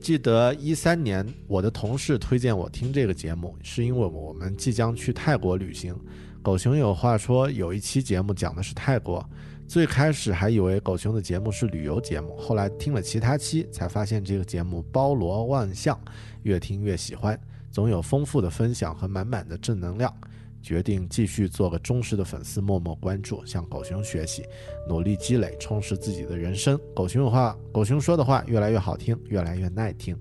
[0.00, 5.96] 记得一三年我的同事推荐我听这个节目，是因为我们即将去泰国旅行。
[6.42, 9.24] 狗熊有话说，有一期节目讲的是泰国，
[9.66, 15.98] 最开始还以为狗熊的节目是旅游节目，后来听了其他期才发现这个节目包罗万象，
[16.42, 17.38] 越听越喜欢。
[17.70, 20.14] 总有丰富的分享和满满的正能量，
[20.62, 24.44] 决定继续做个忠实的粉丝，默默关注，向狗熊学习，
[24.88, 26.78] 努力积累，充实自己的人生。
[26.94, 30.16] 狗熊的话，狗熊说的话越来越好听，越来越耐听。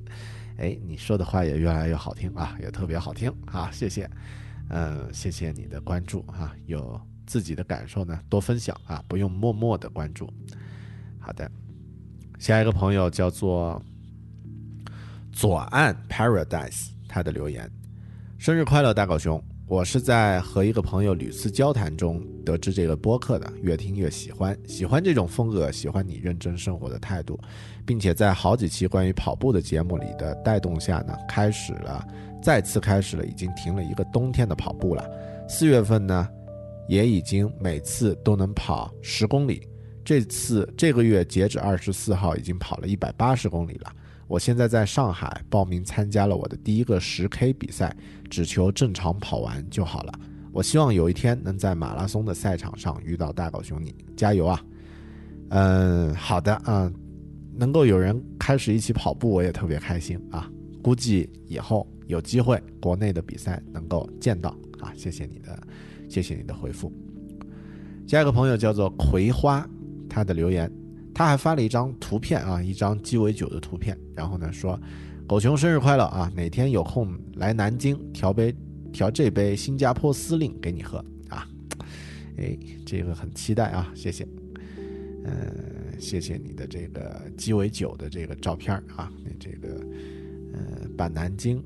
[0.57, 4.09] 哎，你说的话也越来越好听啊，也特别好听啊，谢谢，
[4.69, 10.29] 嗯，谢谢你的关注啊，有自己的感受呢，多分享啊，不用默默的关注。
[11.19, 11.49] 好的，
[12.39, 13.81] 下一个朋友叫做
[15.31, 16.89] 左岸 Paradise。
[17.07, 17.69] 他的留言：
[18.39, 19.39] 生日快乐，大狗熊！
[19.67, 27.39] 我是在和一个朋友屡次交谈中得知这个播客的，越听越喜欢，喜欢这种风格，喜欢你认真生活的态度，
[27.85, 32.03] 并且在好几期关于跑步的节目里的带动下呢，开始了，
[32.41, 35.07] 再次开始了，已经停了一个冬天的跑步了。
[35.47, 36.27] 四月份呢，
[36.87, 39.67] 也已经每次都能跑十公里，
[40.03, 43.91] 这次这个月截止二十四号，已经跑了一百八十公里了。
[44.27, 47.95] 我现在在上海报名参加了我的第一个十 K 比赛，
[48.29, 50.13] 只求正常跑完就好了。
[50.51, 54.63] 我希望有一天能在马拉松的赛场上遇到大狗熊你，加油啊！
[55.49, 56.91] 嗯，好的啊，
[57.55, 60.49] 能够有人开始一起跑步，我也特别开心啊。
[60.81, 64.49] 估计以后有机会国内的比赛能够见到
[64.79, 64.93] 啊。
[64.95, 65.59] 谢谢你的，
[66.13, 66.93] 谢谢你的回复。
[68.05, 69.67] 下一个朋友叫做葵花，
[70.07, 70.71] 他的留言。
[71.11, 74.79] 他还发了一张图片啊，一张鸡尾酒的图片，然后呢说
[75.25, 76.31] ：“狗熊生日快乐啊！
[76.35, 78.53] 哪天有空来南京调杯
[78.91, 81.47] 调这杯新加坡司令给你喝啊！”
[82.37, 84.27] 哎，这个很期待啊，谢谢，
[85.25, 89.83] 嗯，谢谢你的这个鸡尾酒的这个照片啊，你这个
[90.53, 91.63] 嗯把南京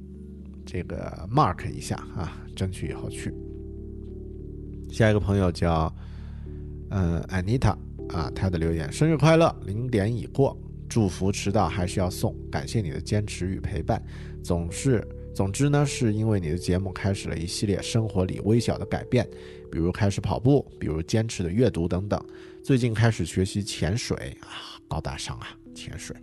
[0.66, 3.34] 这个 mark 一下啊，争取以后去。
[4.90, 5.94] 下一个朋友叫
[6.90, 7.76] 嗯 Anita。
[8.08, 10.58] 啊，他的留言：生日快乐，零点已过，
[10.88, 14.02] 祝福迟到还是要送，感谢你的坚持与陪伴，
[14.42, 15.06] 总是，
[15.36, 19.28] 总之呢，是因为你的节目开始了一系列生活里微小的改变，
[19.70, 22.18] 比如开始跑步，比如坚持的阅读等等，
[22.64, 26.16] 最近开始学习潜水啊，高大上啊，潜水，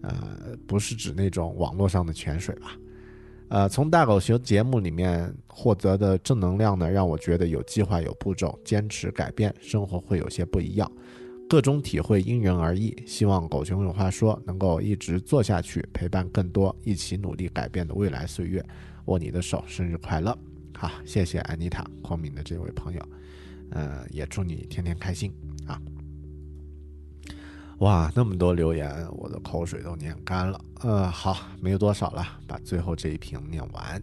[0.00, 2.74] 呃，不是指那种网络上的潜水吧？
[3.50, 10.90] 呃，从大狗熊节目里面获得的正能量呢，让我觉得有计划、有步骤，坚持改变，生活会有些不一样。
[11.48, 18.64] 各种体会因人而异，希望狗熊有话说能够一直做下去，陪伴更多一起努力改变的未来岁月。
[19.06, 20.38] 握你的手，生日快乐！
[20.76, 23.00] 好，谢谢安妮塔光明的这位朋友，
[23.72, 25.34] 呃，也祝你天天开心
[25.66, 25.76] 啊！
[27.80, 30.60] 哇，那么多留言，我的口水都念干了。
[30.80, 34.02] 呃，好，没有多少了，把最后这一瓶念完。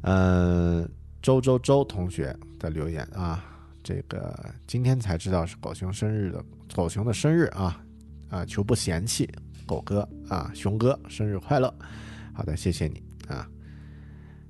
[0.00, 0.88] 嗯，
[1.20, 3.44] 周周周同学的留言啊，
[3.82, 4.34] 这个
[4.66, 6.42] 今天才知道是狗熊生日的，
[6.74, 7.84] 狗熊的生日啊
[8.30, 9.28] 啊，求不嫌弃，
[9.66, 11.72] 狗哥啊，熊哥生日快乐。
[12.32, 13.46] 好的，谢谢你啊。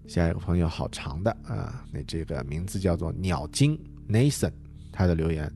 [0.07, 3.77] 下一个朋友好长的啊，那这个名字叫做鸟精
[4.09, 4.53] Nathan，
[4.93, 5.53] 他的留言。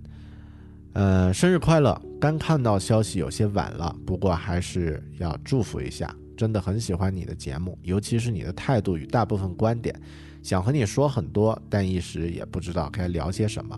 [0.95, 2.01] 呃，生日快乐！
[2.21, 6.13] 刚看到消息有些晚了，不过还是要祝福一下。
[6.37, 9.95] 真的很喜欢你的节目，尤其是你的态度与大部分观点，
[10.43, 13.77] 想和你说很多，但一时也不知道该聊些什么。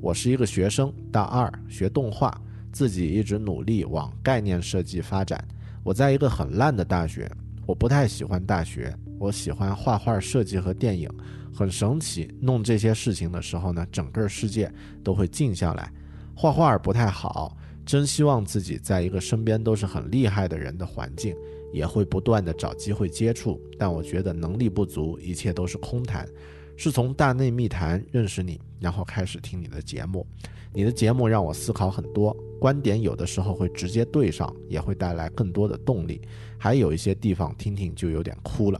[0.00, 2.38] 我是一个学生，大二学动画，
[2.72, 5.42] 自己一直努力往概念设计发展。
[5.82, 7.30] 我在一个很烂的大学，
[7.66, 11.10] 我不太喜欢大学，我喜欢画画、设计和电影，
[11.54, 12.30] 很神奇。
[12.40, 14.70] 弄这些事情的时候呢，整个世界
[15.02, 15.90] 都会静下来。
[16.34, 17.57] 画画不太好，
[17.88, 21.34] 真希望自己在一个身边都是很厉害的人的环境，
[21.72, 23.58] 也会不断的找机会接触。
[23.78, 26.28] 但我觉得能力不足，一切都是空谈。
[26.76, 30.26] 是从大内密谈认识你，然后开始听你的节目。
[30.70, 36.20] 你的节目让我思考很多，观点有的时候会直接对上，也会带来更多的动力。
[36.58, 38.78] 还有一些地方听听就有点哭了，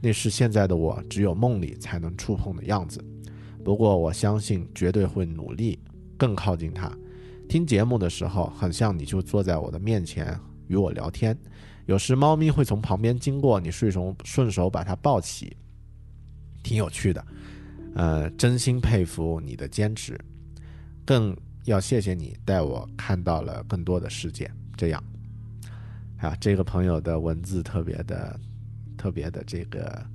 [0.00, 3.00] 那是现在的我只有梦里才能触碰的样子。
[3.64, 5.78] 不过我相信绝对会努力。
[6.18, 6.94] 更靠近他，
[7.50, 11.36] 听节目的时候，很像你就坐在我的面前与我聊天。
[11.86, 15.56] 有时猫咪会从旁边经过，你顺手顺手把它抱起，
[16.62, 17.26] 挺有趣的。
[17.96, 20.16] 呃，真心佩服你的坚持，
[21.04, 24.48] 更要谢谢你带我看到了更多的世界。
[24.76, 25.02] 这样，
[26.18, 28.38] 啊，这个朋友的文字特别的、
[28.96, 30.06] 特别的这个，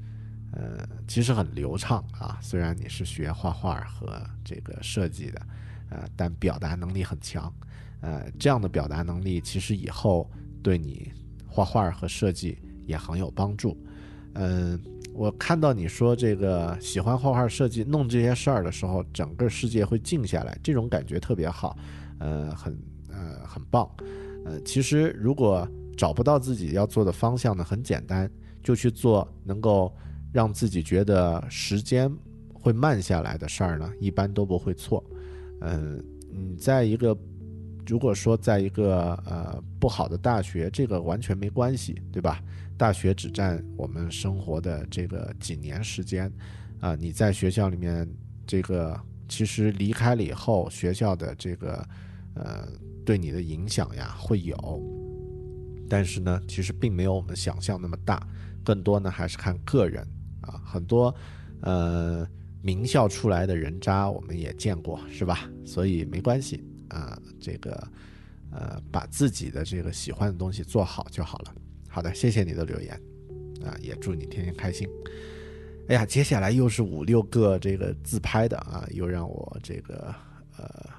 [0.53, 2.39] 呃，其实很流畅啊。
[2.41, 5.41] 虽然你是学画画和这个设计的，
[5.89, 7.53] 呃，但表达能力很强。
[8.01, 10.29] 呃，这样的表达能力其实以后
[10.61, 11.11] 对你
[11.47, 13.77] 画画和设计也很有帮助。
[14.33, 14.79] 嗯。
[15.13, 21.77] 我看到你说这个喜欢画画设计弄这些事儿的时候，整个世界会静下来，这种感觉特别好，
[22.19, 22.77] 呃，很
[23.09, 23.89] 呃很棒，
[24.43, 28.29] 呃，其实如果找不到自己要做的方向呢，很简单，
[28.61, 29.89] 就去做能够
[30.33, 32.13] 让自己觉得时间
[32.53, 35.01] 会慢下来的事儿呢，一般都不会错。
[35.61, 37.17] 嗯，你在一个
[37.87, 42.41] 如果说在一个呃不好的大学，这个完全没关系，对吧？
[42.77, 46.31] 大学只占我们生活的这个几年时间，
[46.81, 48.07] 啊，你在学校里面
[48.45, 48.99] 这个
[49.29, 51.87] 其实离开了以后，学校的这个
[52.33, 52.67] 呃
[53.05, 54.55] 对你的影响呀会有，
[55.87, 58.27] 但是呢，其实并没有我们想象那么大，
[58.63, 60.05] 更多呢还是看个人
[60.41, 61.15] 啊，很多
[61.61, 62.27] 呃
[62.65, 65.47] 名校出来的人渣我们也见过，是吧？
[65.63, 67.87] 所以没关系啊，这个
[68.51, 71.53] 呃把自己的这个喜欢的东西做好就好了。
[71.87, 72.99] 好的，谢谢你的留言，
[73.63, 74.89] 啊，也祝你天天开心。
[75.89, 80.15] 哎呀，接下来又是五六个这个自拍的啊，又让我这个
[80.57, 80.89] 呃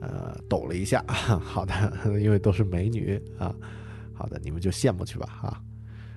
[0.00, 1.04] 呃抖了一下。
[1.42, 3.52] 好的，因为都是美女啊。
[4.14, 5.60] 好的，你们就羡慕去吧啊。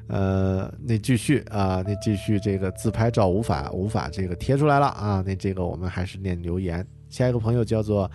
[0.08, 5.24] 呃，那继续啊，那继续这个自拍照无法无法这个贴出来了啊。
[5.26, 6.86] 那这个我们还是念留言。
[7.10, 8.10] 下一个朋友叫做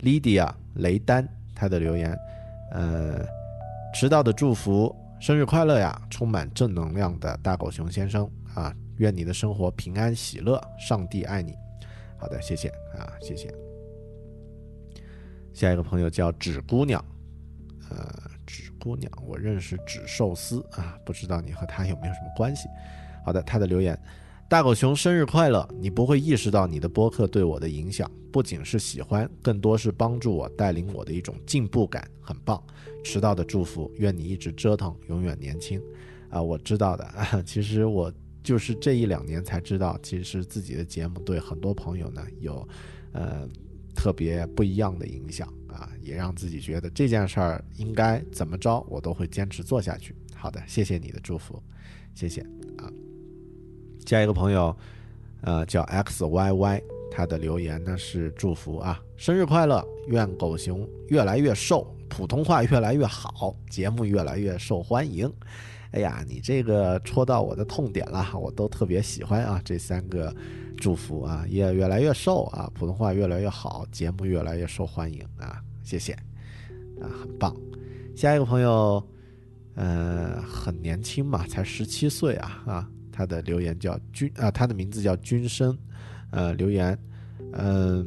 [0.00, 2.16] Lydia 雷丹，他的留言，
[2.72, 3.24] 呃，
[3.94, 4.94] 迟到的祝福。
[5.18, 5.98] 生日快乐呀！
[6.10, 11.54] 充满正能量的大狗熊先生啊，愿你的生活平安喜乐，上帝爱你。
[12.18, 13.48] 好的，谢谢啊，谢谢。
[15.54, 17.02] 下一个朋友叫纸姑娘，
[17.88, 18.30] 呃，
[18.86, 22.68] 姑娘，我认识纸寿司啊，不知道你和他有没有什么关系？
[23.24, 23.98] 好的，他的留言。
[24.48, 25.68] 大狗熊生日快乐！
[25.80, 32.62] 你不会意识到你的播客对我的影响，不仅是喜欢，更多是帮助我、带领我的一种进步感，很棒。
[33.02, 35.82] 迟到的祝福，愿你一直折腾，永远年轻。
[36.30, 38.12] 啊，我知道的啊， 其实我
[38.44, 42.68] 就是这一两年才知道，其实自己的节目对很多朋友呢有，
[43.10, 43.48] 呃，
[43.96, 50.14] 特别不一样的影响啊，也让自己觉得这件事儿应该怎么着，我都会坚持做下去。
[50.34, 51.62] 好的，谢谢你的祝福，
[52.14, 52.40] 谢谢
[52.78, 52.90] 啊。
[54.06, 54.76] 下一个朋友，
[55.42, 65.30] 呃，叫 X Y Y，他的留言呢是祝福啊，生日快乐，愿狗熊越来越瘦，普通话越来越好，节目越来越受欢迎。
[65.92, 70.34] 哎呀，你这个戳到我的痛点了，我都特别喜欢啊，这三个
[70.76, 76.12] 祝福啊，也越来越瘦啊，普通话越来越好，节目越来越受欢迎啊，谢谢
[77.00, 77.54] 啊，很棒。
[78.14, 79.02] 下一个朋友，
[79.74, 82.90] 呃，很年轻嘛，才十七岁啊啊。
[83.10, 85.76] 他的留言叫君啊，他的名字叫君生，
[86.30, 86.98] 呃，留言，
[87.54, 88.06] 嗯，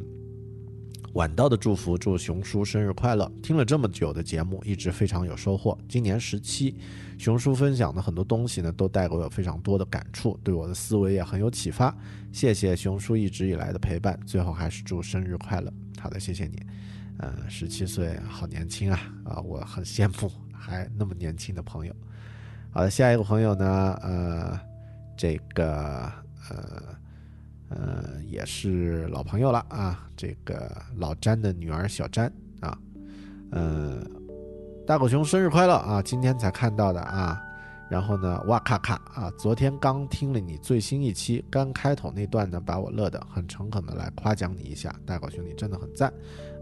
[1.14, 3.30] 晚到的祝福，祝熊叔生日快乐。
[3.42, 5.76] 听了这么久的节目，一直非常有收获。
[5.88, 6.76] 今年十七，
[7.18, 11.94] 熊叔分享的很多东西呢，都带给我非常多的感触，对我的思维也很有启发。
[12.32, 14.18] 谢谢熊叔一直以来的陪伴。
[14.24, 15.72] 最后还是祝生日快乐。
[15.98, 16.62] 好的，谢谢你。
[17.18, 21.94] 呃，十七岁，好年轻啊啊，我很羡慕还那么年轻的朋友。
[22.70, 24.60] 好的，下一个朋友呢，呃。
[25.16, 26.10] 这个
[26.48, 26.96] 呃
[27.70, 32.30] 呃也是老朋友了啊，这个老詹的女儿小詹
[32.60, 32.76] 啊，
[33.50, 34.04] 呃，
[34.86, 36.02] 大狗熊生日快乐啊！
[36.02, 37.40] 今天才看到的啊，
[37.88, 46.12] 然后呢，哇咔咔啊，昨天刚听了你最新一期，刚开头那段呢，把我乐得很诚恳的来夸奖你一下，大狗熊你真的很赞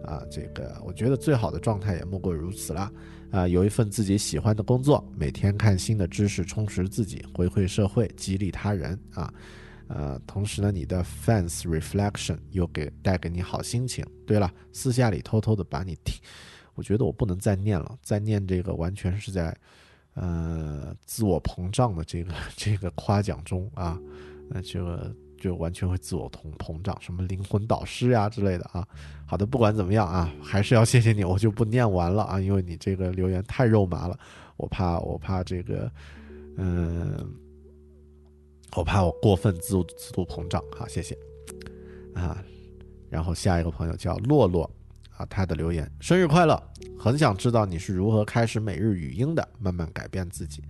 [0.04, 0.22] 啊！
[0.30, 2.92] 这个我觉得最好的状态也莫过如此了。
[3.30, 9.32] 啊，有一份自己喜欢的工作，每天看新的知识充实自己，回馈社会，激励他人啊。
[9.88, 14.04] 呃，同时呢，你的 fans reflection 又给带给你好心情。
[14.26, 16.20] 对了，私下里偷偷的把你听，
[16.74, 19.56] 我觉得我不能再念了，再念这个完全是在
[20.14, 23.98] 呃自我膨胀的这个 这个夸奖中啊，
[24.48, 24.84] 那就。
[25.40, 28.84] 就完全会自我膨膨胀，什么灵魂导师呀之类的啊。
[29.24, 34.18] 好的，不管怎么样啊，还是要谢谢你，我就不念完了啊，因为你这个留言太肉麻了，
[34.56, 35.88] 我怕我怕这个，
[36.56, 37.32] 嗯，
[38.76, 40.62] 我怕我过分自自度膨胀。
[40.76, 41.16] 好，谢谢
[42.14, 42.42] 啊。
[43.10, 44.70] 然后下一个朋友叫洛洛
[45.16, 46.62] 啊，他的留言：生日快乐，
[46.98, 50.62] 很想知道你是如何开始每日语音的，慢慢改变自己。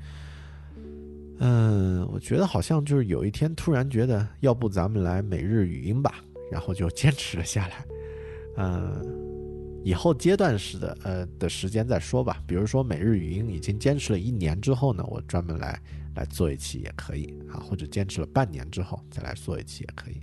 [1.40, 6.14] 嗯，我觉得好像就是有一天突然觉得，要不咱们来每日语音吧，
[6.50, 7.84] 然后就坚持了下来。
[8.56, 9.04] 嗯，
[9.84, 12.42] 以后阶段式的呃的时间再说吧。
[12.46, 15.80] 比如说每日语音已经坚持了一年之后呢，我专门来
[16.18, 20.20] 来做一期也可以啊，或者坚持了半年之后再来做一期也可以。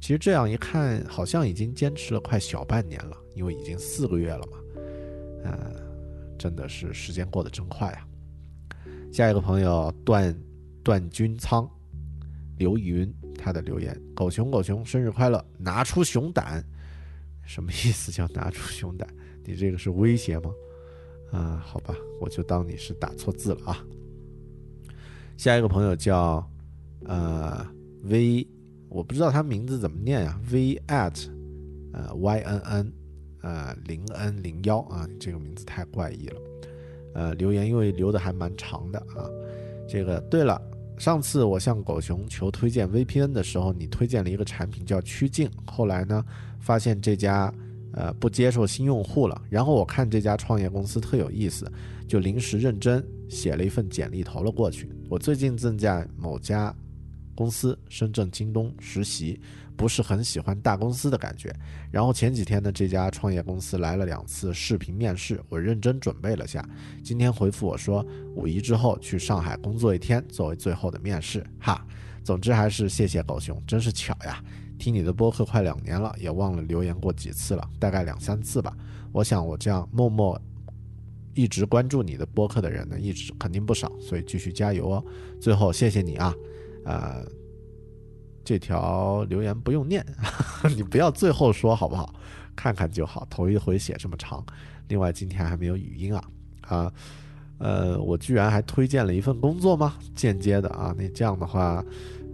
[0.00, 4.58] 其实这样一看，好像已经坚持了快小半年了，因为已经四个月了嘛。
[5.44, 8.06] 嗯，真的是时间过得真快啊。
[9.12, 10.36] 下一个朋友段
[10.84, 11.68] 段君仓
[12.58, 16.62] 刘云，他的留言：狗熊狗熊生日快乐，拿出熊胆，
[17.44, 18.12] 什么意思？
[18.12, 19.08] 叫拿出熊胆？
[19.44, 20.50] 你这个是威胁吗？
[21.32, 23.84] 啊，好吧，我就当你是打错字了啊。
[25.36, 26.44] 下一个朋友叫
[27.04, 27.66] 呃
[28.04, 28.46] V，
[28.88, 31.26] 我不知道他名字怎么念呀，V at
[31.92, 32.92] 呃 Y N N
[33.42, 36.40] 呃零 N 零幺啊，这个名字太怪异了。
[37.14, 39.28] 呃，留言因为留的还蛮长的啊。
[39.88, 40.60] 这个对了，
[40.98, 46.24] 上次我向狗熊求推荐 VPN 的时候，你推荐了一个产品叫曲靖，后来呢，
[46.58, 47.52] 发现这家
[47.92, 49.40] 呃不接受新用户了。
[49.48, 51.70] 然后我看这家创业公司特有意思，
[52.08, 54.88] 就临时认真写了一份简历投了过去。
[55.08, 56.74] 我最近正在某家
[57.34, 59.40] 公司深圳京东实习。
[59.76, 61.54] 不是很喜欢大公司的感觉，
[61.90, 66.66] 然后前几天呢，这家创业公司来了两次视频面试，我认真准备了下，
[67.04, 68.02] 今天回复我说
[68.34, 71.86] 五一之后去上海工作一天作为最后的面试，哈，
[72.24, 74.42] 总之还是谢谢狗熊，真是巧呀，
[74.78, 78.74] 听你的播客快两年了，也忘了留言过几次了，大概两三次吧，
[79.12, 80.40] 我想我这样默默
[81.36, 85.04] 一直关注你的播客的人呢，一直肯定不少，所以继续加油哦，
[85.40, 86.34] 最后谢谢你啊，
[86.84, 87.24] 呃。
[88.48, 90.06] 这条留言不用念，
[90.76, 92.14] 你不要最后说好不好？
[92.54, 93.26] 看看就好。
[93.28, 94.46] 头一回写这么长，
[94.86, 96.24] 另外今天还没有语音啊
[96.60, 96.92] 啊，
[97.58, 99.96] 呃，我居然还推荐了一份工作吗？
[100.14, 101.84] 间接的啊，那这样的话，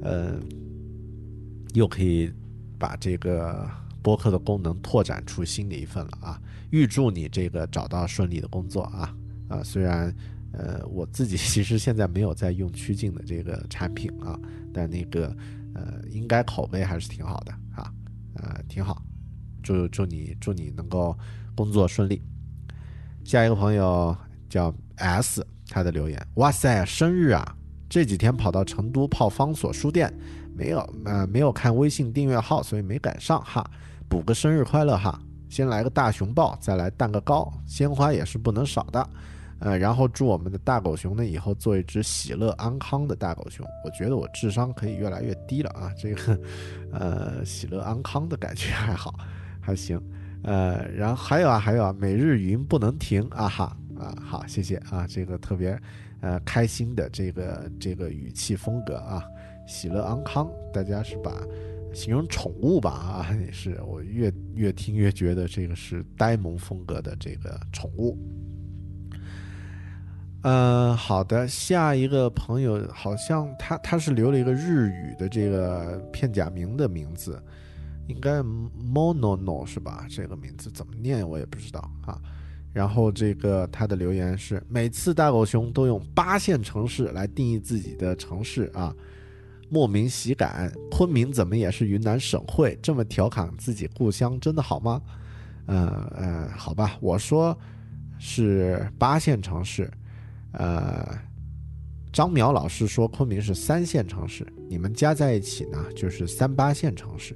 [0.02, 0.38] 呃，
[1.72, 2.30] 又可以
[2.78, 3.66] 把这个
[4.02, 6.38] 播客的功能拓展出新的一份了啊！
[6.72, 9.14] 预祝你这个找到顺利的工作啊
[9.48, 9.62] 啊！
[9.62, 10.12] 虽然
[10.52, 14.36] 呃，我自己 其实现在没有在用曲靖的这个产品啊，
[14.74, 15.34] 但那个。
[15.74, 17.90] 呃，应该口碑还是挺好的啊，
[18.34, 19.02] 呃，挺好，
[19.62, 21.16] 祝祝你祝你能够
[21.54, 22.20] 工作顺利。
[23.24, 24.14] 下一个朋友
[24.50, 27.56] 叫 S，他的留言：哇塞，生日啊！
[27.88, 30.12] 这几天跑到成都泡方所书店，
[30.54, 33.64] 没有呃没有看微信订阅号，所以没赶上哈。
[34.10, 35.18] 补个生日快乐哈！
[35.52, 39.06] 先来个大熊抱，再来蛋个糕，鲜花也是不能少的。
[39.58, 43.66] 呃，然后祝我们的大狗熊呢，以后做一只喜乐安康的大狗熊。
[43.84, 46.40] 我觉得我智商可以越来越低了啊，这个，
[46.90, 49.14] 呃，喜乐安康的感觉还好，
[49.60, 50.00] 还行。
[50.42, 55.78] 呃，然后还有啊，还有啊，每日语音不能停啊哈啊，好，谢谢啊，这个特别
[56.22, 59.22] 呃开心的这个这个语气风格啊，
[59.66, 61.30] 喜乐安康，大家是把
[61.94, 68.19] 形容宠物吧啊，也是我越越听越觉得这个是呆萌风格的这个宠物。
[70.44, 77.40] 嗯，好的，下一个朋友好像他他是留了一个日语的这个片假名的名字，
[78.09, 80.05] 应该 Monono 是吧？
[80.10, 82.20] 这个名字怎么念我也不知道啊。
[82.73, 88.93] 然后这个他的留言是：每次大狗熊都用八线城市来定义自己的城市啊，
[89.72, 90.70] 莫名喜感。
[90.90, 92.78] 昆明怎么也是云南省会？
[92.82, 95.00] 这么调侃自己故乡，真的好吗？
[95.66, 95.88] 嗯
[96.18, 97.58] 嗯，好吧，我说
[98.18, 99.90] 是八线城市。
[100.52, 101.18] 呃，
[102.12, 107.34] 张淼老师说昆明是三线城市，你们加在一起呢就是三八线城市。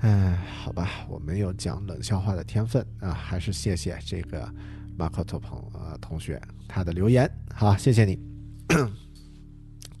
[0.00, 4.46] 哎，好吧，我没有讲冷笑话的天分啊，还是谢谢这个
[4.98, 6.38] 马克托朋呃同学
[6.68, 8.18] 他的留言，好，谢谢你。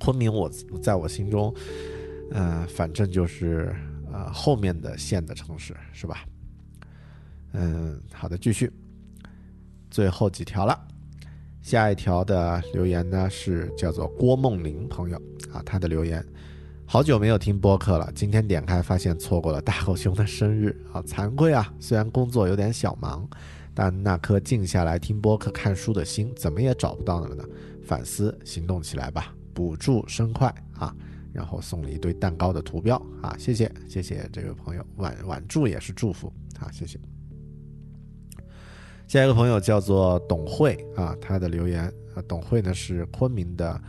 [0.04, 0.50] 昆明我
[0.82, 1.54] 在我心中，
[2.30, 3.74] 呃，反正就是
[4.12, 6.26] 呃后面的县的城市是吧？
[7.54, 8.70] 嗯，好的，继续，
[9.90, 10.78] 最后几条了。
[11.62, 15.16] 下一条的留言呢是叫做郭梦玲朋友
[15.50, 16.22] 啊，他的留言，
[16.84, 21.72] 好久没有听播客了，今天点开发现错过了大狗熊的生日啊，惭愧啊！
[21.80, 23.26] 虽然工作有点小忙，
[23.72, 27.42] 但那颗静下来听播客看书的心怎么也找不到了呢？
[27.86, 30.94] 反思行动起来吧，补助生快啊！
[31.32, 36.98] 然后送了一堆蛋糕的图标啊，谢谢谢谢这位朋友，晚晚祝也是祝福啊，谢谢。
[39.08, 43.80] 下一个朋友叫做董慧啊，他的留言啊，董慧呢是昆明的，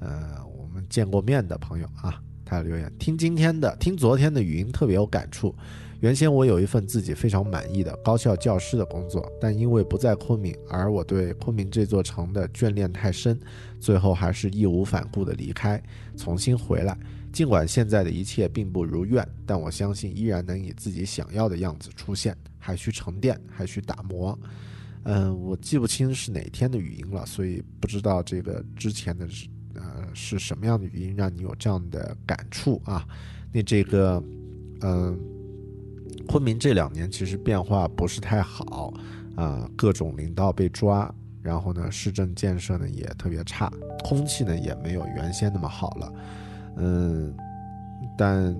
[0.00, 5.54] 呃，我们见过面的朋友啊，他的留言听今天的，听昨天的语音特别有感触，
[6.00, 13.38] 原先我有一份自己非常满意的高校教师的工作，但因为不在昆明，而我对昆明这座城的眷恋太深，
[13.84, 15.78] 最后还是义无反顾地离开，
[16.16, 16.96] 重新回来。
[17.30, 24.38] 尽管现在的一切并不如愿，但我相信依然能以自己想要的样子出现，还需沉淀，还需打磨。
[25.02, 33.06] 嗯，我记不清是哪天的语音了，所以不知道这个之前的是呃是什么样的语音让你有这样的感触啊？
[33.52, 34.22] 那这个，
[34.80, 35.14] 嗯、
[36.26, 38.94] 昆明这两年其实变化不是太好
[39.36, 43.70] 啊、各种领导被抓，然后呢，市政建设呢也特别差，
[44.02, 46.12] 空气呢也没有原先那么好了，
[46.76, 47.36] 嗯，
[48.16, 48.56] 但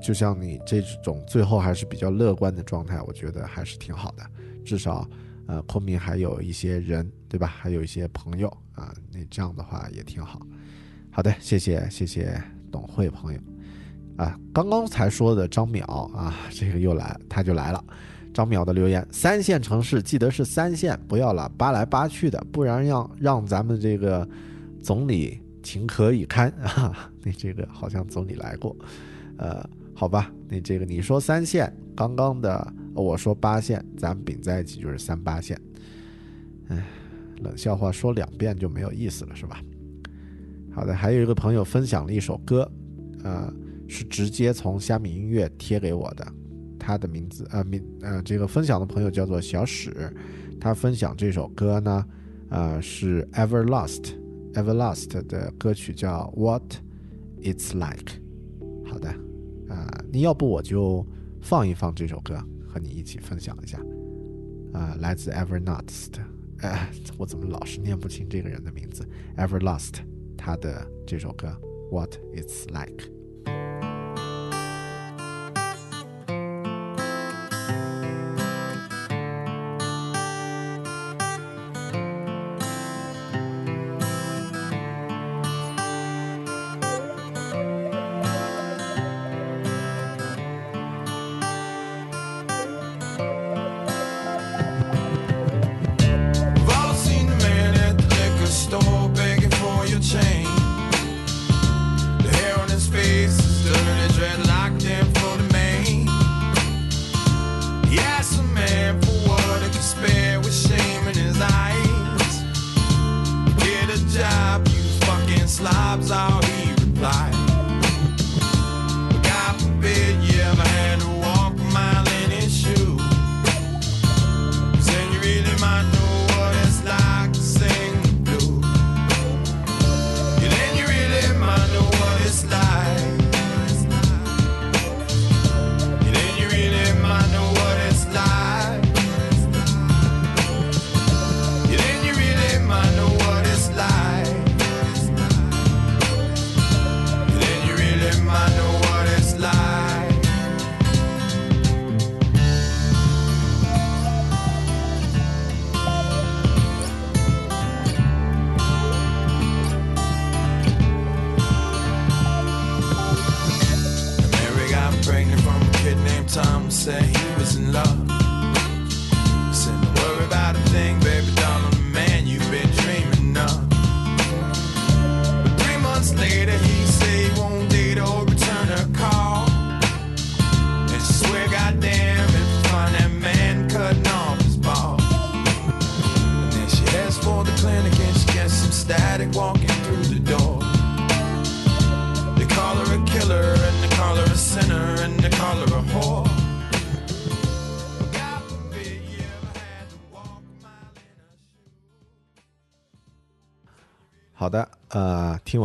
[0.00, 4.24] 就像你这种最后还是比较乐观的状态，我觉得还是挺好的，
[4.64, 5.04] 至少
[5.48, 7.48] 呃，昆明还有一些人，对吧？
[7.48, 10.40] 还有一些朋友啊，那这样的话也挺好。
[11.10, 12.40] 好的，谢谢谢谢
[12.70, 13.40] 董慧朋友
[14.16, 15.82] 啊，刚刚才说的张淼
[16.14, 17.84] 啊，这个又来，他就来了。
[18.36, 24.28] 张淼的留言：三线城市记得是三线，不要老扒来扒去的，不然让让咱们这个
[24.82, 27.10] 总理情何以堪 啊？
[27.24, 28.76] 你这个好像总理来过，
[29.38, 35.58] 呃，好吧，你这个你说三线，刚刚的我说八线，咱们并在一起就是三八线。
[36.68, 36.86] 唉，
[37.42, 39.62] 冷笑话说两遍就没有意思了，是吧？
[40.74, 42.70] 好的，还有一个朋友分享了一首歌，
[43.24, 43.50] 呃，
[43.88, 46.26] 是直接从虾米音乐贴给我的，
[46.86, 50.08] 他的名字呃名呃这个分享的朋友叫做小史，
[50.60, 52.06] 他分享这首歌呢，
[52.48, 54.14] 呃是 Everlast
[54.54, 56.76] Everlast 的歌曲叫 What
[57.42, 58.12] It's Like。
[58.88, 59.08] 好的，
[59.68, 61.04] 啊、你要不我就
[61.40, 63.80] 放一放这首歌，和你一起分享一下，
[64.72, 66.12] 啊、来自 Everlast，
[66.60, 66.88] 呃，
[67.18, 69.04] 我怎么老是念不清这个人的名字
[69.36, 69.94] ？Everlast，
[70.36, 71.48] 他的这首歌
[71.90, 73.15] What It's Like。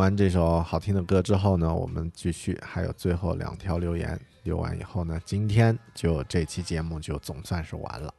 [0.01, 8.11] 完这首好听的歌之后呢，我们继续，还有最后两条留言留完以后呢，今天就这期节目就总算是完了。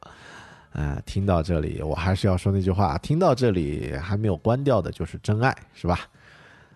[0.71, 5.99] 呃，听到这里，我还是要说那句话，听到这里还没有关掉的就是真爱，是吧？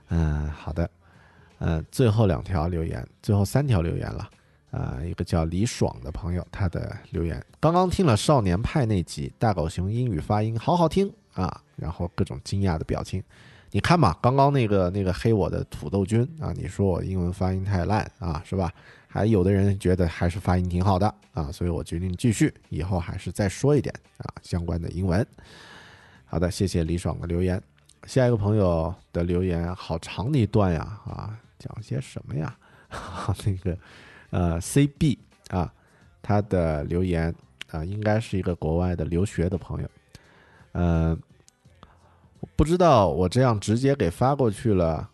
[0.09, 0.89] 嗯、好的，
[1.59, 4.29] 呃，最后两条留言，最后三条留言了。
[4.71, 13.23] 呃，一个叫李爽的朋友，他的留言：刚刚听了《少年派》那集，大狗熊英语发音好好听啊，然后各种惊讶的表情。
[13.71, 18.71] 你看嘛，刚刚那个那个黑我的土豆君啊，你说我英文发音太烂啊，是吧？
[19.07, 25.25] 还有的人觉得还是发音挺好的啊，所以我决定继续，以后还是再说一点啊相关的英文。
[26.25, 27.61] 好的，谢谢李爽的留言。
[28.05, 32.55] 下一个朋友的留言好长的一段呀啊，讲些什么呀？
[33.45, 33.77] 那个
[34.29, 35.17] 呃，CB
[35.49, 35.73] 啊，
[36.21, 37.33] 他的留言
[37.71, 39.89] 啊，应该是一个国外的留学的朋友，
[40.73, 41.17] 呃，
[42.55, 45.09] 不知道我这样直接给发过去了，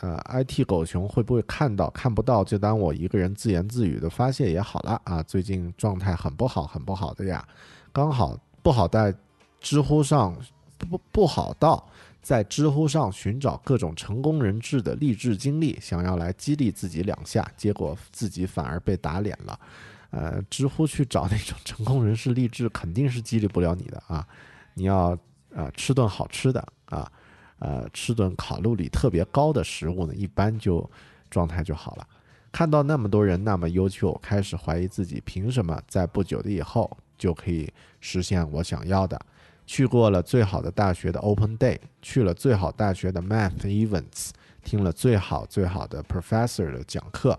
[0.00, 1.88] 呃，IT 狗熊会不会看到？
[1.90, 5.22] 看不到就当我一个人自言自语的发泄也好了啊。
[5.22, 7.46] 最近状态很不好，很不好的呀，
[7.92, 9.14] 刚好不好在
[9.60, 10.36] 知乎上
[10.78, 11.86] 不不好到
[12.20, 19.58] 在知乎上寻找各种成功人士的励志经历，想要来激励自己两下，结果自己反而被打脸了。
[20.10, 24.24] 呃，知乎去找那种成功人士励志，肯定是激励不了你的啊！
[24.74, 25.18] 你要
[25.54, 27.10] 呃吃顿好吃的啊，
[27.58, 30.88] 呃吃顿卡路里特别高的食物呢，一般就
[31.30, 32.06] 状态就好了。
[32.52, 39.20] 看到那么多人那么优秀，开始怀疑自己凭什么在不久的以后就可以实现我想要的。
[39.66, 44.28] 去过了最好的大学的 Open Day，去了最好大学的 Math Events，
[44.62, 47.36] 听了最好最好的 Professor 的讲课，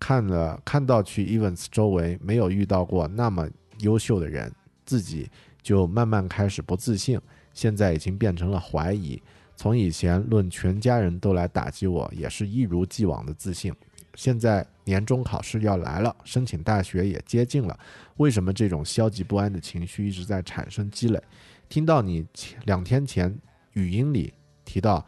[0.00, 3.46] 看了看到去 Events 周围没有遇到过那么
[3.80, 4.50] 优秀的人，
[4.86, 5.30] 自己
[5.62, 7.20] 就慢慢开始不自信，
[7.58, 9.20] 现在已经变成了怀疑。
[9.56, 13.74] 从以前论全家人都来打击我，也是一如既往的自信。
[14.14, 17.76] 现在年终考试要来了，申请大学也接近了，
[18.18, 21.20] 为什么这种消极不安的情绪一直在产生积累？
[21.68, 23.36] 听到你前两天前
[23.72, 24.32] 语音里
[24.64, 25.04] 提到，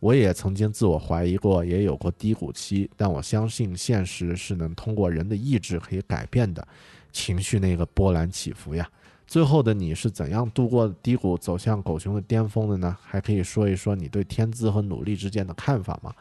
[0.00, 6.66] 我也曾经自我怀疑过，也有过低谷期，但我相信现实是能通过人的意志可以改变的。
[7.12, 8.90] 情绪那个波澜起伏呀，
[9.32, 12.94] 最后的你是怎样度过低谷，走向狗熊的巅峰的呢？
[13.00, 16.14] 还可以说一说你对天资和努力之间的看法吗？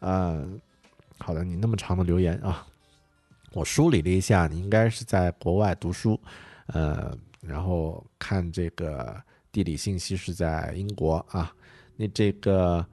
[0.00, 0.44] 呃，
[1.18, 2.66] 好的，你那么长的留言啊，
[3.52, 6.20] 我梳理了一下，你应该是在国外读书，
[6.66, 7.16] 呃。
[7.40, 9.14] 然后看这个
[9.52, 11.54] 地理信息是在英国啊，
[11.94, 12.84] 你这个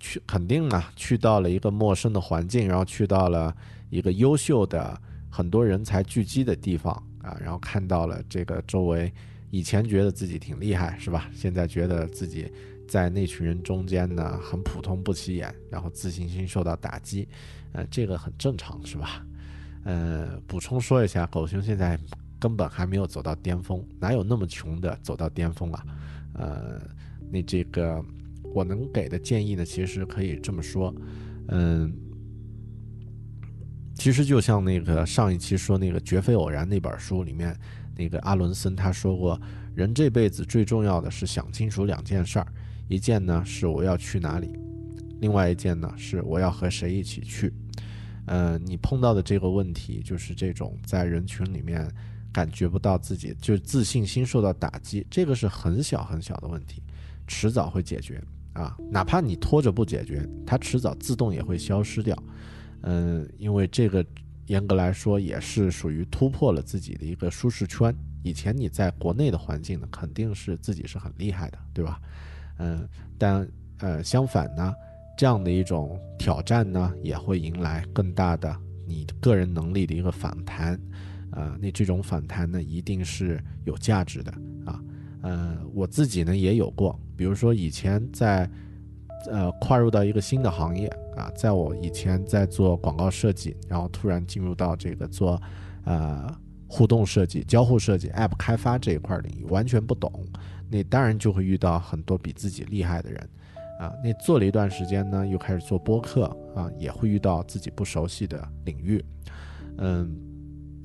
[0.00, 3.56] 去肯定啊，去到了一个陌生的环境，然后去到了
[3.90, 5.00] 一个优秀的
[5.30, 9.12] 很多人才聚集的地方啊，然后看到了这个周围
[9.50, 11.30] 以前觉得自己挺厉害是吧？
[11.34, 12.50] 现在觉得自己
[12.88, 17.28] 在那群人中间呢很普通不起眼，然后自信心受到打击，
[17.72, 19.24] 呃，这个很正常是吧？
[19.84, 21.98] 呃，补充说一下，狗熊现在。
[22.42, 25.84] 根本还没有走到巅峰，哪有那么穷的走到巅峰啊？
[26.32, 26.80] 呃，
[27.30, 28.02] 你这个
[28.54, 30.90] 我能给的建议呢，其实可以这么说，
[31.48, 31.92] 嗯，
[34.00, 37.54] 其实就像那个上一期说那个绝非偶然那本书里面，
[37.94, 39.38] 那个阿伦森他说过，
[39.74, 42.46] 人这辈子最重要的是想清楚两件事儿，
[42.88, 44.58] 一件呢是我要去哪里，
[45.20, 47.52] 另外一件呢是我要和谁一起去。
[48.24, 51.86] 呃，你碰到的这个问题就是这种在人群里面。
[52.32, 56.80] 感觉不到自己就自信心受到打击，这个是很小很小的问题，
[57.26, 58.22] 迟早会解决
[58.52, 58.76] 啊！
[58.88, 62.16] 哪怕你拖着不解决，它迟早自动也会消失掉。
[62.82, 64.04] 嗯，因为这个
[64.46, 67.94] 严格来说也是属于突破了自己的一个舒适圈。
[68.22, 72.00] 以前你在国内的环境呢，肯定是自己是很厉害的，对吧？
[72.58, 72.86] 嗯，
[73.16, 73.48] 但
[73.78, 74.74] 呃相反呢，
[75.16, 78.54] 这样的一种挑战呢，也会迎来更大的
[78.86, 80.78] 你个人能力的一个反弹。
[81.30, 84.32] 啊，那这种反弹呢，一定是有价值的
[84.66, 84.82] 啊。
[85.22, 88.50] 呃，我自己呢也有过，比如说以前在
[89.30, 95.40] 呃跨入到一个新的行业啊，在我以前在做广告设计，然后突然进入到这个做
[95.84, 96.34] 呃
[96.66, 100.10] 互动设计、交互设计、App 开发这一块领域，完全不懂，
[100.70, 103.28] 那当然就会遇到很多比自己厉害的人
[103.78, 103.92] 啊。
[104.02, 106.24] 那做了一段时间呢，又开始做播客
[106.54, 109.04] 啊，也会遇到自己不熟悉的领域，
[109.76, 110.26] 嗯。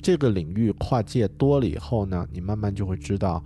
[0.04, 3.44] 这个领域跨界多了以后呢，你慢慢就会知道，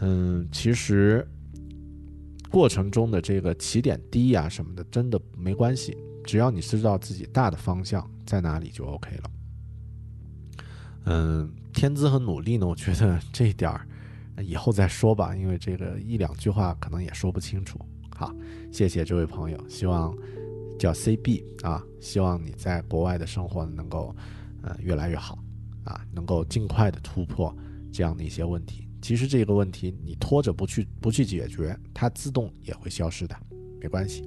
[0.00, 1.28] 嗯，其实
[2.50, 9.30] 过程中的这个起点低呀什么的，真的没关系，只要你知道自己大的方向在哪里就 OK 了。
[11.04, 13.86] 嗯，天资和努力呢，我觉得这一点儿
[14.42, 17.78] 以后再说吧，因为这个一两句话可能也说不清楚。
[18.14, 18.34] 好，
[18.72, 20.14] 谢谢这位朋友，希望
[20.78, 24.14] 叫 CB 啊，希望你在国外的生活能够。
[24.62, 25.38] 呃，越来越好，
[25.84, 27.50] 啊，能够尽快的突破
[27.90, 28.86] 这样的一些问题。
[29.00, 33.36] 其实这个问题你拖着不去不去解决，它自动也会消失的，
[33.80, 34.22] 没关系。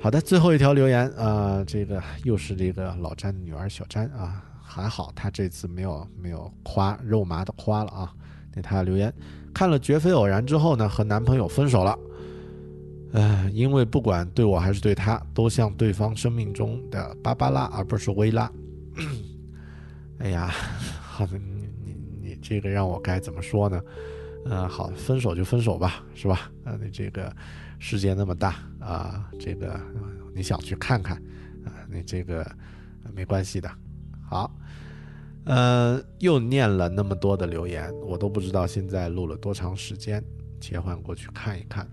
[0.00, 8.14] 好的，最后一条留言，呃，这个又是这个老詹的女儿小詹啊，还好她这次没有没有夸肉麻的夸了啊。
[8.54, 9.12] 那她留言
[9.52, 11.98] 看了绝非偶然之后呢，和男朋友分手了。
[13.12, 18.50] 呃，因为不管对我还是对他，都像对方生命中的芭芭拉，而不是薇拉。
[20.18, 20.48] 哎呀，
[21.00, 21.40] 好的，
[22.48, 23.82] 这个让我该怎么说呢？
[24.44, 26.48] 呃，好，分手就分手吧，是吧？
[26.64, 27.34] 呃，你这个
[27.80, 29.80] 世界那么大啊，这个
[30.32, 31.16] 你想去看看
[31.64, 32.48] 啊，你这个
[33.12, 33.68] 没关系的。
[34.30, 34.56] 好，
[35.44, 40.22] 呃，又念了那么多的留言，我都不知道现在录了多长时间。
[40.60, 41.84] 切换过去看一看，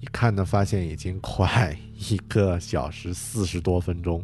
[0.00, 4.22] 一看呢，发现已经快一个小时四十多分钟，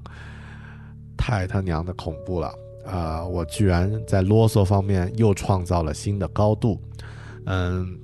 [1.16, 2.52] 太他娘的恐怖了
[2.84, 6.80] 啊、我居然在啰嗦方面又创造了新的高度，
[7.46, 7.98] 嗯，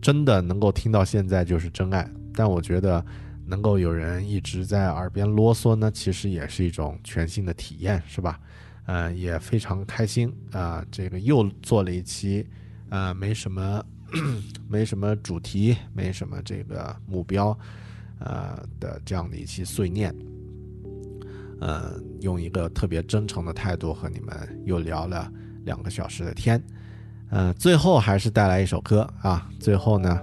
[0.00, 2.08] 真的能够听到现在就是真爱。
[2.34, 3.04] 但我觉得
[3.46, 8.38] 能够有人一直在耳边啰嗦呢，其实也是一种全新的体验，是吧？
[8.86, 12.46] 呃，也非常开心啊、这个又做了一期，
[12.88, 13.84] 啊，没什么，
[14.68, 17.58] 没什么主题，没什么这个目标，
[18.20, 20.14] 呃的这样的一期碎念，
[21.60, 25.30] 呃，用一个特别真诚的态度和你们又聊了
[25.64, 26.62] 两个小时的天，
[27.30, 30.20] 呃，最后还是带来一首歌啊，最后呢，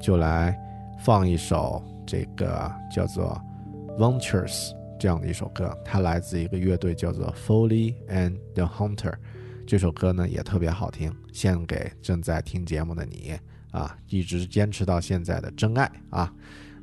[0.00, 0.56] 就来
[1.04, 3.40] 放一首这个叫做
[3.98, 9.14] 《Ventures》这样的一首歌，它来自一个乐队叫做 Foley and the Hunter。
[9.66, 13.32] 这首歌呢也特别好听，献给正在听节目的你
[13.70, 16.32] 啊，一直坚持到现在的真爱啊。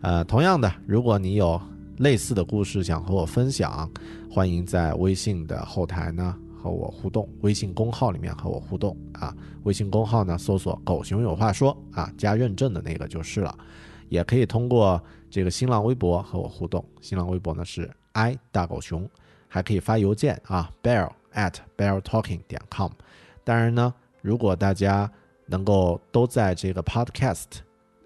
[0.01, 1.61] 呃，同样的，如果你有
[2.01, 3.87] 类似的故事想和我分享，
[4.27, 9.31] 欢迎在微信的后台呢和我互动，微信公号里面和我互动啊。
[9.65, 13.55] 微信公号呢搜索“狗熊有话说”啊，加认证的那个就是了。
[14.09, 14.99] 也可以通过
[15.29, 19.07] 这个新浪微博和我互动，新浪微博呢是 i 大狗熊，
[19.47, 22.91] 还可以发邮件啊 bear at bear talking 点 com。
[23.43, 25.09] 当然呢，如果大家
[25.45, 27.45] 能够都在这个 podcast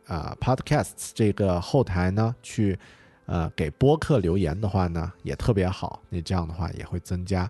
[0.06, 2.78] 啊、podcasts 这个后台呢去
[3.26, 6.02] 呃给播客留言的话呢，也特别好。
[6.10, 7.46] 你这样的话也会增加《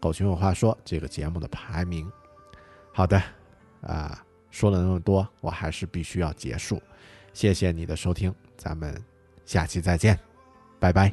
[0.00, 2.10] 狗熊有话说》这个节目的排名。
[2.92, 3.20] 好的，
[3.80, 6.80] 啊、说了那么多，我还是必须要结束。
[7.32, 9.02] 谢谢你的收听，咱们
[9.44, 10.18] 下期再见，
[10.78, 11.12] 拜拜。